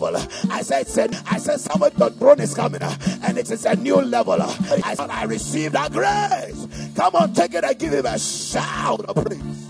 I 0.51 0.63
said, 0.63 0.87
said, 0.87 1.17
I 1.31 1.39
said, 1.39 1.61
somebody, 1.61 1.97
your 1.99 2.11
throne 2.11 2.41
is 2.41 2.55
coming, 2.55 2.83
and 2.83 3.39
it 3.39 3.51
is 3.51 3.65
a 3.65 3.77
new 3.77 4.01
level. 4.01 4.41
I 4.41 4.95
said, 4.95 5.11
I 5.11 5.25
received 5.25 5.75
that 5.75 5.93
grace. 5.93 6.67
Come 6.97 7.17
on, 7.17 7.33
take 7.33 7.55
it 7.55 7.65
and 7.65 7.79
give 7.79 7.93
a 8.07 8.19
shout 8.19 9.05
of 9.07 9.25
praise. 9.25 9.67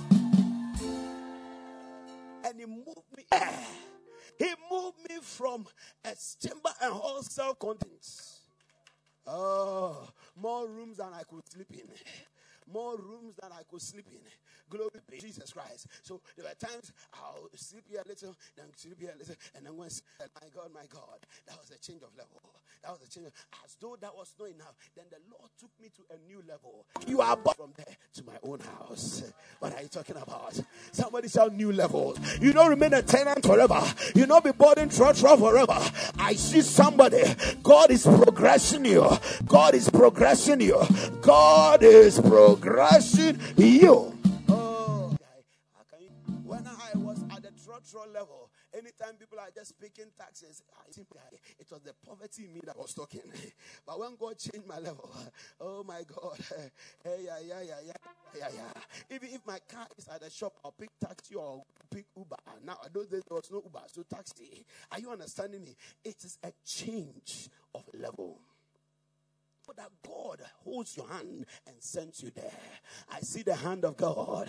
And 2.45 2.61
he 2.61 2.67
moved 2.67 3.09
me. 3.17 3.25
Eh, 3.33 3.65
he 4.39 4.53
moved 4.71 4.99
me 5.09 5.17
from 5.23 5.67
a 6.05 6.15
chamber 6.41 6.71
and 6.83 7.25
self 7.25 7.59
contents. 7.59 8.41
Oh, 9.27 10.09
more 10.41 10.69
rooms 10.69 10.99
than 10.99 11.09
I 11.15 11.23
could 11.25 11.43
sleep 11.51 11.69
in. 11.73 11.89
More 12.73 12.97
rooms 12.97 13.37
than 13.41 13.53
I 13.53 13.63
could 13.71 13.81
sleep 13.83 14.07
in. 14.11 14.21
Glory 14.71 14.91
be 15.11 15.19
Jesus 15.19 15.53
Christ. 15.53 15.87
So 16.03 16.21
there 16.37 16.47
were 16.47 16.55
times 16.55 16.93
I'll 17.15 17.49
sleep 17.55 17.85
here 17.89 18.03
a 18.05 18.09
little, 18.09 18.35
then 18.57 18.67
sleep 18.77 19.01
here 19.01 19.13
a 19.15 19.19
little, 19.19 19.37
and 19.55 19.67
then 19.67 19.77
once, 19.77 20.03
my 20.21 20.49
God, 20.55 20.71
my 20.75 20.87
God, 20.89 21.21
that 21.47 21.57
was 21.59 21.71
a 21.71 21.79
change 21.79 22.03
of 22.03 22.11
level. 22.17 22.41
That 22.83 22.93
was 22.93 23.03
a 23.07 23.11
change. 23.11 23.29
As 23.65 23.77
though 23.81 23.97
that 24.01 24.15
was 24.15 24.35
not 24.39 24.49
enough, 24.49 24.75
then 24.97 25.05
the 25.11 25.17
Lord 25.31 25.51
took 25.59 25.71
me 25.81 25.89
to 25.97 26.03
a 26.15 26.19
new 26.29 26.43
level. 26.49 26.85
You 27.07 27.21
are 27.21 27.37
born 27.37 27.55
from 27.57 27.73
there 27.77 27.97
to 28.15 28.25
my 28.25 28.37
own 28.43 28.61
house. 28.61 29.23
What 29.59 29.75
are 29.75 29.83
you 29.83 29.89
talking 29.89 30.17
about? 30.17 30.61
Somebody 30.93 31.29
shout 31.29 31.55
new 31.55 31.73
levels. 31.73 32.19
You 32.41 32.53
don't 32.53 32.69
remain 32.69 32.93
a 32.95 33.03
tenant 33.03 33.45
forever. 33.45 33.81
You 34.15 34.27
don't 34.27 34.45
be 34.45 34.51
in 34.81 34.91
church 34.91 35.21
forever. 35.21 35.81
I 36.19 36.35
see 36.35 36.61
somebody. 36.61 37.23
God 37.63 37.91
is 37.91 38.05
progressing 38.07 38.85
you. 38.85 39.09
God 39.47 39.75
is 39.75 39.89
progressing 39.89 40.61
you. 40.61 40.83
God 41.23 41.83
is 41.83 42.21
progressing 42.21 43.39
you. 43.57 44.15
Level. 48.15 48.51
Anytime 48.73 49.15
people 49.19 49.39
are 49.39 49.51
just 49.55 49.79
paying 49.81 50.11
taxes, 50.19 50.63
it 51.59 51.71
was 51.71 51.81
the 51.83 51.93
poverty 52.07 52.49
me 52.53 52.61
that 52.65 52.79
was 52.79 52.95
talking. 52.95 53.23
But 53.87 53.99
when 54.01 54.17
God 54.17 54.39
changed 54.39 54.67
my 54.67 54.79
level, 54.79 55.11
oh 55.61 55.85
my 55.85 56.03
God, 56.07 56.39
hey, 57.05 57.19
yeah, 57.25 57.39
yeah, 57.47 57.61
yeah, 57.63 57.81
yeah, 57.87 57.93
yeah, 58.39 58.49
yeah. 58.55 59.15
Even 59.15 59.29
if 59.31 59.47
my 59.47 59.59
car 59.69 59.87
is 59.97 60.09
at 60.09 60.21
the 60.21 60.31
shop, 60.31 60.55
I'll 60.65 60.73
pick 60.73 60.91
taxi 61.01 61.35
or 61.35 61.63
pick 61.91 62.07
Uber. 62.17 62.37
Now, 62.65 62.79
those 62.93 63.09
days 63.09 63.23
there 63.29 63.37
was 63.37 63.51
no 63.51 63.63
Uber, 63.65 63.83
so 63.87 64.03
taxi. 64.03 64.65
Are 64.93 64.99
you 65.01 65.11
understanding 65.11 65.65
me? 65.65 65.77
It 66.05 66.17
is 66.25 66.39
a 66.43 66.53
change 66.65 67.49
of 67.75 67.83
level 67.95 68.39
that 69.73 69.91
God 70.07 70.41
holds 70.63 70.97
your 70.97 71.09
hand 71.09 71.47
and 71.67 71.77
sends 71.79 72.23
you 72.23 72.31
there. 72.35 72.51
I 73.11 73.21
see 73.21 73.43
the 73.43 73.55
hand 73.55 73.85
of 73.85 73.97
God. 73.97 74.49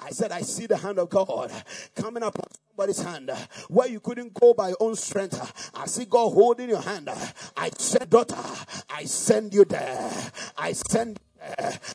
I 0.00 0.10
said, 0.10 0.32
I 0.32 0.42
see 0.42 0.66
the 0.66 0.76
hand 0.76 0.98
of 0.98 1.10
God 1.10 1.50
coming 1.94 2.22
up 2.22 2.38
on 2.38 2.46
somebody's 2.68 3.02
hand 3.02 3.30
where 3.68 3.88
you 3.88 4.00
couldn't 4.00 4.34
go 4.34 4.54
by 4.54 4.68
your 4.68 4.76
own 4.80 4.94
strength. 4.96 5.70
I 5.74 5.86
see 5.86 6.04
God 6.04 6.30
holding 6.30 6.68
your 6.68 6.80
hand. 6.80 7.08
I 7.56 7.70
said, 7.76 8.10
daughter, 8.10 8.36
I 8.88 9.04
send 9.04 9.52
you 9.54 9.64
there. 9.64 10.10
I 10.56 10.72
send 10.72 11.18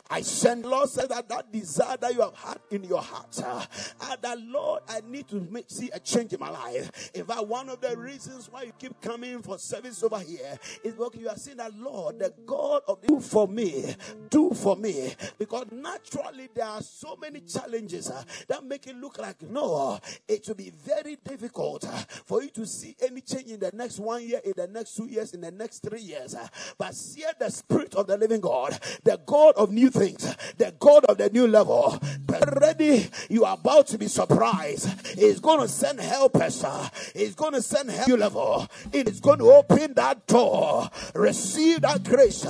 I 0.10 0.22
send, 0.22 0.66
Lord 0.66 0.90
said 0.90 1.10
that 1.10 1.30
that 1.30 1.52
desire 1.52 1.98
that 1.98 2.14
you 2.14 2.22
have 2.22 2.36
had 2.36 2.60
in 2.72 2.84
your 2.84 3.02
heart, 3.02 3.40
uh, 3.44 4.16
that 4.22 4.40
Lord, 4.42 4.82
I 4.88 5.02
need 5.08 5.28
to 5.30 5.36
make, 5.52 5.66
see 5.68 5.90
a 5.94 6.00
change 6.00 6.34
in 6.34 6.40
my 6.40 6.50
life. 6.50 7.12
In 7.14 7.26
fact, 7.26 7.46
one 7.48 7.70
of 7.70 7.82
the 7.82 7.96
reasons 7.98 8.50
why 8.52 8.64
you 8.64 8.74
keep 8.78 9.00
coming 9.02 9.42
for 9.42 9.58
service 9.58 10.04
over 10.04 10.20
here 10.20 10.58
is 10.84 10.94
because 10.96 11.16
you 11.16 11.30
are 11.30 11.36
saying 11.36 11.58
that, 11.58 11.74
Lord, 11.76 12.20
the 12.20 12.34
God 12.46 12.82
of 12.88 13.02
do 13.02 13.20
for 13.20 13.48
me, 13.48 13.96
do 14.30 14.52
for 14.52 14.76
me. 14.76 15.14
Because 15.38 15.68
naturally 15.72 16.50
there 16.54 16.66
are 16.66 16.82
so 16.82 17.16
many 17.22 17.42
challenges 17.42 18.10
uh, 18.10 18.24
that 18.48 18.64
make 18.64 18.88
it 18.88 18.96
look 18.96 19.18
like, 19.20 19.42
no, 19.44 20.00
it 20.28 20.48
will 20.48 20.56
be 20.56 20.72
very 20.86 21.18
difficult 21.24 21.86
uh, 21.88 21.98
for 22.26 22.42
you 22.42 22.50
to 22.50 22.66
see 22.66 22.96
any 23.02 23.22
change 23.22 23.52
in 23.52 23.60
the 23.60 23.72
next 23.74 24.00
one 24.00 24.28
year, 24.28 24.42
in 24.44 24.54
the 24.56 24.68
next 24.68 24.96
two 24.96 25.06
years, 25.06 25.34
in 25.34 25.42
the 25.42 25.52
next 25.52 25.80
three 25.80 26.02
years. 26.02 26.34
Uh, 26.36 26.48
but 26.78 26.94
see 26.96 27.24
the 27.40 27.50
Spirit 27.50 27.96
of 27.96 28.08
the 28.08 28.18
living 28.18 28.42
God, 28.42 28.80
the 29.04 29.20
God 29.26 29.37
God 29.38 29.54
of 29.58 29.72
new 29.72 29.92
things, 29.92 30.36
the 30.58 30.74
God 30.80 31.06
of 31.06 31.20
the 31.20 31.30
new 31.30 31.48
level. 31.48 32.00
But 32.26 32.60
ready, 32.60 33.08
you 33.30 33.46
are 33.46 33.54
about 33.54 33.86
to 33.90 34.00
be 34.00 34.08
surprised. 34.08 34.90
He's 35.16 35.40
going 35.40 35.60
to 35.60 35.68
send 35.68 36.00
helpers. 36.00 36.66
He's 37.14 37.36
going 37.36 37.54
to 37.54 37.62
send 37.62 37.92
help 37.92 38.08
new 38.08 38.18
level. 38.18 38.68
It 38.92 39.08
is 39.08 39.20
going 39.20 39.38
to 39.38 39.52
open 39.52 39.94
that 39.94 40.26
door. 40.26 40.90
Receive 41.14 41.82
that 41.82 42.04
grace 42.04 42.48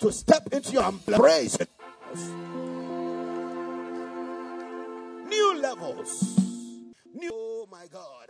to 0.00 0.10
step 0.10 0.48
into 0.52 0.72
your 0.72 0.88
embrace. 0.88 1.56
New 5.28 5.60
levels. 5.60 6.36
New, 7.14 7.30
oh 7.32 7.68
my 7.70 7.86
God. 7.92 8.23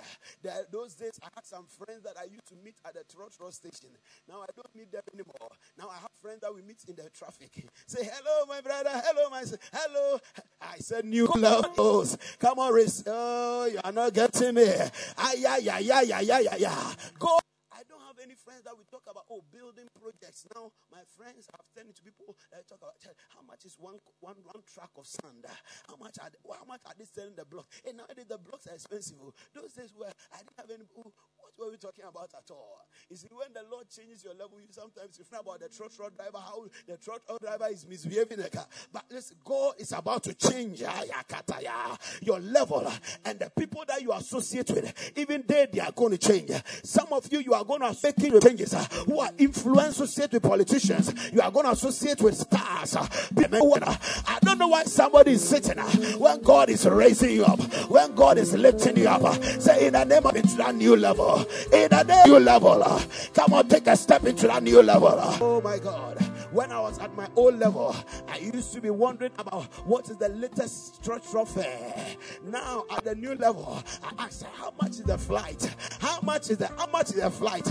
Those 0.70 0.94
days, 0.94 1.18
I 1.22 1.28
had 1.34 1.44
some 1.44 1.66
friends 1.66 2.02
that 2.04 2.16
I 2.20 2.24
used 2.24 2.46
to 2.48 2.54
meet 2.64 2.76
at 2.84 2.94
the 2.94 3.00
Trotro 3.00 3.52
station. 3.52 3.90
Now 4.28 4.42
I 4.42 4.46
don't 4.54 4.74
meet 4.74 4.92
them 4.92 5.02
anymore. 5.12 5.50
Now 5.78 5.88
I 5.88 5.96
have 6.00 6.10
friends 6.20 6.40
that 6.42 6.54
we 6.54 6.62
meet 6.62 6.78
in 6.88 6.96
the 6.96 7.08
traffic. 7.10 7.50
Say, 7.86 8.02
hello, 8.02 8.46
my 8.46 8.60
brother. 8.60 8.90
Hello, 8.92 9.30
my 9.30 9.40
sister. 9.40 9.58
Hello. 9.72 10.18
I 10.60 10.78
said, 10.78 11.04
new 11.04 11.26
levels. 11.26 12.18
Come 12.38 12.58
on, 12.58 12.72
Riz. 12.72 13.04
Oh, 13.06 13.66
you 13.66 13.80
are 13.82 13.92
not 13.92 14.12
getting 14.12 14.54
me. 14.54 14.72
Ah, 15.18 15.32
yeah, 15.36 15.56
yeah, 15.58 15.78
yeah, 15.78 16.00
yeah, 16.02 16.20
yeah, 16.20 16.38
yeah, 16.40 16.56
yeah. 16.56 16.92
Go 17.18 17.38
have 17.92 18.18
any 18.22 18.34
friends 18.34 18.64
that 18.64 18.76
we 18.76 18.84
talk 18.88 19.04
about, 19.08 19.24
oh, 19.30 19.44
building 19.52 19.88
projects. 20.00 20.46
Now, 20.54 20.72
my 20.92 21.04
friends 21.16 21.48
have 21.52 21.66
turned 21.74 21.92
into 21.92 22.02
people 22.02 22.36
that 22.52 22.64
talk 22.68 22.80
about 22.80 22.96
how 23.34 23.42
much 23.44 23.64
is 23.64 23.76
one, 23.78 24.00
one, 24.20 24.36
one 24.44 24.62
track 24.64 24.90
of 24.96 25.06
sand? 25.06 25.44
Ah, 25.44 25.60
how 25.88 25.96
much 25.96 26.16
are 26.20 26.30
they, 26.30 26.40
how 26.44 26.64
much 26.64 26.80
are 26.86 26.96
they 26.96 27.04
selling 27.04 27.36
the 27.36 27.44
blocks? 27.44 27.82
And 27.84 27.98
nowadays, 27.98 28.28
the 28.28 28.38
blocks 28.38 28.66
are 28.66 28.74
expensive. 28.74 29.16
Oh. 29.20 29.32
Those 29.54 29.72
days 29.72 29.92
where 29.96 30.12
I 30.32 30.38
didn't 30.38 30.58
have 30.58 30.70
any, 30.70 30.86
oh, 30.98 31.12
what 31.36 31.52
were 31.58 31.70
we 31.70 31.76
talking 31.76 32.04
about 32.08 32.30
at 32.36 32.50
all? 32.50 32.80
You 33.10 33.16
see, 33.16 33.28
when 33.30 33.52
the 33.52 33.62
Lord 33.70 33.86
changes 33.88 34.24
your 34.24 34.34
level, 34.34 34.58
you 34.60 34.66
sometimes 34.70 35.18
you 35.18 35.24
find 35.24 35.42
about 35.42 35.60
the 35.60 35.68
truck 35.68 35.94
truck 35.94 36.16
driver, 36.16 36.38
how 36.38 36.64
the 36.86 36.96
truck 36.96 37.20
driver 37.40 37.68
is 37.70 37.86
misbehaving. 37.86 38.38
But 38.92 39.04
listen, 39.10 39.36
God 39.44 39.74
is 39.78 39.92
about 39.92 40.24
to 40.24 40.34
change 40.34 40.82
ah, 40.86 41.98
your 42.22 42.40
level. 42.40 42.82
Ah, 42.86 42.98
and 43.24 43.38
the 43.38 43.50
people 43.50 43.84
that 43.86 44.02
you 44.02 44.12
associate 44.12 44.70
with, 44.70 45.12
even 45.16 45.44
they, 45.46 45.66
they 45.72 45.80
are 45.80 45.92
going 45.92 46.16
to 46.16 46.18
change. 46.18 46.50
Some 46.82 47.08
of 47.12 47.30
you, 47.32 47.40
you 47.40 47.54
are 47.54 47.64
going 47.64 47.73
to 47.82 47.96
making 48.02 48.40
changes, 48.40 48.74
uh, 48.74 48.84
who 49.06 49.20
are 49.20 49.30
influenced 49.38 50.00
associate 50.00 50.32
with 50.32 50.42
politicians, 50.42 51.14
you 51.32 51.40
are 51.40 51.50
going 51.50 51.66
to 51.66 51.72
associate 51.72 52.20
with 52.20 52.36
stars. 52.36 52.96
I 52.96 54.38
don't 54.42 54.58
know 54.58 54.68
why 54.68 54.84
somebody 54.84 55.32
is 55.32 55.46
sitting 55.46 55.78
when 56.18 56.40
God 56.42 56.70
is 56.70 56.86
raising 56.86 57.30
you 57.30 57.44
up, 57.44 57.60
when 57.90 58.14
God 58.14 58.38
is 58.38 58.54
lifting 58.54 58.96
you 58.96 59.08
up. 59.08 59.42
Say, 59.60 59.86
in 59.86 59.92
the 59.94 60.04
name 60.04 60.26
of 60.26 60.36
into 60.36 60.56
that 60.56 60.74
new 60.74 60.96
level, 60.96 61.38
in 61.72 61.88
the 61.90 62.02
name 62.02 62.24
new 62.26 62.38
level, 62.38 62.82
come 63.34 63.54
on, 63.54 63.68
take 63.68 63.86
a 63.86 63.96
step 63.96 64.24
into 64.24 64.46
that 64.46 64.62
new 64.62 64.82
level. 64.82 65.14
Oh 65.40 65.60
my 65.62 65.78
God. 65.78 66.18
When 66.54 66.70
I 66.70 66.78
was 66.78 67.00
at 67.00 67.12
my 67.16 67.26
old 67.34 67.58
level, 67.58 67.96
I 68.28 68.36
used 68.36 68.72
to 68.74 68.80
be 68.80 68.88
wondering 68.88 69.32
about 69.38 69.64
what 69.88 70.08
is 70.08 70.18
the 70.18 70.28
latest 70.28 71.04
fare. 71.04 72.06
Now 72.44 72.84
at 72.92 73.02
the 73.02 73.16
new 73.16 73.34
level, 73.34 73.82
I 74.04 74.26
ask 74.26 74.44
how 74.54 74.72
much 74.80 74.92
is 74.92 75.02
the 75.02 75.18
flight? 75.18 75.68
How 75.98 76.20
much 76.20 76.50
is 76.50 76.58
the 76.58 76.68
how 76.68 76.86
much 76.86 77.10
is 77.10 77.16
the 77.16 77.28
flight? 77.28 77.66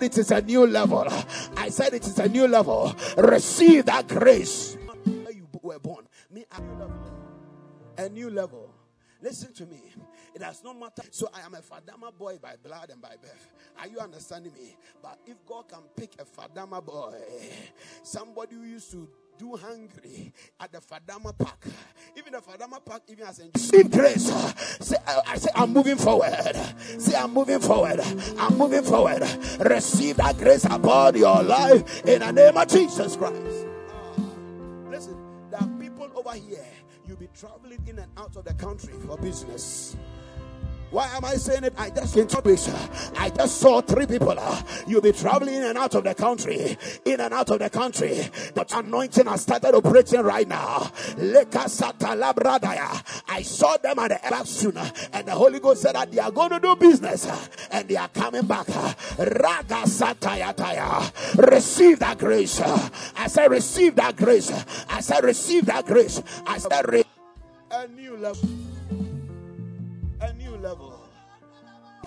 It 0.00 0.16
is 0.16 0.30
a 0.30 0.40
new 0.40 0.66
level. 0.66 1.06
I 1.58 1.68
said 1.68 1.92
it 1.92 2.06
is 2.06 2.18
a 2.20 2.28
new 2.30 2.48
level. 2.48 2.96
Receive 3.18 3.84
that 3.84 4.08
grace. 4.08 4.78
You 5.04 5.46
were 5.60 5.78
born. 5.78 6.06
Me, 6.30 6.46
a 7.98 8.08
new 8.08 8.30
level. 8.30 8.72
Listen 9.20 9.52
to 9.52 9.66
me. 9.66 9.92
It 10.34 10.40
does 10.40 10.62
not 10.62 10.78
matter. 10.78 11.02
So 11.10 11.28
I 11.32 11.40
am 11.40 11.54
a 11.54 11.58
Fadama 11.58 12.16
boy 12.16 12.38
by 12.40 12.54
blood 12.62 12.90
and 12.90 13.00
by 13.00 13.16
birth. 13.20 13.52
Are 13.78 13.88
you 13.88 13.98
understanding 13.98 14.52
me? 14.52 14.76
But 15.02 15.18
if 15.26 15.36
God 15.46 15.68
can 15.68 15.82
pick 15.96 16.14
a 16.18 16.24
Fadama 16.24 16.84
boy, 16.84 17.18
somebody 18.02 18.56
who 18.56 18.62
used 18.62 18.90
to 18.92 19.08
do 19.38 19.56
hungry 19.56 20.32
at 20.60 20.72
the 20.72 20.78
Fadama 20.78 21.36
Park. 21.38 21.66
Even 22.16 22.32
the 22.32 22.40
Fadama 22.40 22.84
Park, 22.84 23.02
even 23.08 23.26
as 23.26 23.38
in 23.38 23.50
grace. 23.88 24.24
Say, 24.80 24.96
I 25.06 25.36
say, 25.36 25.50
I'm 25.54 25.72
moving 25.72 25.96
forward. 25.96 26.56
Say, 26.98 27.16
I'm 27.16 27.32
moving 27.32 27.60
forward. 27.60 28.00
I'm 28.38 28.58
moving 28.58 28.82
forward. 28.82 29.22
Receive 29.60 30.16
that 30.16 30.36
grace 30.36 30.64
upon 30.64 31.16
your 31.16 31.42
life 31.42 32.04
in 32.04 32.20
the 32.20 32.32
name 32.32 32.56
of 32.56 32.66
Jesus 32.68 33.16
Christ. 33.16 33.66
Uh, 33.88 34.20
listen, 34.90 35.16
there 35.50 35.60
are 35.60 35.68
people 35.80 36.10
over 36.16 36.34
here. 36.34 36.66
You'll 37.06 37.16
be 37.16 37.28
traveling 37.38 37.82
in 37.86 37.98
and 37.98 38.10
out 38.18 38.36
of 38.36 38.44
the 38.44 38.54
country 38.54 38.94
for 39.06 39.16
business. 39.16 39.96
Why 40.90 41.06
am 41.14 41.24
I 41.24 41.34
saying 41.34 41.64
it? 41.64 41.74
I 41.76 41.90
just 41.90 42.16
in 42.16 42.28
I 43.18 43.30
just 43.30 43.58
saw 43.58 43.82
three 43.82 44.06
people. 44.06 44.34
You'll 44.86 45.02
be 45.02 45.12
traveling 45.12 45.54
in 45.54 45.64
and 45.64 45.76
out 45.76 45.94
of 45.94 46.04
the 46.04 46.14
country, 46.14 46.78
in 47.04 47.20
and 47.20 47.34
out 47.34 47.50
of 47.50 47.58
the 47.58 47.68
country. 47.68 48.26
But 48.54 48.72
anointing 48.72 49.26
has 49.26 49.42
started 49.42 49.74
operating 49.74 50.22
right 50.22 50.48
now. 50.48 50.90
I 51.20 51.44
saw 53.42 53.76
them 53.76 53.98
at 53.98 54.08
the 54.08 54.20
election, 54.26 54.78
and 55.12 55.26
the 55.26 55.32
Holy 55.32 55.60
Ghost 55.60 55.82
said 55.82 55.94
that 55.94 56.10
they 56.10 56.20
are 56.20 56.30
going 56.30 56.50
to 56.50 56.60
do 56.60 56.74
business 56.76 57.28
and 57.70 57.86
they 57.86 57.96
are 57.96 58.08
coming 58.08 58.46
back. 58.46 58.68
Raga 58.68 59.84
satayataya. 59.84 61.50
Receive 61.50 61.98
that 61.98 62.18
grace. 62.18 62.60
I 62.60 63.26
said, 63.26 63.50
receive 63.50 63.94
that 63.96 64.16
grace. 64.16 64.50
I 64.88 65.00
said, 65.00 65.22
receive 65.22 65.66
that 65.66 65.84
grace. 65.84 66.22
I 66.46 66.56
said, 66.56 67.04
a 67.70 67.86
new 67.88 68.16
level 68.16 68.48
level. 70.62 70.87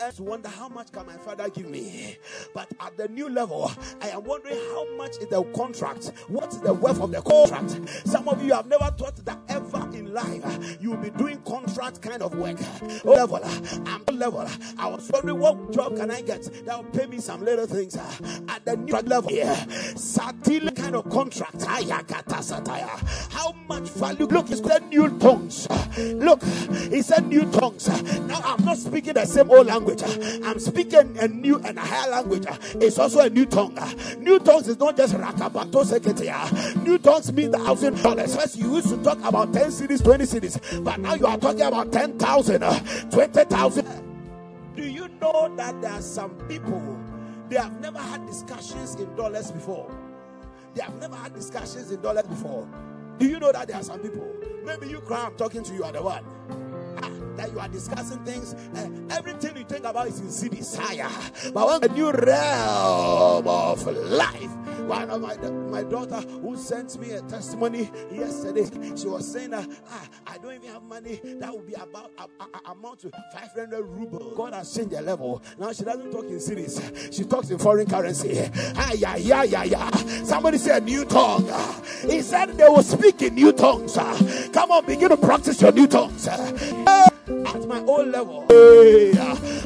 I 0.02 0.12
wonder 0.18 0.50
how 0.50 0.68
much 0.68 0.92
can 0.92 1.06
my 1.06 1.18
father 1.18 1.48
give 1.50 1.70
me? 1.70 2.18
But 2.56 2.72
at 2.80 2.98
the 2.98 3.08
new 3.08 3.30
level, 3.30 3.72
I 4.02 4.10
am 4.10 4.24
wondering 4.24 4.58
how 4.74 4.96
much 4.98 5.18
is 5.18 5.28
the 5.28 5.44
contract? 5.56 6.12
What 6.28 6.50
is 6.50 6.60
the 6.60 6.74
worth 6.74 7.00
of 7.00 7.12
the 7.12 7.22
contract? 7.22 7.78
Some 8.08 8.28
of 8.28 8.44
you 8.44 8.54
have 8.54 8.66
never 8.66 8.90
thought 8.98 9.18
that 9.18 9.38
ever 9.48 9.90
in 9.94 10.12
life 10.12 10.78
you 10.82 10.92
will 10.92 10.98
be 10.98 11.12
doing 11.12 11.40
contract 11.44 12.02
kind 12.02 12.24
of 12.24 12.34
work. 12.34 12.58
Oh, 13.06 13.12
level, 13.12 13.42
I'm 13.86 14.04
level. 14.22 14.48
I 14.78 14.88
was 14.88 15.10
wondering 15.12 15.40
what 15.40 15.72
job 15.72 15.96
can 15.98 16.12
I 16.12 16.22
get 16.22 16.44
that 16.66 16.78
will 16.78 16.92
pay 16.92 17.08
me 17.08 17.20
some 17.20 17.44
little 17.44 17.66
things 17.66 17.96
at 17.96 18.66
the 18.66 18.78
new 18.78 18.94
level. 18.94 19.32
Yeah, 19.32 19.56
satil 19.96 20.76
kind 20.76 20.96
of 20.96 21.10
contract. 21.10 21.64
How 21.64 23.52
much 23.68 23.90
value? 23.90 24.26
Look, 24.26 24.50
it's 24.52 24.66
said 24.66 24.88
new 24.90 25.20
tongues. 25.20 25.68
Look, 25.98 26.44
he 26.90 27.02
said 27.02 27.28
new 27.28 27.50
tongues. 27.52 27.88
Now 28.22 28.42
I'm 28.44 28.64
not 28.64 28.78
speaking 28.78 29.14
the 29.14 29.26
same 29.26 29.50
old 29.50 29.68
language 29.68 29.91
language. 29.92 30.44
Uh, 30.44 30.48
I'm 30.50 30.60
speaking 30.60 31.18
a 31.20 31.28
new 31.28 31.58
and 31.60 31.78
a 31.78 31.82
higher 31.82 32.10
language. 32.10 32.46
Uh, 32.46 32.58
it's 32.76 32.98
also 33.00 33.20
a 33.22 33.30
new 33.30 33.46
tongue. 33.46 33.78
Uh. 33.78 33.94
New 34.20 34.40
tongues 34.40 34.68
is 34.68 34.78
not 34.80 34.98
just 34.98 35.14
rakabato 35.16 35.84
seketia. 35.84 36.84
New 36.84 36.98
tongues 36.98 37.32
mean 37.34 37.52
the 37.52 37.58
thousand 37.60 38.02
dollars. 38.02 38.36
First, 38.36 38.58
you 38.58 38.76
used 38.76 38.90
to 38.90 39.04
talk 39.04 39.20
about 39.24 39.54
10 39.54 39.70
cedis, 39.70 40.04
20 40.04 40.26
cedis, 40.26 40.84
but 40.84 41.00
now 41.00 41.14
you 41.16 41.26
are 41.26 41.38
talking 41.38 41.62
about 41.62 41.92
10,000, 41.92 43.12
20,000. 43.12 43.88
Do 44.76 44.84
you 44.84 45.08
know 45.20 45.54
that 45.56 45.82
there 45.82 45.92
are 45.92 46.02
some 46.02 46.32
people, 46.48 47.00
they 47.50 47.58
have 47.58 47.80
never 47.80 48.00
had 48.00 48.26
discussions 48.26 48.96
in 48.96 49.14
dollars 49.16 49.52
before? 49.52 49.92
They 50.74 50.82
have 50.82 50.96
never 51.00 51.16
had 51.16 51.34
discussions 51.34 51.92
in 51.92 52.02
dollars 52.02 52.26
before. 52.26 52.68
Do 53.20 53.28
you 53.28 53.40
know 53.40 53.52
that 53.52 53.68
there 53.68 53.78
are 53.78 53.84
some 53.84 54.00
people? 54.00 54.34
Maybe 54.64 54.88
you 54.88 55.00
cry, 55.02 55.26
I'm 55.26 55.36
talking 55.36 55.64
to 55.64 55.74
you, 55.74 55.84
are 55.84 55.92
the 55.92 56.02
one 56.02 56.24
ah. 57.04 57.31
That 57.38 57.52
you 57.52 57.60
are 57.60 57.68
discussing 57.68 58.24
things, 58.26 58.54
uh, 58.76 58.90
everything 59.10 59.58
you 59.58 59.64
think 59.64 59.86
about 59.86 60.08
is 60.08 60.44
in 60.44 60.52
higher. 60.80 61.10
But 61.54 61.82
when 61.82 61.92
a 61.92 61.94
new 61.94 62.12
realm 62.12 63.48
of 63.48 63.86
life, 63.88 64.52
one 64.82 65.10
of 65.10 65.22
my, 65.22 65.36
my 65.38 65.84
daughter 65.84 66.20
who 66.42 66.58
sent 66.58 67.00
me 67.00 67.12
a 67.12 67.22
testimony 67.22 67.90
yesterday, 68.12 68.66
she 68.96 69.08
was 69.08 69.32
saying 69.32 69.52
that 69.52 69.68
ah, 69.90 70.08
I 70.28 70.38
don't 70.38 70.56
even 70.56 70.70
have 70.70 70.84
money 70.84 71.20
that 71.24 71.52
will 71.52 71.62
be 71.62 71.74
about 71.74 72.12
a, 72.18 72.24
a, 72.44 72.72
amount 72.72 73.00
to 73.02 73.12
500 73.34 73.82
rubles. 73.82 74.36
God 74.36 74.54
has 74.54 74.74
changed 74.74 74.92
the 74.92 75.02
level. 75.02 75.42
Now 75.58 75.72
she 75.72 75.84
doesn't 75.84 76.12
talk 76.12 76.26
in 76.26 76.38
cedis, 76.38 77.14
she 77.14 77.24
talks 77.24 77.50
in 77.50 77.58
foreign 77.58 77.88
currency. 77.88 78.50
Ah, 78.76 78.94
yeah, 78.94 79.16
yeah, 79.16 79.44
yeah, 79.44 79.64
yeah. 79.64 79.90
Somebody 80.24 80.58
said 80.58 80.84
a 80.84 80.86
new 80.86 81.06
tongue. 81.06 81.46
He 82.10 82.22
said 82.22 82.58
they 82.58 82.68
will 82.68 82.84
speak 82.84 83.22
in 83.22 83.36
new 83.36 83.54
tongues. 83.54 83.96
Come 84.52 84.72
on, 84.72 84.86
begin 84.86 85.10
to 85.10 85.18
practice 85.18 85.62
your 85.62 85.72
new 85.72 85.88
tongues 85.88 86.28
at 87.46 87.68
my 87.68 87.80
own 87.82 88.12
level. 88.12 88.46
Hey, 88.50 89.14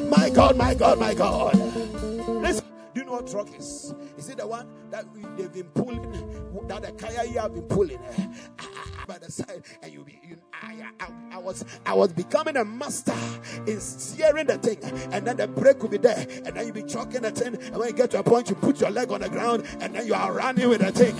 my 0.08 0.30
God, 0.30 0.56
my 0.56 0.74
God, 0.74 0.98
my 0.98 1.14
God. 1.14 1.54
Listen, 1.56 2.64
do 2.94 3.00
you 3.00 3.06
know 3.06 3.12
what 3.12 3.26
truck 3.26 3.48
is? 3.58 3.94
Is 4.16 4.28
it 4.28 4.38
the 4.38 4.46
one 4.46 4.68
that 4.90 5.04
we, 5.12 5.22
they've 5.36 5.52
been 5.52 5.70
pulling, 5.70 6.02
that 6.68 6.82
the 6.82 6.92
kaya 6.92 7.40
have 7.40 7.54
been 7.54 7.62
pulling 7.64 7.98
uh, 7.98 8.66
by 9.06 9.18
the 9.18 9.30
side, 9.30 9.62
and 9.82 9.92
you 9.92 10.04
be, 10.04 10.18
you, 10.26 10.36
I, 10.52 10.88
I, 11.00 11.36
I, 11.36 11.38
was, 11.38 11.64
I 11.84 11.94
was 11.94 12.12
becoming 12.12 12.56
a 12.56 12.64
master 12.64 13.14
in 13.66 13.80
steering 13.80 14.46
the 14.46 14.58
thing, 14.58 14.78
and 15.12 15.26
then 15.26 15.36
the 15.36 15.46
brake 15.46 15.82
will 15.82 15.88
be 15.88 15.98
there, 15.98 16.26
and 16.44 16.56
then 16.56 16.66
you 16.66 16.72
be 16.72 16.82
chucking 16.82 17.22
the 17.22 17.30
thing, 17.30 17.54
and 17.54 17.76
when 17.76 17.88
you 17.88 17.94
get 17.94 18.10
to 18.12 18.18
a 18.18 18.22
point, 18.22 18.48
you 18.48 18.56
put 18.56 18.80
your 18.80 18.90
leg 18.90 19.10
on 19.12 19.20
the 19.20 19.28
ground, 19.28 19.64
and 19.80 19.94
then 19.94 20.06
you 20.06 20.14
are 20.14 20.32
running 20.32 20.68
with 20.68 20.80
the 20.80 20.92
thing. 20.92 21.14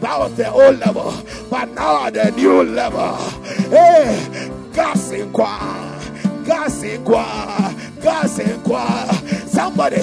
That 0.00 0.18
was 0.18 0.36
the 0.36 0.50
old 0.50 0.78
level, 0.78 1.12
but 1.50 1.70
now 1.70 2.10
the 2.10 2.30
new 2.32 2.62
level, 2.62 3.16
hey, 3.70 4.50
gas 4.72 5.10
in 5.10 5.32
choir, 5.32 6.00
gas 6.44 6.82
in 6.82 7.04
choir, 7.04 7.74
gas 8.00 8.38
in 8.38 8.60
choir. 8.62 9.12
Somebody, 9.46 10.02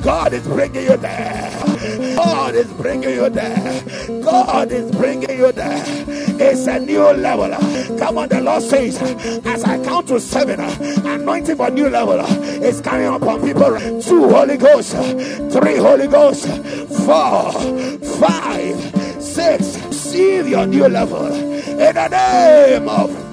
God 0.00 0.32
is 0.32 0.46
bringing 0.46 0.84
you 0.84 0.96
there. 0.96 1.63
God 2.16 2.54
is 2.54 2.72
bringing 2.72 3.10
you 3.10 3.28
there. 3.30 3.82
God 4.22 4.70
is 4.72 4.90
bringing 4.90 5.30
you 5.30 5.52
there. 5.52 5.84
It's 6.40 6.66
a 6.66 6.78
new 6.80 7.02
level. 7.02 7.50
Come 7.98 8.18
on, 8.18 8.28
the 8.28 8.40
Lord 8.40 8.62
says, 8.62 9.00
as 9.44 9.64
I 9.64 9.82
count 9.84 10.08
to 10.08 10.20
seven, 10.20 10.60
anointing 11.06 11.56
for 11.56 11.70
new 11.70 11.88
level 11.88 12.20
is 12.62 12.80
coming 12.80 13.06
upon 13.06 13.42
people. 13.42 13.78
Two 14.02 14.28
Holy 14.28 14.56
Ghost, 14.56 14.92
three 15.52 15.76
Holy 15.76 16.08
Ghost, 16.08 16.46
four, 17.04 17.52
five, 18.18 19.22
six. 19.22 19.66
See 19.94 20.48
your 20.48 20.66
new 20.66 20.88
level 20.88 21.26
in 21.26 21.94
the 21.94 22.08
name 22.08 22.88
of 22.88 23.23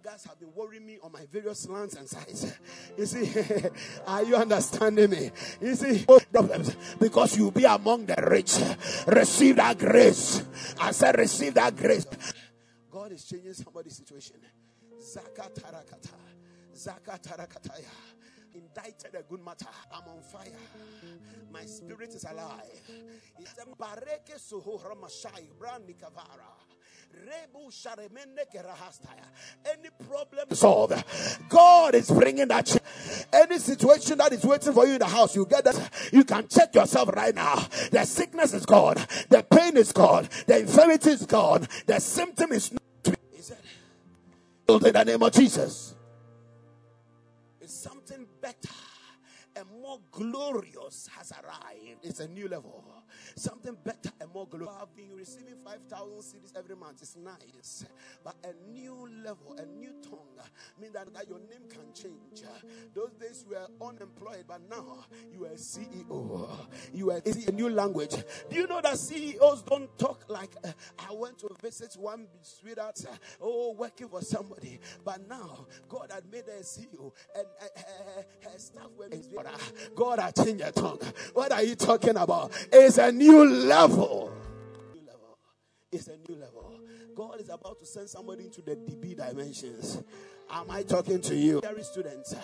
guys 0.00 0.24
have 0.24 0.38
been 0.38 0.52
worrying 0.54 0.86
me 0.86 0.98
on 1.02 1.12
my 1.12 1.26
various 1.30 1.68
lands 1.68 1.96
and 1.96 2.08
sides. 2.08 2.56
You 2.96 3.06
see, 3.06 3.32
are 4.06 4.22
you 4.22 4.36
understanding 4.36 5.10
me? 5.10 5.30
You 5.60 5.74
see, 5.74 6.04
oh, 6.08 6.20
problems 6.32 6.76
because 6.98 7.36
you'll 7.36 7.50
be 7.50 7.64
among 7.64 8.06
the 8.06 8.14
rich. 8.28 8.58
Receive 9.06 9.56
that 9.56 9.78
grace. 9.78 10.42
I 10.80 10.92
said, 10.92 11.18
receive 11.18 11.54
that 11.54 11.76
grace. 11.76 12.06
God 12.90 13.12
is 13.12 13.24
changing 13.24 13.54
somebody's 13.54 13.96
situation. 13.96 14.36
Zakatarakata. 14.98 16.12
Zakatarakataya 16.74 18.12
indicted 18.54 19.14
a 19.14 19.22
good 19.22 19.44
matter. 19.44 19.66
I'm 19.92 20.08
on 20.08 20.22
fire. 20.22 20.52
My 21.52 21.64
spirit 21.64 22.14
is 22.14 22.24
alive. 22.24 22.62
Any 29.66 29.88
problem 30.08 30.46
solved. 30.52 31.04
God 31.48 31.94
is 31.94 32.10
bringing 32.10 32.48
that. 32.48 32.66
Ch- 32.66 32.78
Any 33.32 33.58
situation 33.58 34.18
that 34.18 34.32
is 34.32 34.44
waiting 34.44 34.72
for 34.72 34.86
you 34.86 34.94
in 34.94 34.98
the 34.98 35.06
house, 35.06 35.34
you 35.36 35.46
get 35.46 35.64
that. 35.64 35.90
You 36.12 36.24
can 36.24 36.48
check 36.48 36.74
yourself 36.74 37.10
right 37.14 37.34
now. 37.34 37.56
The 37.90 38.04
sickness 38.04 38.54
is 38.54 38.66
gone. 38.66 38.96
The 39.28 39.44
pain 39.48 39.76
is 39.76 39.92
gone. 39.92 40.28
The 40.46 40.60
infirmity 40.60 41.10
is 41.10 41.26
gone. 41.26 41.66
The 41.86 42.00
symptom 42.00 42.52
is 42.52 42.72
not. 42.72 42.80
In 44.68 44.92
the 44.92 45.04
name 45.04 45.22
of 45.22 45.32
Jesus. 45.32 45.94
It's 47.60 47.74
something 47.74 48.26
better 48.40 48.68
more 49.92 50.00
glorious 50.10 51.08
has 51.14 51.32
arrived. 51.32 52.00
It's 52.02 52.20
a 52.20 52.28
new 52.28 52.48
level 52.48 52.82
something 53.36 53.76
better 53.84 54.10
and 54.20 54.32
more 54.32 54.46
glorious. 54.46 54.74
I've 54.80 54.94
been 54.96 55.14
receiving 55.16 55.54
5,000 55.64 56.18
cedis 56.18 56.56
every 56.56 56.76
month. 56.76 57.02
It's 57.02 57.16
nice. 57.16 57.84
But 58.24 58.36
a 58.44 58.70
new 58.70 59.08
level, 59.24 59.56
a 59.58 59.66
new 59.66 59.92
tongue, 60.02 60.18
means 60.80 60.94
that, 60.94 61.12
that 61.14 61.28
your 61.28 61.38
name 61.38 61.68
can 61.68 61.92
change. 61.94 62.44
Those 62.94 63.12
days 63.20 63.44
you 63.48 63.56
were 63.56 63.86
unemployed, 63.86 64.44
but 64.46 64.60
now 64.68 65.04
you 65.32 65.44
are 65.44 65.50
a 65.50 65.56
CEO. 65.56 66.48
You 66.92 67.10
are 67.10 67.20
a 67.24 67.52
new 67.52 67.70
language. 67.70 68.14
Do 68.50 68.56
you 68.56 68.66
know 68.66 68.80
that 68.80 68.98
CEOs 68.98 69.62
don't 69.62 69.96
talk 69.98 70.24
like 70.28 70.54
uh, 70.64 70.72
I 70.98 71.12
went 71.12 71.38
to 71.38 71.48
visit 71.60 71.94
one 71.98 72.26
sweetheart, 72.42 73.04
uh, 73.08 73.14
oh, 73.40 73.74
working 73.74 74.08
for 74.08 74.20
somebody. 74.20 74.78
But 75.04 75.28
now 75.28 75.66
God 75.88 76.10
had 76.12 76.24
made 76.30 76.44
her 76.46 76.58
a 76.58 76.62
CEO 76.62 77.12
and 77.34 77.46
uh, 77.60 77.66
her, 77.76 78.50
her 78.50 78.58
staff 78.58 78.88
were 78.96 79.08
God 79.94 80.18
had 80.18 80.36
changed 80.36 80.64
her 80.64 80.72
tongue. 80.72 81.00
What 81.34 81.52
are 81.52 81.62
you 81.62 81.74
talking 81.74 82.16
about? 82.16 82.52
It's 82.72 82.98
a 82.98 83.12
new 83.12 83.44
level. 83.44 84.32
It's 85.92 86.08
a 86.08 86.16
new 86.26 86.36
level. 86.40 86.72
God 87.14 87.38
is 87.38 87.50
about 87.50 87.78
to 87.80 87.84
send 87.84 88.08
somebody 88.08 88.44
into 88.44 88.62
the 88.62 88.74
DB 88.76 89.14
dimensions. 89.14 90.02
Am 90.50 90.70
I 90.70 90.82
talking 90.82 91.20
to 91.20 91.34
you? 91.34 91.60
Dear 91.60 91.82
students, 91.82 92.34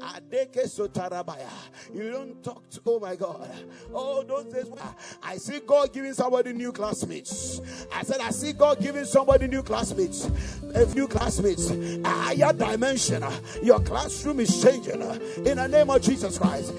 ah, 0.00 0.14
Adeke 0.18 0.64
Sotarabaya. 0.64 1.50
You 1.94 2.10
don't 2.10 2.42
talk 2.42 2.68
to, 2.70 2.80
oh 2.86 2.98
my 2.98 3.14
God. 3.14 3.50
Oh, 3.92 4.22
those 4.22 4.46
days, 4.46 4.70
ah, 4.80 4.94
I 5.22 5.36
see 5.36 5.60
God 5.60 5.92
giving 5.92 6.14
somebody 6.14 6.54
new 6.54 6.72
classmates. 6.72 7.60
I 7.92 8.02
said, 8.02 8.20
I 8.22 8.30
see 8.30 8.54
God 8.54 8.80
giving 8.80 9.04
somebody 9.04 9.46
new 9.46 9.62
classmates. 9.62 10.30
A 10.74 10.86
few 10.86 11.06
classmates. 11.06 11.70
A 11.70 12.08
higher 12.08 12.52
dimension. 12.54 13.22
Your 13.62 13.80
classroom 13.80 14.40
is 14.40 14.62
changing. 14.62 15.02
Ah, 15.02 15.14
in 15.44 15.58
the 15.58 15.68
name 15.68 15.90
of 15.90 16.00
Jesus 16.00 16.38
Christ. 16.38 16.72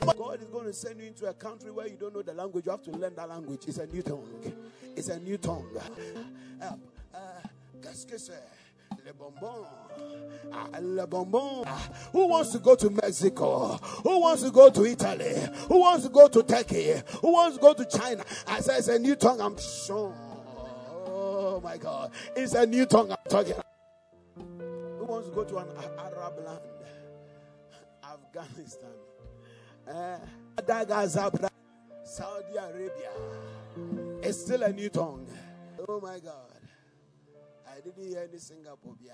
God 0.00 0.40
is 0.40 0.48
going 0.48 0.66
to 0.66 0.72
send 0.72 1.00
you 1.00 1.06
into 1.06 1.26
a 1.26 1.34
country 1.34 1.70
where 1.72 1.88
you 1.88 1.96
don't 1.96 2.14
know 2.14 2.22
the 2.22 2.34
language. 2.34 2.66
You 2.66 2.72
have 2.72 2.82
to 2.82 2.90
learn 2.92 3.14
that 3.16 3.28
language. 3.28 3.62
It's 3.66 3.78
a 3.78 3.86
new 3.86 4.02
tongue. 4.02 4.54
It's 4.96 5.08
a 5.08 5.18
new 5.18 5.36
tongue. 5.38 5.66
Uh, 6.60 6.64
uh, 7.14 7.18
qu'est-ce 7.82 8.06
que 8.06 8.18
c'est? 8.18 8.42
Le 9.04 9.12
bonbon. 9.12 9.66
Ah, 10.52 10.80
le 10.80 11.06
bonbon. 11.06 11.64
Who 12.12 12.26
wants 12.28 12.52
to 12.52 12.58
go 12.58 12.74
to 12.76 12.90
Mexico? 12.90 13.76
Who 14.02 14.20
wants 14.20 14.42
to 14.42 14.50
go 14.50 14.70
to 14.70 14.84
Italy? 14.84 15.34
Who 15.68 15.80
wants 15.80 16.04
to 16.04 16.10
go 16.10 16.28
to 16.28 16.42
Turkey? 16.42 16.94
Who 17.20 17.32
wants 17.32 17.56
to 17.56 17.62
go 17.62 17.74
to 17.74 17.84
China? 17.84 18.24
I 18.46 18.60
said 18.60 18.78
it's 18.78 18.88
a 18.88 18.98
new 18.98 19.16
tongue. 19.16 19.40
I'm 19.40 19.58
sure. 19.58 20.14
Oh 21.06 21.60
my 21.62 21.76
God. 21.76 22.12
It's 22.36 22.54
a 22.54 22.64
new 22.64 22.86
tongue 22.86 23.10
I'm 23.10 23.18
talking. 23.28 23.54
Who 24.36 25.04
wants 25.04 25.28
to 25.28 25.34
go 25.34 25.44
to 25.44 25.58
an 25.58 25.68
Arab 25.98 26.38
land? 26.44 26.60
Afghanistan. 28.04 28.90
Uh, 29.86 30.18
Saudi 32.04 32.56
Arabia. 32.56 33.10
It's 34.24 34.40
still 34.40 34.62
a 34.62 34.72
new 34.72 34.88
tongue. 34.88 35.26
Oh 35.86 36.00
my 36.00 36.18
God. 36.18 36.56
I 37.70 37.80
didn't 37.82 38.02
hear 38.02 38.26
any 38.26 38.38
Singapore. 38.38 38.94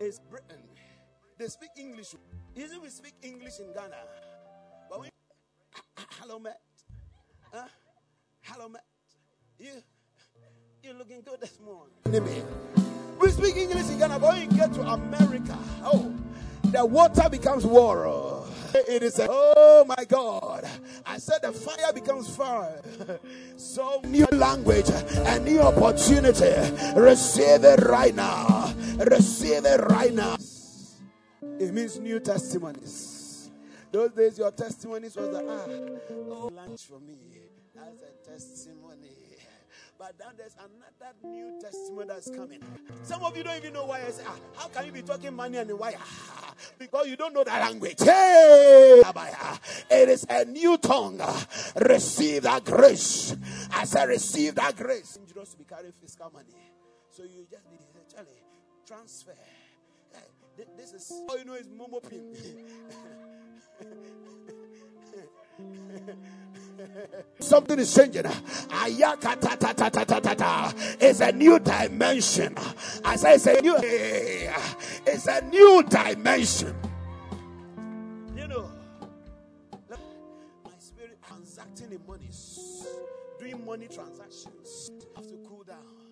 it's 0.00 0.18
Britain. 0.28 0.64
They 1.38 1.46
speak 1.46 1.70
English. 1.78 2.16
Usually 2.56 2.78
we 2.78 2.88
speak 2.88 3.14
English 3.22 3.60
in 3.60 3.72
Ghana. 3.72 3.94
But 4.90 5.02
we 5.02 5.08
hello 6.20 6.40
Matt. 6.40 6.58
Huh? 7.52 7.68
Hello 8.42 8.68
Matt. 8.68 8.84
You 9.60 9.70
you're 10.82 10.94
looking 10.94 11.22
good 11.22 11.40
this 11.40 11.60
morning. 11.60 11.94
We 13.20 13.30
speak 13.30 13.56
English 13.56 13.88
in 13.88 13.98
Ghana, 13.98 14.18
but 14.18 14.32
when 14.32 14.50
you 14.50 14.56
get 14.56 14.74
to 14.74 14.80
America, 14.82 15.56
oh, 15.84 16.12
the 16.64 16.84
water 16.84 17.28
becomes 17.30 17.64
water. 17.64 18.42
It 18.74 19.04
is 19.04 19.20
a, 19.20 19.28
oh 19.30 19.84
my 19.86 20.04
God. 20.04 20.53
I 21.14 21.18
said 21.18 21.42
the 21.42 21.52
fire 21.52 21.92
becomes 21.92 22.34
fire. 22.34 22.82
So 23.56 24.00
new 24.04 24.26
language, 24.32 24.88
a 24.88 25.38
new 25.38 25.60
opportunity. 25.60 26.52
Receive 26.96 27.62
it 27.62 27.84
right 27.84 28.14
now. 28.14 28.74
Receive 28.98 29.64
it 29.64 29.80
right 29.82 30.12
now. 30.12 30.36
It 31.60 31.72
means 31.72 32.00
new 32.00 32.18
testimonies. 32.18 33.52
Those 33.92 34.10
days 34.10 34.38
your 34.38 34.50
testimonies 34.50 35.14
was 35.14 35.28
like, 35.28 35.46
ah, 35.48 35.66
oh, 36.10 36.50
lunch 36.52 36.82
for 36.82 36.98
me. 36.98 37.16
That's 37.76 38.02
a 38.02 38.28
testimony. 38.28 38.83
But 40.04 40.18
then 40.18 40.28
there's 40.36 40.54
another 40.58 41.14
new 41.24 41.58
testimony 41.62 42.06
that's 42.08 42.28
coming. 42.28 42.60
Some 43.04 43.24
of 43.24 43.34
you 43.38 43.42
don't 43.42 43.56
even 43.56 43.72
know 43.72 43.86
why 43.86 44.02
I 44.06 44.10
say, 44.10 44.22
ah, 44.26 44.36
how 44.54 44.68
can 44.68 44.84
you 44.84 44.92
be 44.92 45.00
talking 45.00 45.34
money 45.34 45.56
and 45.56 45.70
why? 45.78 45.94
because 46.78 47.06
you 47.06 47.16
don't 47.16 47.32
know 47.32 47.42
that 47.42 47.62
language. 47.62 47.96
Hey, 48.02 49.00
it 49.90 50.08
is 50.10 50.26
a 50.28 50.44
new 50.44 50.76
tongue. 50.76 51.22
Receive 51.76 52.42
that 52.42 52.66
grace. 52.66 53.34
I 53.72 53.84
say, 53.86 54.06
receive 54.06 54.56
that 54.56 54.76
grace. 54.76 55.16
Dangerous 55.16 55.52
to 55.52 55.56
be 55.56 55.64
carrying 55.64 55.92
fiscal 55.92 56.30
money. 56.30 56.52
So 57.08 57.22
you 57.22 57.46
just 57.50 57.64
need 57.70 57.78
to 57.78 58.14
Charlie, 58.14 58.42
transfer. 58.86 59.32
This 60.76 60.92
is 60.92 61.10
all 61.30 61.38
you 61.38 61.46
know 61.46 61.54
is 61.54 61.66
Momo 61.68 62.06
Pin. 62.06 62.36
Something 67.38 67.78
is 67.78 67.94
changing. 67.94 68.24
It's 71.00 71.20
a 71.20 71.32
new 71.32 71.58
dimension. 71.58 72.54
I 73.04 73.16
say 73.16 73.34
it's 73.34 73.46
a 73.46 73.60
new 73.60 73.76
it's 73.80 75.26
a 75.26 75.40
new 75.42 75.82
dimension. 75.82 76.74
You 78.36 78.48
know, 78.48 78.70
my 80.64 80.70
spirit 80.78 81.18
transacting 81.26 81.92
in 81.92 82.00
money, 82.06 82.30
doing 83.38 83.64
money 83.64 83.88
transactions. 83.88 84.90
Have 85.16 85.26
to 85.26 85.36
cool 85.46 85.64
down. 85.64 86.04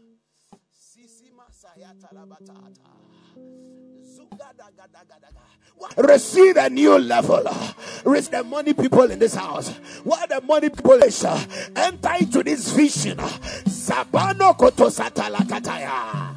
Receive 5.97 6.57
a 6.57 6.71
new 6.71 6.99
level. 6.99 7.43
Uh, 7.47 7.73
receive 8.05 8.31
the 8.31 8.45
money 8.45 8.73
people 8.73 9.11
in 9.11 9.19
this 9.19 9.35
house. 9.35 9.71
What 10.05 10.29
the 10.29 10.41
money 10.41 10.69
people 10.71 11.03
is 11.03 11.25
uh, 11.25 11.45
enter 11.77 12.13
into 12.21 12.43
this 12.43 12.73
vision. 12.73 13.19
Sabano 13.19 14.57
koto 14.57 14.89
satalakataya. 14.89 16.35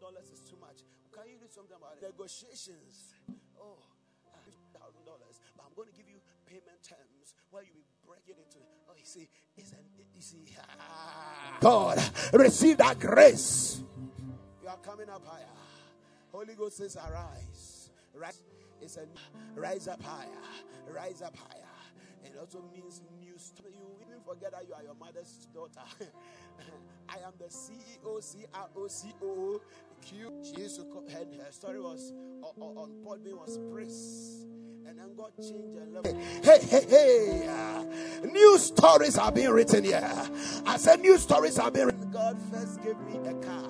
Dollars 0.00 0.30
is 0.32 0.40
too 0.48 0.56
much. 0.60 0.78
Can 1.12 1.24
you 1.26 1.38
do 1.38 1.46
something 1.50 1.76
about 1.76 2.00
negotiations? 2.00 3.14
Oh, 3.60 3.78
thousand 4.72 5.04
dollars. 5.04 5.40
But 5.56 5.66
I'm 5.66 5.74
going 5.74 5.88
to 5.88 5.94
give 5.96 6.06
you 6.08 6.20
payment 6.46 6.80
terms 6.86 7.34
where 7.50 7.64
you 7.64 7.82
break 8.06 8.22
it 8.28 8.36
into. 8.38 8.62
Oh, 8.88 8.94
you 8.96 9.04
see, 9.04 9.28
it's 9.56 9.72
an, 9.72 9.78
you 10.14 10.22
see. 10.22 10.56
God, 11.60 12.02
receive 12.32 12.78
that 12.78 12.98
grace. 13.00 13.65
Holy 16.46 16.56
Ghost 16.56 16.76
says, 16.76 16.96
Arise. 16.96 17.90
Rise. 18.14 18.40
It's 18.80 18.96
a 18.98 19.06
rise 19.56 19.88
up 19.88 20.00
higher. 20.00 20.28
Rise 20.88 21.20
up 21.20 21.36
higher. 21.36 21.64
It 22.24 22.36
also 22.38 22.62
means 22.72 23.02
new 23.18 23.36
story. 23.36 23.72
You 23.72 24.06
even 24.06 24.20
forget 24.24 24.52
that 24.52 24.64
you 24.68 24.74
are 24.74 24.82
your 24.84 24.94
mother's 24.94 25.48
daughter. 25.52 25.80
I 27.08 27.16
am 27.26 27.32
the 27.38 27.46
CEO, 27.46 27.98
CRO, 28.04 28.86
COO, 28.86 29.60
Q. 30.02 30.32
She 30.44 30.62
used 30.62 30.76
to 30.76 30.84
call, 30.84 31.04
her, 31.10 31.18
her 31.18 31.50
story 31.50 31.80
was 31.80 32.12
on 32.60 32.92
Podbean 33.04 33.38
was 33.38 33.58
praise. 33.72 34.46
And 34.86 35.00
then 35.00 35.16
God 35.16 35.32
changed 35.38 35.76
her 35.76 35.86
level. 35.90 36.22
Hey, 36.44 36.60
hey, 36.62 36.86
hey. 36.88 37.48
Uh, 37.48 38.26
new 38.26 38.56
stories 38.58 39.18
are 39.18 39.32
being 39.32 39.50
written 39.50 39.82
here. 39.82 40.30
I 40.64 40.76
said 40.76 41.00
new 41.00 41.18
stories 41.18 41.58
are 41.58 41.72
being 41.72 41.86
written. 41.86 42.08
God 42.12 42.40
first 42.52 42.84
gave 42.84 42.98
me 43.00 43.16
a 43.28 43.34
car. 43.34 43.68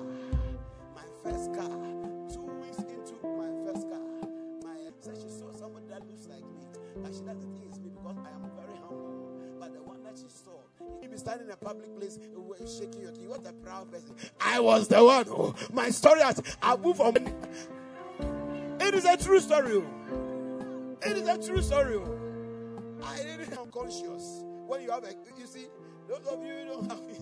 My 0.93 1.01
first 1.23 1.55
car. 1.55 1.96
But 7.03 7.13
she 7.13 7.21
doesn't 7.21 7.53
think 7.53 7.65
it's 7.69 7.79
me 7.79 7.89
because 7.89 8.17
I 8.17 8.29
am 8.29 8.51
very 8.55 8.77
humble. 8.81 9.57
But 9.59 9.73
the 9.73 9.81
one 9.83 10.03
that 10.03 10.17
she 10.17 10.29
saw, 10.29 10.59
he 11.01 11.07
be 11.07 11.17
standing 11.17 11.47
in 11.47 11.53
a 11.53 11.57
public 11.57 11.95
place 11.97 12.19
shaking 12.79 13.01
your 13.01 13.11
key. 13.11 13.27
What 13.27 13.45
a 13.47 13.53
proud 13.53 13.91
person. 13.91 14.15
I 14.41 14.59
was 14.59 14.87
the 14.87 15.03
one. 15.03 15.25
Oh, 15.29 15.55
my 15.71 15.89
story 15.89 16.21
has 16.21 16.41
I 16.61 16.75
move 16.77 16.99
on. 17.01 17.15
It 18.79 18.93
is 18.93 19.05
a 19.05 19.17
true 19.17 19.39
story. 19.39 19.73
Oh. 19.73 20.97
It 21.05 21.17
is 21.17 21.27
a 21.27 21.37
true 21.37 21.61
story. 21.61 21.95
Oh. 21.95 22.17
I 23.03 23.17
didn't 23.17 23.57
unconscious. 23.57 24.43
When 24.67 24.81
you 24.81 24.91
have 24.91 25.03
a 25.03 25.13
you 25.37 25.45
see, 25.45 25.67
those 26.07 26.25
of 26.27 26.43
you 26.43 26.65
don't 26.65 26.89
have 26.89 26.99
it. 27.09 27.21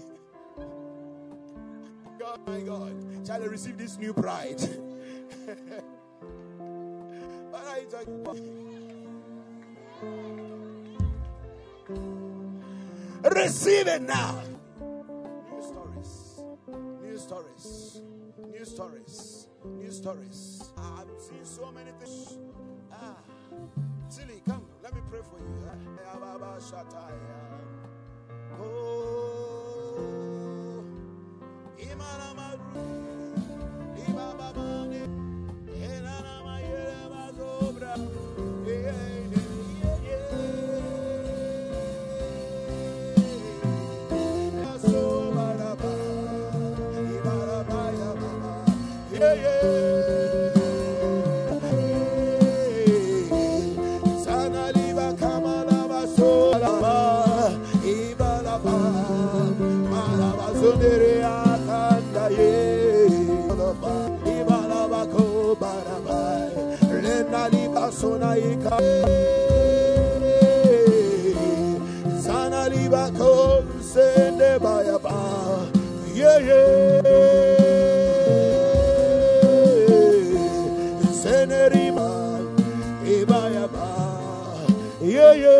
God, 2.19 2.39
my 2.47 2.59
God. 2.61 2.93
Shall 3.27 3.43
I 3.43 3.45
receive 3.45 3.77
this 3.77 3.97
new 3.97 4.13
pride? 4.13 4.61
what 7.51 7.65
are 7.65 7.79
you 7.79 7.87
talking 7.87 8.21
about? 8.21 8.37
Receive 13.23 13.87
it 13.87 14.01
now. 14.01 14.41
New 14.79 15.61
stories. 15.61 16.41
New 17.01 17.17
stories. 17.17 18.01
New 18.51 18.65
stories. 18.65 19.47
New 19.63 19.91
stories. 19.91 20.69
Ah, 20.77 21.01
I've 21.01 21.21
seen 21.21 21.43
so 21.43 21.71
many 21.71 21.91
things. 21.99 22.37
Ah. 22.91 23.17
Silly, 24.09 24.41
come. 24.45 24.65
Let 24.83 24.93
me 24.93 25.01
pray 25.09 25.21
for 25.21 25.39
you. 25.39 25.65
Eh, 25.65 25.71
ah, 26.05 26.17
oh. 28.59 29.15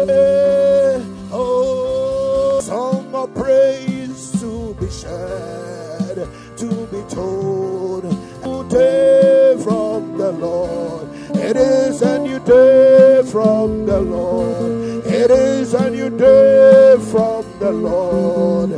Eh, 0.08 1.02
oh, 1.32 2.60
some 2.62 3.16
are 3.16 3.28
praise 3.28 4.40
to 4.40 4.76
be 4.80 4.88
shared, 4.90 6.28
to 6.58 6.88
be 6.92 7.02
told. 7.10 8.04
Today 8.44 9.58
from 9.64 10.18
the 10.18 10.32
Lord, 10.32 11.08
it 11.36 11.56
is 11.58 12.04
a 12.04 12.20
new 12.20 12.40
day 12.40 13.24
from 13.32 13.88
the 13.88 14.00
Lord. 14.00 15.06
It 15.08 15.32
is 15.32 15.74
a 15.74 15.90
new 15.90 16.12
day 16.12 16.98
from 17.12 17.46
the 17.58 17.72
Lord. 17.72 18.70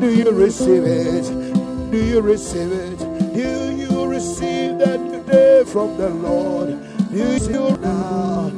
Do 0.00 0.10
you 0.14 0.30
receive 0.32 0.84
it? 0.84 1.24
Do 1.90 1.96
you 1.96 2.20
receive 2.20 2.72
it? 2.72 2.98
Do 3.32 3.74
you 3.74 4.06
receive 4.06 4.78
that 4.80 5.00
new 5.00 5.22
day 5.22 5.64
from 5.64 5.96
the 5.96 6.10
Lord? 6.10 6.76
Do 7.10 7.36
you 7.36 7.76
now? 7.78 8.57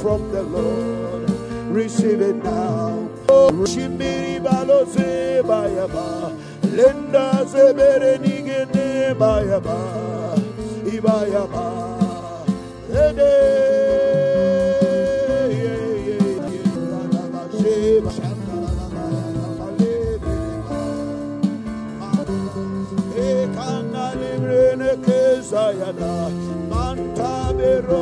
From 0.00 0.30
the 0.32 0.42
Lord? 0.42 1.30
Receive 1.70 2.20
it 2.20 2.36
now. 2.42 3.08
Oh, 3.28 3.50
Shimiri 3.64 4.40
balose 4.40 5.42
bayaba. 5.42 6.32
Lenda 6.74 7.44
sebere 7.46 8.18
nigene 8.18 9.14
bayaba. 9.14 10.36
Ibayaba. 10.84 11.90
Manta 12.92 14.29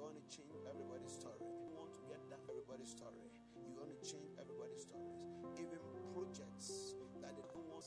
You 0.00 0.08
want 0.08 0.16
to 0.16 0.24
change 0.32 0.56
everybody's 0.64 1.12
story. 1.12 1.44
You 1.44 1.76
want 1.76 1.92
to 1.92 2.00
get 2.08 2.24
down 2.32 2.40
everybody's 2.48 2.88
story. 2.88 3.20
You 3.52 3.76
want 3.76 3.92
to 3.92 4.00
change 4.00 4.32
everybody's 4.40 4.88
stories. 4.88 5.28
Even 5.60 5.76
projects 6.16 6.96
that 7.20 7.36
they 7.36 7.44
don't 7.52 7.68
want. 7.68 7.84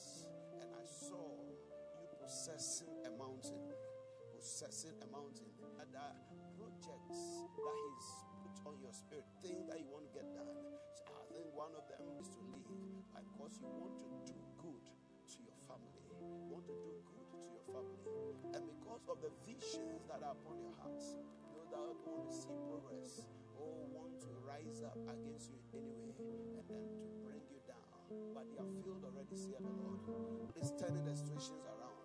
And 0.62 0.70
I 0.78 0.86
saw 0.86 1.42
you 1.98 2.06
possessing 2.22 2.94
a 3.10 3.12
mountain. 3.18 3.66
Possessing 4.30 4.94
a 5.02 5.10
mountain. 5.10 5.58
And 5.82 5.90
the 5.90 6.06
projects 6.54 7.50
that 7.50 7.78
he's 7.82 8.10
put 8.46 8.56
on 8.70 8.78
your 8.78 8.94
spirit, 8.94 9.26
things 9.42 9.66
that 9.66 9.82
you 9.82 9.90
want 9.90 10.06
to 10.06 10.14
get 10.14 10.30
done. 10.38 10.54
So 10.94 11.18
I 11.18 11.26
think 11.34 11.50
one 11.50 11.74
of 11.74 11.82
them 11.90 12.06
is 12.22 12.30
to 12.30 12.40
leave 12.46 13.10
because 13.10 13.58
you 13.58 13.74
want 13.82 13.98
to 13.98 14.08
do 14.30 14.38
good 14.62 14.86
to 14.86 15.38
your 15.42 15.58
family. 15.66 16.06
You 16.14 16.46
want 16.46 16.70
to 16.70 16.78
do 16.78 16.94
good 17.10 17.26
to 17.42 17.48
your 17.58 17.66
family. 17.74 18.06
And 18.54 18.62
because 18.70 19.02
of 19.10 19.18
the 19.26 19.34
visions 19.50 20.06
that 20.14 20.22
are 20.22 20.38
upon 20.38 20.62
your 20.62 20.78
hearts, 20.78 21.18
that 21.74 21.90
want 22.06 22.30
to 22.30 22.30
see 22.30 22.54
progress 22.70 23.26
or 23.58 23.74
want 23.90 24.14
to 24.22 24.30
rise 24.46 24.86
up 24.86 24.98
against 25.10 25.50
you 25.50 25.58
anyway 25.74 26.14
and 26.54 26.66
then 26.70 26.86
to 26.86 27.10
bring 27.26 27.42
you 27.50 27.58
down. 27.66 27.90
But 28.38 28.46
they 28.54 28.62
are 28.62 28.74
filled 28.86 29.02
already, 29.02 29.34
say 29.34 29.58
the 29.58 29.74
Lord. 29.74 29.98
It's 30.54 30.70
turning 30.78 31.02
the 31.04 31.18
situations 31.18 31.66
around. 31.66 31.98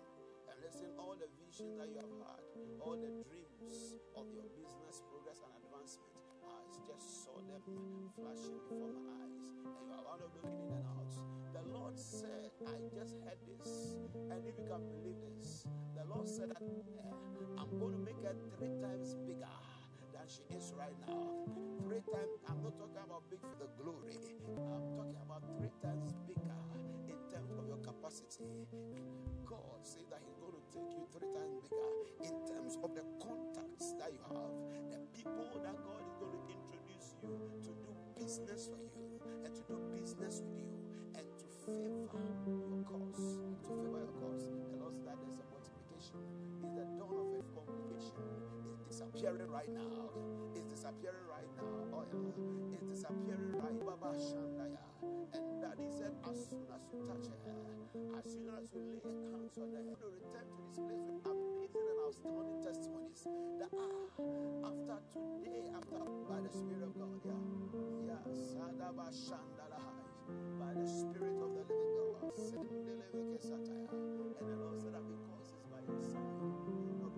And 0.49 0.57
listen, 0.65 0.89
all 0.97 1.13
the 1.13 1.29
visions 1.37 1.77
that 1.77 1.87
you 1.93 2.01
have 2.01 2.15
had, 2.25 2.43
all 2.81 2.97
the 2.97 3.13
dreams 3.29 3.93
of 4.17 4.25
your 4.33 4.49
business 4.57 5.05
progress 5.05 5.45
and 5.45 5.53
advancement, 5.61 6.18
just 6.89 7.25
saw 7.25 7.37
them 7.45 7.61
flashing 8.17 8.57
before 8.65 8.89
my 8.89 9.13
eyes. 9.21 9.45
And 9.61 9.85
you 9.93 10.01
are 10.09 10.17
looking 10.17 10.49
in 10.57 10.73
and 10.73 10.85
out. 10.89 11.13
The 11.53 11.61
Lord 11.69 11.93
said, 11.93 12.49
I 12.65 12.81
just 12.97 13.13
heard 13.21 13.37
this. 13.45 13.93
And 14.33 14.41
if 14.41 14.57
you 14.57 14.65
can 14.65 14.81
believe 14.89 15.21
this, 15.37 15.69
the 15.93 16.01
Lord 16.09 16.25
said 16.25 16.49
that 16.49 16.65
eh, 16.65 17.61
I'm 17.61 17.69
going 17.77 17.93
to 17.93 18.01
make 18.01 18.17
her 18.25 18.33
three 18.57 18.73
times 18.81 19.13
bigger 19.21 19.53
than 20.17 20.25
she 20.25 20.41
is 20.49 20.73
right 20.73 20.97
now. 21.05 21.45
Three 21.85 22.01
times, 22.09 22.41
I'm 22.49 22.57
not 22.65 22.73
talking 22.81 23.05
about 23.05 23.21
big 23.29 23.41
for 23.45 23.57
the 23.61 23.69
glory. 23.77 24.17
I'm 24.49 24.89
talking 24.97 25.21
about 25.21 25.45
three 25.61 25.73
times 25.85 26.17
bigger 26.25 26.57
in 27.05 27.19
terms 27.29 27.53
of 27.53 27.69
your 27.69 27.81
capacity. 27.85 28.65
God 29.45 29.85
says 29.85 30.09
that 30.09 30.25
He's 30.25 30.41
going 30.41 30.57
to 30.57 30.63
take 30.73 30.89
you 30.97 31.05
three 31.13 31.29
times 31.37 31.53
bigger 31.69 31.93
in 32.25 32.33
terms 32.49 32.81
of 32.81 32.97
the 32.97 33.05
contacts 33.21 33.93
that 34.01 34.09
you 34.09 34.21
have, 34.25 34.57
the 34.89 35.01
people 35.13 35.61
that 35.61 35.77
God 35.85 36.01
is 36.01 36.17
going 36.17 36.33
to 36.33 36.41
introduce 36.49 36.68
you 37.23 37.35
to 37.63 37.71
do 37.71 37.91
business 38.17 38.69
for 38.69 38.81
you 38.95 39.21
and 39.45 39.53
to 39.55 39.61
do 39.67 39.75
business 39.93 40.41
with 40.45 40.59
you 40.59 40.79
and 41.15 41.25
to 41.39 41.47
favor 41.65 42.23
your 42.47 42.83
cause. 42.85 43.39
To 43.63 43.69
favor 43.69 43.99
your 44.03 44.15
cause. 44.19 44.45
The 44.47 44.77
Lord 44.79 44.95
that 45.05 45.17
there's 45.21 45.39
a 45.39 45.45
multiplication. 45.51 46.21
Is 46.63 46.71
the 46.75 46.85
dawn 46.99 47.15
of 47.17 47.39
a 47.39 47.43
complication. 47.55 48.17
It's 48.87 48.99
disappearing 48.99 49.49
right 49.49 49.69
now. 49.69 50.09
It's 50.55 50.65
disappearing 50.67 51.27
right 51.29 51.49
now. 51.57 51.73
Oh 51.93 52.05
yeah. 52.11 52.68
It's 52.99 53.07
disappearing 53.07 53.55
right 53.55 53.79
Baba 53.79 54.11
Shandaya. 54.19 54.83
And 55.31 55.61
Daddy 55.63 55.87
said, 55.87 56.11
as 56.19 56.51
soon 56.51 56.67
as 56.67 56.83
you 56.91 56.99
touch 57.07 57.31
her, 57.31 58.19
as 58.19 58.27
soon 58.27 58.51
as 58.59 58.67
you 58.75 58.83
lay 58.91 59.15
hands 59.31 59.55
on 59.55 59.71
her, 59.71 59.83
you 59.87 59.95
return 60.19 60.47
to 60.51 60.59
this 60.67 60.75
place 60.83 61.07
with 61.07 61.23
amazing 61.23 61.87
and 61.95 61.99
astounding 62.11 62.59
testimonies. 62.59 63.23
That 63.55 63.71
ah, 63.71 64.67
after 64.67 64.99
today, 65.15 65.63
after 65.71 66.03
by 66.27 66.43
the 66.43 66.51
Spirit 66.51 66.83
of 66.83 66.93
God, 66.99 67.23
yeah, 67.23 68.19
yeah, 68.19 68.23
Sadaba 68.35 69.07
Shandalahai, 69.15 70.03
by 70.59 70.71
the 70.75 70.83
Spirit 70.83 71.39
of 71.39 71.55
the 71.55 71.63
Living 71.71 71.95
God, 71.95 72.35
Sendeleveke 72.35 73.39
Sataya. 73.39 73.95
And 73.95 74.35
the 74.43 74.55
Lord 74.59 74.75
said 74.83 74.91
that 74.91 75.07
because 75.07 75.55
it's 75.55 75.63
by 75.71 75.79
your 75.87 76.03
side, 76.03 76.35
you 76.67 76.75
will 76.83 76.99
not. 76.99 77.15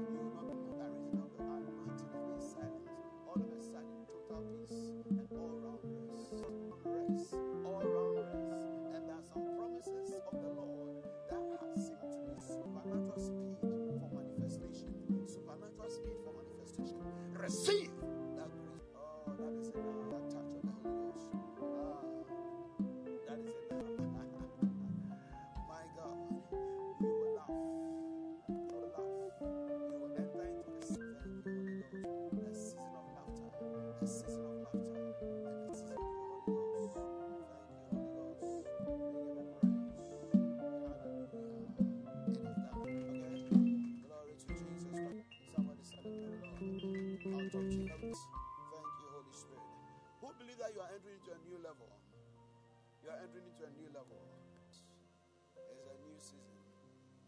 You 0.00 0.08
will 0.08 0.32
not 0.40 0.55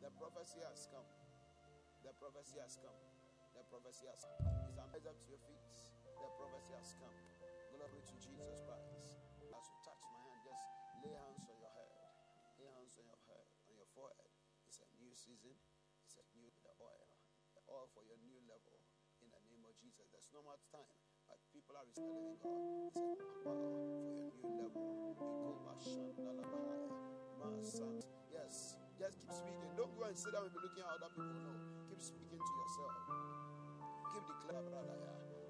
The 0.09 0.17
prophecy 0.17 0.65
has 0.65 0.89
come. 0.89 1.05
The 2.01 2.17
prophecy 2.17 2.57
has 2.65 2.81
come. 2.81 2.97
The 3.53 3.61
prophecy 3.69 4.09
has 4.09 4.25
come. 4.25 4.41
That 4.73 4.89
rise 4.89 5.05
up 5.05 5.21
to 5.21 5.27
your 5.29 5.37
feet? 5.45 5.61
The 6.17 6.29
prophecy 6.33 6.73
has 6.81 6.97
come. 6.97 7.13
Glory 7.77 8.01
to 8.01 8.15
Jesus 8.17 8.57
Christ. 8.65 9.21
As 9.53 9.69
you 9.69 9.77
touch 9.85 10.01
my 10.09 10.17
hand, 10.25 10.41
just 10.49 10.65
lay 11.05 11.13
hands 11.13 11.45
on 11.53 11.61
your 11.61 11.69
head. 11.77 11.93
Lay 12.57 12.73
hands 12.73 12.97
on 12.97 13.05
your 13.05 13.21
head, 13.29 13.53
on 13.69 13.77
your 13.77 13.91
forehead. 13.93 14.33
It's 14.65 14.81
a 14.81 14.89
new 14.97 15.13
season. 15.13 15.53
It's 16.01 16.17
a 16.17 16.25
new 16.33 16.49
the 16.65 16.73
oil. 16.81 17.05
The 17.53 17.61
oil 17.69 17.93
for 17.93 18.01
your 18.09 18.17
new 18.25 18.41
level. 18.49 18.81
In 19.21 19.29
the 19.29 19.45
name 19.45 19.61
of 19.69 19.77
Jesus. 19.77 20.09
There's 20.09 20.33
no 20.33 20.41
much 20.41 20.65
time. 20.73 20.89
But 21.29 21.37
people 21.53 21.77
are 21.77 21.85
receiving 21.85 22.41
God. 22.41 22.57
It's 22.89 22.97
a 22.97 23.13
oil 23.45 24.33
for 24.41 24.49
your 24.57 24.73
new 24.73 24.73
level. 24.73 24.89
Yes. 28.33 28.78
Just 28.99 29.15
keep 29.23 29.31
speaking. 29.31 29.71
Don't 29.79 29.95
go 29.95 30.11
and 30.11 30.19
sit 30.19 30.35
down 30.35 30.43
and 30.43 30.51
be 30.51 30.59
looking 30.59 30.83
at 30.83 30.91
other 30.91 31.07
people. 31.15 31.39
No. 31.39 31.55
Keep 31.87 32.03
speaking 32.03 32.35
to 32.43 32.53
yourself. 32.59 32.99
Keep 34.11 34.25
declaring, 34.27 34.67
brother. 34.75 34.99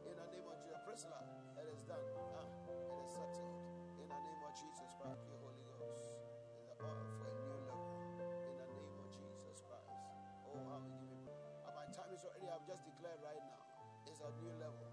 In 0.04 0.14
the 0.20 0.26
name 0.28 0.44
of 0.52 0.56
Jesus. 0.60 0.84
Priscilla, 0.84 1.20
it 1.56 1.64
is 1.72 1.80
done. 1.88 2.04
Ah, 2.36 2.44
it 2.44 2.96
is 3.00 3.08
settled. 3.08 3.48
In 3.96 4.04
the 4.04 4.20
name 4.20 4.42
of 4.44 4.52
Jesus 4.52 4.90
Christ, 5.00 5.24
the 5.32 5.36
Holy 5.40 5.64
Ghost. 5.64 5.96
Is 5.96 6.68
the 6.68 6.76
oil 6.76 7.08
for 7.16 7.24
a 7.24 7.32
new 7.40 7.56
level. 7.64 7.88
In 8.20 8.56
the 8.60 8.68
name 8.68 8.92
of 9.00 9.08
Jesus 9.16 9.58
Christ. 9.64 9.96
Oh, 10.44 10.60
how 10.68 10.78
we 10.84 10.92
give 11.00 11.08
you. 11.08 11.18
praise. 11.24 11.48
And 11.64 11.72
my 11.72 11.88
time 11.88 12.12
is 12.12 12.20
already, 12.28 12.52
I've 12.52 12.68
just 12.68 12.84
declared 12.84 13.20
right 13.24 13.40
now. 13.48 13.64
It's 14.12 14.20
a 14.20 14.28
new 14.44 14.52
level. 14.60 14.92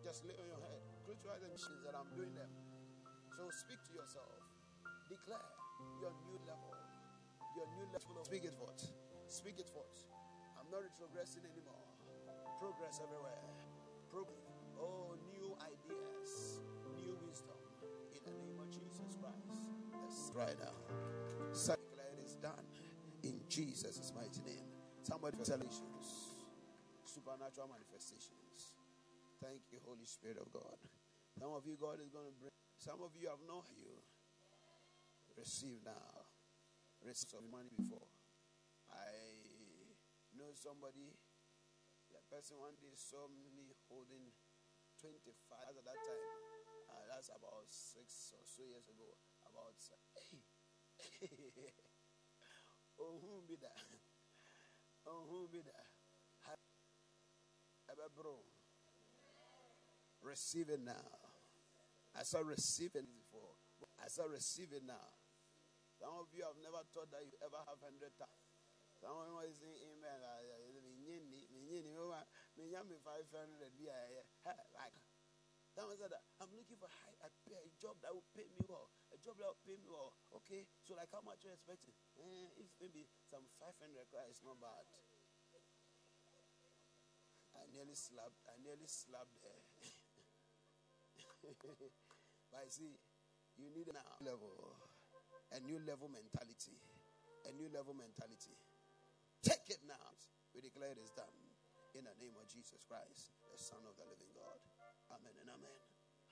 Just 0.00 0.24
lay 0.24 0.40
on 0.40 0.48
your 0.48 0.64
head. 0.64 0.80
Close 1.04 1.20
your 1.20 1.36
eyes 1.36 1.44
and 1.44 1.52
that 1.84 1.92
I'm 1.92 2.08
doing 2.16 2.32
them. 2.32 2.48
So 3.36 3.52
speak 3.52 3.84
to 3.84 3.92
yourself. 4.00 4.32
Declare 5.12 5.44
your 6.00 6.16
new 6.24 6.40
level. 6.48 6.71
Your 7.56 7.68
new 7.76 7.84
level 7.92 8.16
of 8.20 8.26
speak 8.26 8.44
it 8.44 8.54
forth. 8.54 8.80
Speak 9.28 9.58
it 9.58 9.68
forth. 9.68 10.08
I'm 10.56 10.70
not 10.70 10.80
retrogressing 10.80 11.44
anymore. 11.44 11.84
Progress 12.58 13.00
everywhere. 13.02 13.44
Pro- 14.08 14.28
oh, 14.80 15.16
new 15.32 15.56
ideas, 15.60 16.60
new 16.96 17.16
wisdom. 17.26 17.60
In 18.16 18.20
the 18.24 18.32
name 18.32 18.58
of 18.60 18.70
Jesus 18.70 19.16
Christ. 19.20 19.60
Yes, 19.92 20.32
right 20.34 20.56
now. 20.58 20.76
So 21.52 21.74
is 22.24 22.36
done. 22.36 22.64
In 23.22 23.40
Jesus' 23.48 24.12
mighty 24.16 24.40
name. 24.46 24.64
Somebody 25.02 25.36
manifestations. 25.36 26.38
Supernatural 27.04 27.68
manifestations. 27.68 28.78
Thank 29.42 29.60
you, 29.70 29.78
Holy 29.84 30.06
Spirit 30.06 30.38
of 30.38 30.52
God. 30.52 30.78
Some 31.38 31.52
of 31.52 31.66
you, 31.66 31.76
God 31.80 31.98
is 32.00 32.08
going 32.08 32.26
to 32.30 32.36
bring. 32.38 32.54
Some 32.78 33.02
of 33.02 33.10
you 33.20 33.28
have 33.28 33.42
known 33.46 33.66
you. 33.76 33.98
Receive 35.36 35.82
now. 35.84 36.21
Receive 37.02 37.34
some 37.34 37.50
money 37.50 37.70
before. 37.74 38.06
I 38.94 39.10
know 40.38 40.54
somebody. 40.54 41.18
The 42.14 42.22
person 42.30 42.62
one 42.62 42.78
day 42.78 42.94
saw 42.94 43.26
me 43.26 43.74
holding 43.90 44.30
25 45.02 45.18
at 45.18 45.82
that 45.82 45.98
time. 45.98 46.24
Uh, 46.86 47.04
that's 47.10 47.26
about 47.34 47.66
six 47.66 48.30
or 48.38 48.44
so 48.46 48.62
years 48.62 48.86
ago. 48.86 49.18
About 49.42 49.74
hey, 51.18 51.34
oh 53.02 53.18
who 53.18 53.42
be 53.50 53.58
that? 53.58 53.82
Oh 55.08 55.26
who 55.26 55.48
be 55.50 55.60
that? 55.66 55.88
Bro, 58.16 58.44
receive 60.22 60.68
it 60.68 60.80
now. 60.84 60.92
I 62.18 62.22
saw 62.24 62.40
receive 62.40 62.94
it 62.94 63.06
before. 63.08 63.56
I 64.04 64.08
saw 64.08 64.24
receive 64.24 64.72
it 64.72 64.82
now. 64.86 65.21
Some 66.02 66.18
of 66.18 66.26
you 66.34 66.42
have 66.42 66.58
never 66.58 66.82
thought 66.90 67.14
that 67.14 67.22
you 67.22 67.38
ever 67.46 67.62
have 67.62 67.78
hundred 67.78 68.10
times. 68.18 68.42
Some 68.98 69.14
of 69.14 69.22
you 69.22 69.38
are 69.38 69.46
saying 69.54 69.78
amen. 69.86 70.18
Hundred. 70.18 70.58
Like 74.74 74.98
someone 75.78 75.94
said 76.02 76.10
I'm 76.42 76.50
looking 76.58 76.74
for 76.74 76.90
high, 76.90 77.14
a, 77.22 77.70
job 77.78 78.02
that 78.02 78.10
will 78.10 78.26
pay 78.34 78.50
me 78.50 78.66
well. 78.66 78.90
A 79.14 79.18
job 79.22 79.38
that 79.38 79.46
will 79.46 79.62
pay 79.62 79.78
me 79.78 79.86
well. 79.86 80.18
Okay, 80.42 80.66
so 80.82 80.98
like 80.98 81.06
how 81.14 81.22
much 81.22 81.46
are 81.46 81.54
you 81.54 81.56
expecting? 81.56 81.94
Eh, 82.18 82.50
if 82.58 82.66
maybe 82.82 83.06
some 83.30 83.46
five 83.62 83.78
hundred, 83.78 84.10
it's 84.26 84.42
not 84.42 84.58
bad. 84.58 84.82
I 87.54 87.62
nearly 87.70 87.94
slapped. 87.94 88.42
I 88.50 88.58
nearly 88.58 88.90
slapped 88.90 89.38
her. 89.46 89.58
but 92.50 92.66
see, 92.74 92.98
you 93.54 93.70
need 93.70 93.86
a 93.86 93.94
level, 94.18 94.74
a 95.52 95.60
new 95.60 95.78
level 95.84 96.08
mentality, 96.08 96.76
a 97.44 97.52
new 97.52 97.68
level 97.68 97.92
mentality. 97.92 98.56
Take 99.44 99.68
it 99.68 99.82
now. 99.84 100.08
We 100.56 100.60
declare 100.60 100.92
it 100.92 101.00
is 101.00 101.12
done 101.12 101.32
in 101.92 102.08
the 102.08 102.16
name 102.20 102.36
of 102.40 102.48
Jesus 102.48 102.84
Christ, 102.88 103.36
the 103.52 103.60
Son 103.60 103.80
of 103.84 103.96
the 104.00 104.06
Living 104.08 104.32
God. 104.32 104.60
Amen 105.12 105.36
and 105.44 105.48
amen. 105.52 105.80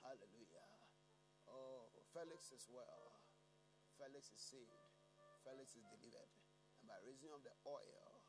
Hallelujah. 0.01 0.69
Oh, 1.45 1.93
Felix 2.13 2.49
is 2.49 2.65
well. 2.71 3.13
Felix 3.97 4.33
is 4.33 4.41
saved. 4.41 4.89
Felix 5.45 5.77
is 5.77 5.85
delivered. 5.85 6.31
And 6.81 6.89
by 6.89 6.97
reason 7.05 7.29
of 7.29 7.45
the 7.45 7.53
oil, 7.69 8.25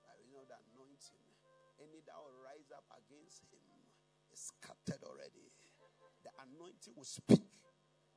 by 0.00 0.16
reason 0.16 0.40
of 0.40 0.48
the 0.48 0.56
anointing, 0.72 1.28
any 1.76 2.00
that 2.08 2.16
will 2.16 2.40
rise 2.40 2.72
up 2.72 2.88
against 2.96 3.44
him 3.52 3.68
is 4.32 4.48
scattered 4.48 5.04
already. 5.04 5.52
The 6.24 6.32
anointing 6.40 6.96
will 6.96 7.08
speak 7.08 7.44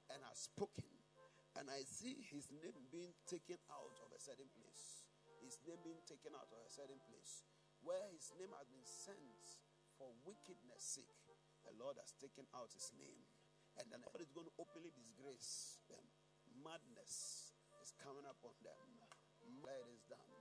and 0.07 0.19
has 0.31 0.47
spoken. 0.47 0.94
And 1.55 1.71
I 1.71 1.87
see 1.87 2.19
his 2.31 2.51
name 2.51 2.75
being 2.91 3.15
taken 3.23 3.55
out 3.71 3.95
of 4.03 4.11
a 4.11 4.19
certain 4.19 4.51
place. 4.59 5.07
His 5.39 5.55
name 5.63 5.79
being 5.87 6.03
taken 6.03 6.35
out 6.35 6.51
of 6.51 6.59
a 6.59 6.71
certain 6.71 6.99
place. 7.07 7.47
Where 7.79 8.03
his 8.11 8.27
name 8.35 8.51
has 8.59 8.67
been 8.67 8.83
sent 8.83 9.45
for 9.95 10.11
wickedness 10.27 10.99
sake, 10.99 11.23
the 11.63 11.71
Lord 11.79 11.95
has 12.01 12.11
taken 12.19 12.43
out 12.51 12.75
his 12.75 12.91
name. 12.99 13.23
And 13.79 13.87
then 13.87 14.03
God 14.03 14.19
is 14.19 14.31
going 14.35 14.47
to 14.51 14.55
openly 14.59 14.91
disgrace 14.91 15.79
them. 15.87 16.03
Madness 16.59 17.55
is 17.79 17.95
coming 18.03 18.27
upon 18.27 18.55
them. 18.59 18.87
It 19.39 19.51
is 19.95 20.03
done. 20.11 20.31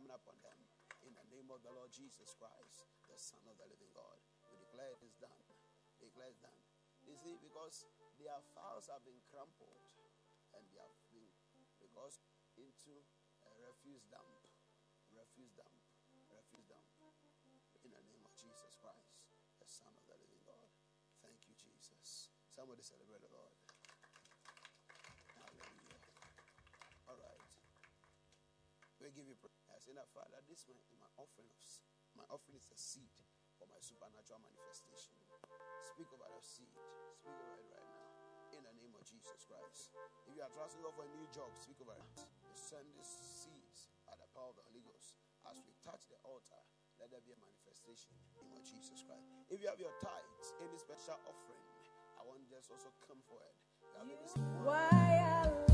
Coming 0.00 0.12
upon 0.16 0.40
them 0.40 0.60
in 1.04 1.12
the 1.12 1.26
name 1.34 1.52
of 1.52 1.60
the 1.66 1.72
Lord 1.74 1.92
Jesus 1.92 2.32
Christ, 2.38 2.88
the 3.10 3.18
Son 3.18 3.42
of 3.44 3.58
the 3.60 3.66
living 3.68 3.92
God. 3.92 4.18
We 4.48 4.56
declare 4.56 4.94
it 4.94 5.02
is 5.04 5.16
done. 5.20 5.42
Declare 6.00 6.32
it 6.32 6.40
done. 6.40 6.62
You 7.04 7.18
see, 7.18 7.34
because 7.42 7.86
their 8.16 8.38
files 8.54 8.86
have 8.88 9.02
been 9.02 9.18
crumpled 9.28 9.82
and 10.56 10.62
they 10.72 10.80
have 10.80 10.96
been 11.12 11.32
because 11.80 12.20
into 12.56 13.04
a 13.44 13.50
refuse 13.64 14.04
dump. 14.08 14.48
Refuse 15.12 15.52
dump. 15.56 15.76
Refuse 16.32 16.64
dump. 16.68 16.86
In 17.82 17.90
the 17.90 18.04
name 18.06 18.22
of 18.22 18.32
Jesus 18.38 18.78
Christ, 18.78 19.18
the 19.58 19.66
Son 19.66 19.90
of 19.92 20.04
the 20.06 20.16
living 20.16 20.44
God. 20.46 20.70
Thank 21.20 21.42
you, 21.50 21.54
Jesus. 21.58 22.30
Somebody 22.46 22.84
celebrate 22.84 23.20
the 23.20 23.32
Lord. 23.32 23.52
Hallelujah. 25.34 26.00
All 27.10 27.18
right. 27.18 27.42
We 29.02 29.10
give 29.10 29.26
you 29.26 29.34
praise. 29.40 29.52
Say, 29.82 29.98
Father, 30.14 30.38
this 30.46 30.62
my, 30.70 30.78
my 30.94 31.10
offering 31.18 31.50
of 31.50 31.58
my 32.14 32.22
offering 32.30 32.54
is 32.54 32.70
a 32.70 32.78
seed 32.78 33.10
for 33.58 33.66
my 33.66 33.82
supernatural 33.82 34.38
manifestation. 34.46 35.18
Speak 35.90 36.06
over 36.14 36.30
the 36.30 36.38
seed. 36.38 36.70
Speak 37.18 37.34
over 37.34 37.58
it 37.58 37.66
right 37.74 37.90
now. 37.90 38.01
Jesus 39.02 39.42
Christ. 39.50 39.90
If 40.30 40.38
you 40.38 40.42
are 40.46 40.52
trusting 40.54 40.82
God 40.82 40.94
for 40.94 41.02
a 41.02 41.10
new 41.10 41.26
job, 41.34 41.50
speak 41.58 41.78
over 41.82 41.98
it. 41.98 42.06
You 42.46 42.54
send 42.54 42.86
these 42.94 43.10
seeds 43.10 43.90
by 44.06 44.14
the 44.14 44.28
power 44.30 44.54
of 44.54 44.56
the 44.58 44.66
Holy 44.70 44.82
Ghost. 44.86 45.18
As 45.42 45.58
we 45.66 45.74
touch 45.82 46.06
the 46.06 46.18
altar, 46.22 46.62
let 47.02 47.10
there 47.10 47.22
be 47.26 47.34
a 47.34 47.40
manifestation 47.42 48.14
in 48.38 48.46
the 48.46 48.54
name 48.54 48.62
Jesus 48.62 49.02
Christ. 49.02 49.26
If 49.50 49.58
you 49.58 49.66
have 49.66 49.82
your 49.82 49.94
tithes, 49.98 50.54
any 50.62 50.78
special 50.78 51.18
offering, 51.26 51.66
I 52.14 52.22
want 52.22 52.46
just 52.46 52.70
also 52.70 52.94
come 53.02 53.18
forward. 53.26 53.58
Why 54.62 54.86
I 54.86 55.71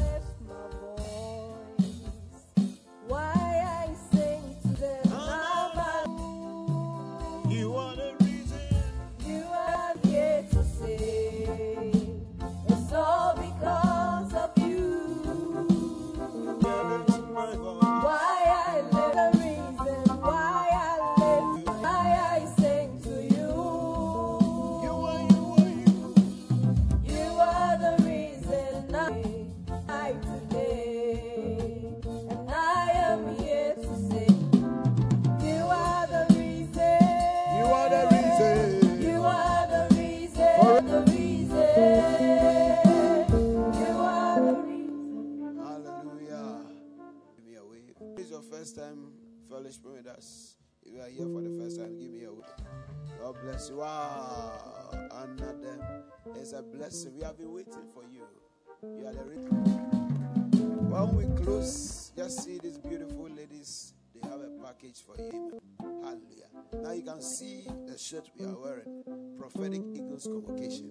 When 60.90 61.16
we 61.16 61.42
close, 61.42 62.12
just 62.16 62.44
see 62.44 62.58
these 62.58 62.78
beautiful 62.78 63.28
ladies. 63.28 63.94
They 64.14 64.28
have 64.28 64.40
a 64.40 64.50
package 64.64 64.98
for 65.06 65.16
you. 65.20 65.60
Hallelujah. 65.80 66.48
Now 66.82 66.92
you 66.92 67.02
can 67.02 67.20
see 67.22 67.66
the 67.86 67.96
shirt 67.96 68.28
we 68.38 68.44
are 68.46 68.58
wearing. 68.58 69.04
Prophetic 69.38 69.82
Eagles 69.94 70.26
Convocation 70.26 70.90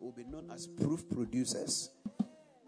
will 0.00 0.12
be 0.12 0.24
known 0.24 0.50
as 0.52 0.66
proof 0.66 1.08
producers. 1.08 1.90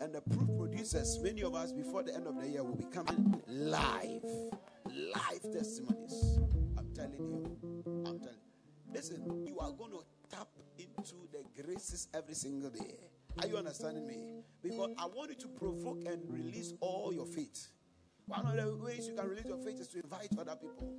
And 0.01 0.15
the 0.15 0.21
proof 0.21 0.49
producers, 0.59 1.19
many 1.23 1.43
of 1.43 1.55
us 1.55 1.73
before 1.73 2.03
the 2.03 2.15
end 2.15 2.27
of 2.27 2.41
the 2.41 2.49
year 2.49 2.63
will 2.63 2.77
be 2.77 2.85
coming 2.85 3.43
live. 3.47 4.25
Live 4.87 5.53
testimonies. 5.53 6.39
I'm 6.79 6.89
telling 6.95 7.19
you. 7.19 7.57
I'm 8.07 8.19
telling 8.19 8.41
you. 8.45 8.93
Listen, 8.95 9.47
you 9.47 9.59
are 9.59 9.73
going 9.73 9.93
to 9.93 10.05
tap 10.35 10.49
into 10.79 11.29
the 11.33 11.63
graces 11.63 12.09
every 12.15 12.35
single 12.35 12.71
day. 12.71 12.97
Are 13.41 13.47
you 13.47 13.57
understanding 13.57 14.07
me? 14.07 14.43
Because 14.63 14.91
I 14.99 15.07
want 15.07 15.31
you 15.31 15.37
to 15.37 15.49
provoke 15.49 16.05
and 16.07 16.23
release 16.29 16.73
all 16.81 17.13
your 17.13 17.27
faith. 17.27 17.69
One 18.27 18.47
of 18.47 18.57
the 18.57 18.77
ways 18.83 19.07
you 19.07 19.15
can 19.15 19.29
release 19.29 19.47
your 19.47 19.59
faith 19.59 19.81
is 19.81 19.89
to 19.89 20.01
invite 20.03 20.29
other 20.39 20.57
people. 20.57 20.95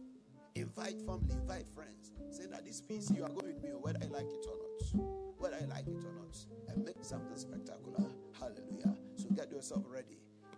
Invite 0.55 1.01
family, 1.01 1.33
invite 1.33 1.67
friends. 1.67 2.11
Say 2.29 2.45
that 2.47 2.65
this 2.65 2.81
piece 2.81 3.11
you 3.11 3.23
are 3.23 3.29
going 3.29 3.47
with 3.47 3.63
me, 3.63 3.69
whether 3.81 3.99
I 4.01 4.07
like 4.07 4.25
it 4.25 4.45
or 4.47 4.57
not. 4.57 5.05
Whether 5.38 5.57
I 5.57 5.65
like 5.65 5.88
it 5.88 6.03
or 6.03 6.13
not. 6.13 6.38
And 6.69 6.85
make 6.85 7.03
something 7.03 7.38
spectacular. 7.38 8.09
Hallelujah. 8.39 8.95
So 9.15 9.29
get 9.35 9.51
yourself 9.51 9.83
ready. 9.88 10.17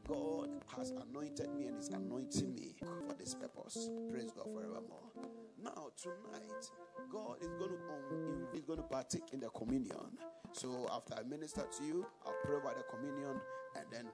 God 0.09 0.49
has 0.75 0.89
anointed 0.89 1.53
me 1.53 1.67
and 1.67 1.77
is 1.77 1.89
anointing 1.89 2.55
me 2.55 2.73
for 3.07 3.13
this 3.13 3.35
purpose. 3.35 3.91
Praise 4.11 4.31
God 4.35 4.45
forevermore. 4.51 5.03
Now 5.63 5.91
tonight, 6.01 6.71
God 7.11 7.37
is 7.41 7.49
going 7.59 7.69
to 7.69 7.77
um, 7.93 8.47
is 8.55 8.65
going 8.65 8.79
to 8.79 8.83
partake 8.85 9.33
in 9.33 9.39
the 9.39 9.49
communion. 9.49 10.17
So 10.53 10.89
after 10.91 11.13
I 11.13 11.21
minister 11.29 11.63
to 11.77 11.83
you, 11.83 12.07
I'll 12.25 12.33
pray 12.43 12.57
about 12.57 12.77
the 12.77 12.83
communion, 12.83 13.39
and 13.75 13.85
then 13.91 14.07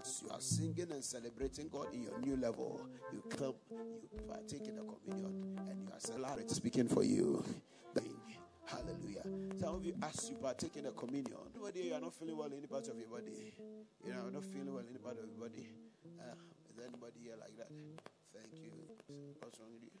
as 0.00 0.22
you 0.22 0.30
are 0.30 0.40
singing 0.40 0.90
and 0.90 1.04
celebrating 1.04 1.68
God 1.68 1.92
in 1.92 2.04
your 2.04 2.18
new 2.20 2.36
level, 2.36 2.80
you 3.12 3.22
come, 3.28 3.54
you 3.70 4.08
partake 4.26 4.68
in 4.68 4.76
the 4.76 4.84
communion, 4.84 5.58
and 5.68 5.82
you 5.82 5.88
are 5.92 6.00
celebrating, 6.00 6.48
speaking 6.48 6.88
for 6.88 7.02
you. 7.02 7.44
Of 9.76 9.84
you, 9.84 9.92
as 10.00 10.30
you 10.30 10.36
partake 10.40 10.76
in 10.80 10.84
the 10.84 10.92
communion, 10.92 11.36
anybody 11.52 11.92
you 11.92 11.92
are 11.92 12.00
not 12.00 12.14
feeling 12.14 12.32
well 12.38 12.48
in 12.48 12.56
any 12.56 12.66
part 12.66 12.88
of 12.88 12.96
your 12.96 13.12
body, 13.12 13.52
you 14.00 14.08
know, 14.08 14.32
not 14.32 14.42
feeling 14.48 14.72
well 14.72 14.80
in 14.80 14.88
any 14.88 14.96
part 14.96 15.20
of 15.20 15.28
your 15.28 15.36
body. 15.36 15.68
Uh, 16.16 16.32
is 16.72 16.80
anybody 16.80 17.20
here 17.20 17.36
like 17.36 17.52
that? 17.60 17.68
Thank 18.32 18.56
you. 18.56 18.72
What's 19.44 19.60
wrong 19.60 19.68
with 19.76 19.84
you? 19.84 19.92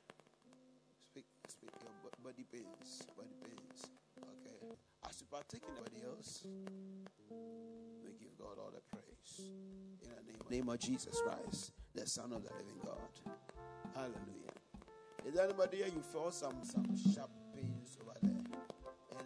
Speak, 0.96 1.28
speak. 1.52 1.68
Your 1.76 1.92
body 2.24 2.48
pains, 2.48 3.04
body 3.20 3.36
pains. 3.44 3.92
Okay. 4.16 4.56
As 5.04 5.20
you 5.20 5.26
partake 5.28 5.60
in 5.68 5.76
anybody 5.76 6.08
else, 6.08 6.48
we 8.00 8.16
give 8.16 8.32
God 8.40 8.56
all 8.56 8.72
the 8.72 8.80
praise 8.88 9.44
in 10.00 10.08
the 10.08 10.24
name, 10.24 10.40
name 10.64 10.68
of 10.72 10.80
Jesus 10.80 11.20
Christ, 11.20 11.72
the 11.92 12.06
Son 12.08 12.32
of 12.32 12.40
the 12.40 12.50
Living 12.56 12.80
God. 12.80 13.12
Hallelujah. 13.92 14.56
Is 15.28 15.34
there 15.34 15.44
anybody 15.44 15.84
here 15.84 15.92
you 15.92 16.00
feel 16.00 16.30
some 16.32 16.64
some 16.64 16.88
sharp 17.12 17.28
pains 17.52 17.98
over 18.00 18.16
there? 18.22 18.35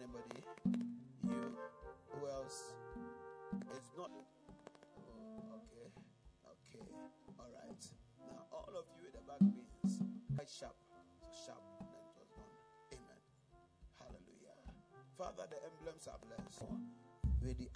Anybody? 0.01 0.41
You? 1.21 1.53
Who 2.09 2.25
else? 2.25 2.73
It's 3.69 3.93
not. 3.93 4.09
Oh, 4.09 5.61
okay. 5.61 5.93
Okay. 6.41 6.89
All 7.37 7.45
right. 7.53 7.83
Now, 8.17 8.49
all 8.49 8.73
of 8.73 8.89
you 8.97 9.05
with 9.05 9.13
the 9.13 9.21
back 9.29 9.37
pains, 9.45 10.01
quite 10.33 10.49
sharp. 10.49 10.73
So 11.21 11.53
sharp. 11.53 11.61
Then 12.17 12.25
it 12.25 12.33
was. 12.33 12.57
Amen. 12.97 13.21
Hallelujah. 14.01 14.57
Father, 15.13 15.45
the 15.53 15.61
emblems 15.69 16.09
are 16.09 16.17
blessed. 16.17 16.65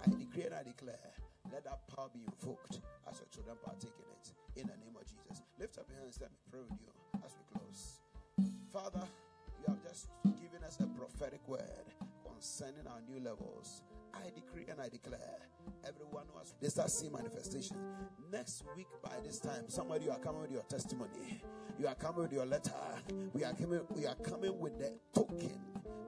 I 0.02 0.10
decree 0.10 0.50
and 0.50 0.54
I 0.54 0.62
declare, 0.66 1.14
let 1.52 1.62
that 1.62 1.86
power 1.94 2.10
be 2.10 2.26
invoked 2.26 2.82
as 3.06 3.22
your 3.22 3.30
children 3.30 3.56
partake 3.62 3.94
in 4.02 4.08
it. 4.10 4.26
In 4.58 4.66
the 4.66 4.74
name 4.82 4.98
of 4.98 5.06
Jesus. 5.06 5.46
Lift 5.62 5.78
up 5.78 5.86
your 5.94 6.02
hands. 6.02 6.18
Let 6.20 6.34
me 6.34 6.38
pray 6.50 6.66
with 6.66 6.74
you 6.82 6.90
as 7.22 7.38
we 7.38 7.46
close. 7.54 8.02
Father, 8.72 9.06
you 9.62 9.64
have 9.70 9.82
just 9.86 10.10
given 10.42 10.66
us 10.66 10.78
a 10.82 10.86
prophetic 10.98 11.46
word 11.46 11.86
concerning 12.36 12.86
our 12.86 13.00
new 13.08 13.18
levels. 13.18 13.82
I 14.12 14.28
decree 14.34 14.66
and 14.70 14.78
I 14.78 14.90
declare 14.90 15.40
everyone 15.88 16.24
who 16.30 16.38
has 16.38 16.54
they 16.60 16.68
start 16.68 16.90
seeing 16.90 17.12
manifestation. 17.12 17.76
Next 18.30 18.62
week 18.76 18.88
by 19.02 19.16
this 19.24 19.38
time, 19.38 19.64
somebody 19.68 20.04
you 20.04 20.10
are 20.10 20.18
coming 20.18 20.42
with 20.42 20.52
your 20.52 20.62
testimony. 20.64 21.42
You 21.78 21.88
are 21.88 21.94
coming 21.94 22.22
with 22.22 22.32
your 22.32 22.44
letter. 22.44 22.72
We 23.32 23.42
are 23.42 23.54
coming, 23.54 23.80
we 23.94 24.06
are 24.06 24.14
coming 24.16 24.58
with 24.58 24.78
the 24.78 24.98
token 25.14 25.50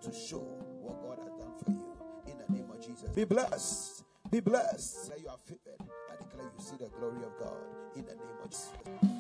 to 0.03 0.13
show 0.13 0.45
what 0.83 1.01
God 1.03 1.19
has 1.19 1.35
done 1.35 1.55
for 1.65 1.71
you. 1.71 1.97
In 2.27 2.39
the 2.39 2.59
name 2.59 2.71
of 2.71 2.87
Jesus. 2.87 3.09
Be 3.11 3.25
blessed. 3.25 4.05
Be 4.31 4.41
blessed. 4.41 5.11
That 5.11 5.21
you 5.21 5.29
are 5.29 5.39
favored. 5.47 5.91
I 6.11 6.23
declare 6.23 6.51
you 6.55 6.63
see 6.63 6.77
the 6.77 6.91
glory 6.91 7.25
of 7.25 7.39
God 7.39 7.57
in 7.97 8.05
the 8.05 8.13
name 8.13 8.39
of 8.45 8.51
Jesus. 8.51 8.69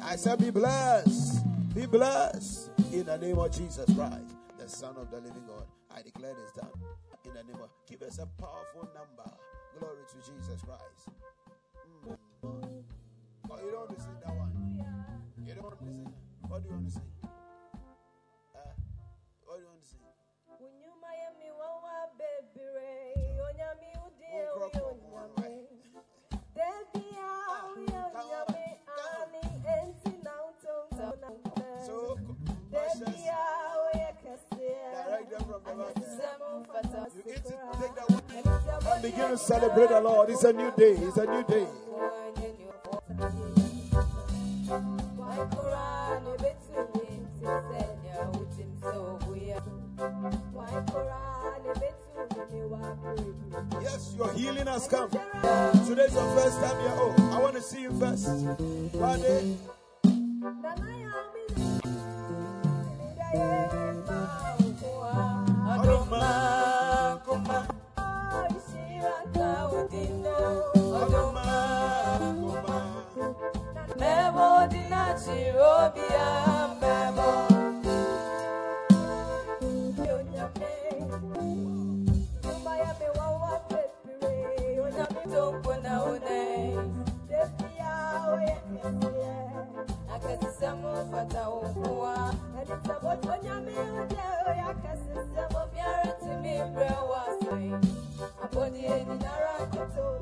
I 0.02 0.16
said, 0.16 0.38
Be 0.40 0.50
blessed. 0.50 1.74
Be 1.74 1.86
blessed 1.86 2.70
in 2.92 3.06
the 3.06 3.16
name 3.16 3.38
of 3.38 3.50
Jesus 3.50 3.86
Christ, 3.94 4.36
the 4.59 4.68
Son 4.68 4.94
of 4.96 5.11
the 5.11 5.20
living 5.20 5.44
God. 5.46 5.64
I 5.95 6.03
declare 6.03 6.34
this 6.34 6.53
done 6.53 6.70
in 7.24 7.32
the 7.34 7.43
name 7.43 7.62
of. 7.62 7.70
Give 7.89 8.03
us 8.03 8.18
a 8.18 8.26
powerful 8.41 8.89
number. 8.95 9.30
Glory 9.78 10.05
to 10.09 10.16
Jesus 10.18 10.61
Christ. 10.62 11.09
Mm. 12.45 12.82
Oh, 13.51 13.57
you 13.64 13.70
don't 13.70 13.89
want 13.89 13.97
to 13.97 14.01
sing 14.03 14.18
that 14.24 14.34
one. 14.36 14.53
You 15.47 15.55
don't 15.55 15.64
want 15.64 15.78
to 15.78 15.84
sing. 15.84 16.12
What 16.49 16.62
do 16.62 16.68
you 16.68 16.74
want 16.74 16.86
to 16.86 16.93
sing? 16.93 17.11
Uh, 18.55 18.74
what 19.45 19.57
do 19.57 19.62
you 19.62 19.68
want 19.68 19.82
to 19.82 19.89
sing? 19.89 20.05
Unyuma 20.61 21.11
ya 21.14 21.30
miwawa 21.39 21.97
bebire, 22.18 23.14
onyami 23.49 23.91
udie 24.07 24.43
uyo 24.57 24.68
nyame. 25.03 25.68
Debi 26.55 27.05
ya 27.16 27.32
uyo 27.76 28.03
nyame, 28.28 28.64
ani 29.14 29.43
enti 29.76 30.12
na 30.24 30.32
utonga 30.51 31.09
na 31.20 31.28
mpe. 31.30 31.86
So, 31.86 32.18
Debi 32.70 33.26
ya 33.26 33.43
uye 33.84 33.88
kese. 33.88 33.88
Direct 34.28 35.30
them 35.30 35.44
from 35.44 35.62
the 35.66 35.72
back. 35.74 37.12
You 37.14 37.22
eat 37.26 37.36
it, 37.36 37.42
take 37.80 37.94
that 37.94 38.06
one. 38.10 38.92
And 38.92 39.02
begin 39.02 39.28
to 39.30 39.38
celebrate 39.38 39.88
the 39.88 40.00
Lord. 40.00 40.30
It's 40.30 40.44
a 40.44 40.52
new 40.52 40.70
day. 40.76 40.92
It's 40.92 41.16
a 41.16 41.26
new 41.26 41.44
day. 41.44 41.66
Waikura 45.18 46.20
ne 46.24 46.32
betumi 46.42 47.06
tisenya 47.40 48.18
utim 48.32 48.70
sobuya. 48.80 49.58
Waikura 50.54 51.20
ne 51.64 51.72
betumi 51.80 52.42
ne 52.52 52.62
wabiri. 52.72 53.82
Yes, 53.82 54.14
your 54.16 54.32
healing 54.32 54.66
has 54.66 54.86
come. 54.88 55.10
Today's 55.86 56.14
your 56.14 56.28
first 56.36 56.60
time 56.60 56.80
here. 56.80 56.96
Oh, 56.96 57.14
I 57.32 57.40
want 57.40 57.54
to 57.56 57.62
see 57.62 57.82
you 57.82 57.92
first. 57.98 58.28
Friday. 58.98 59.56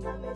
Koto 0.07 0.36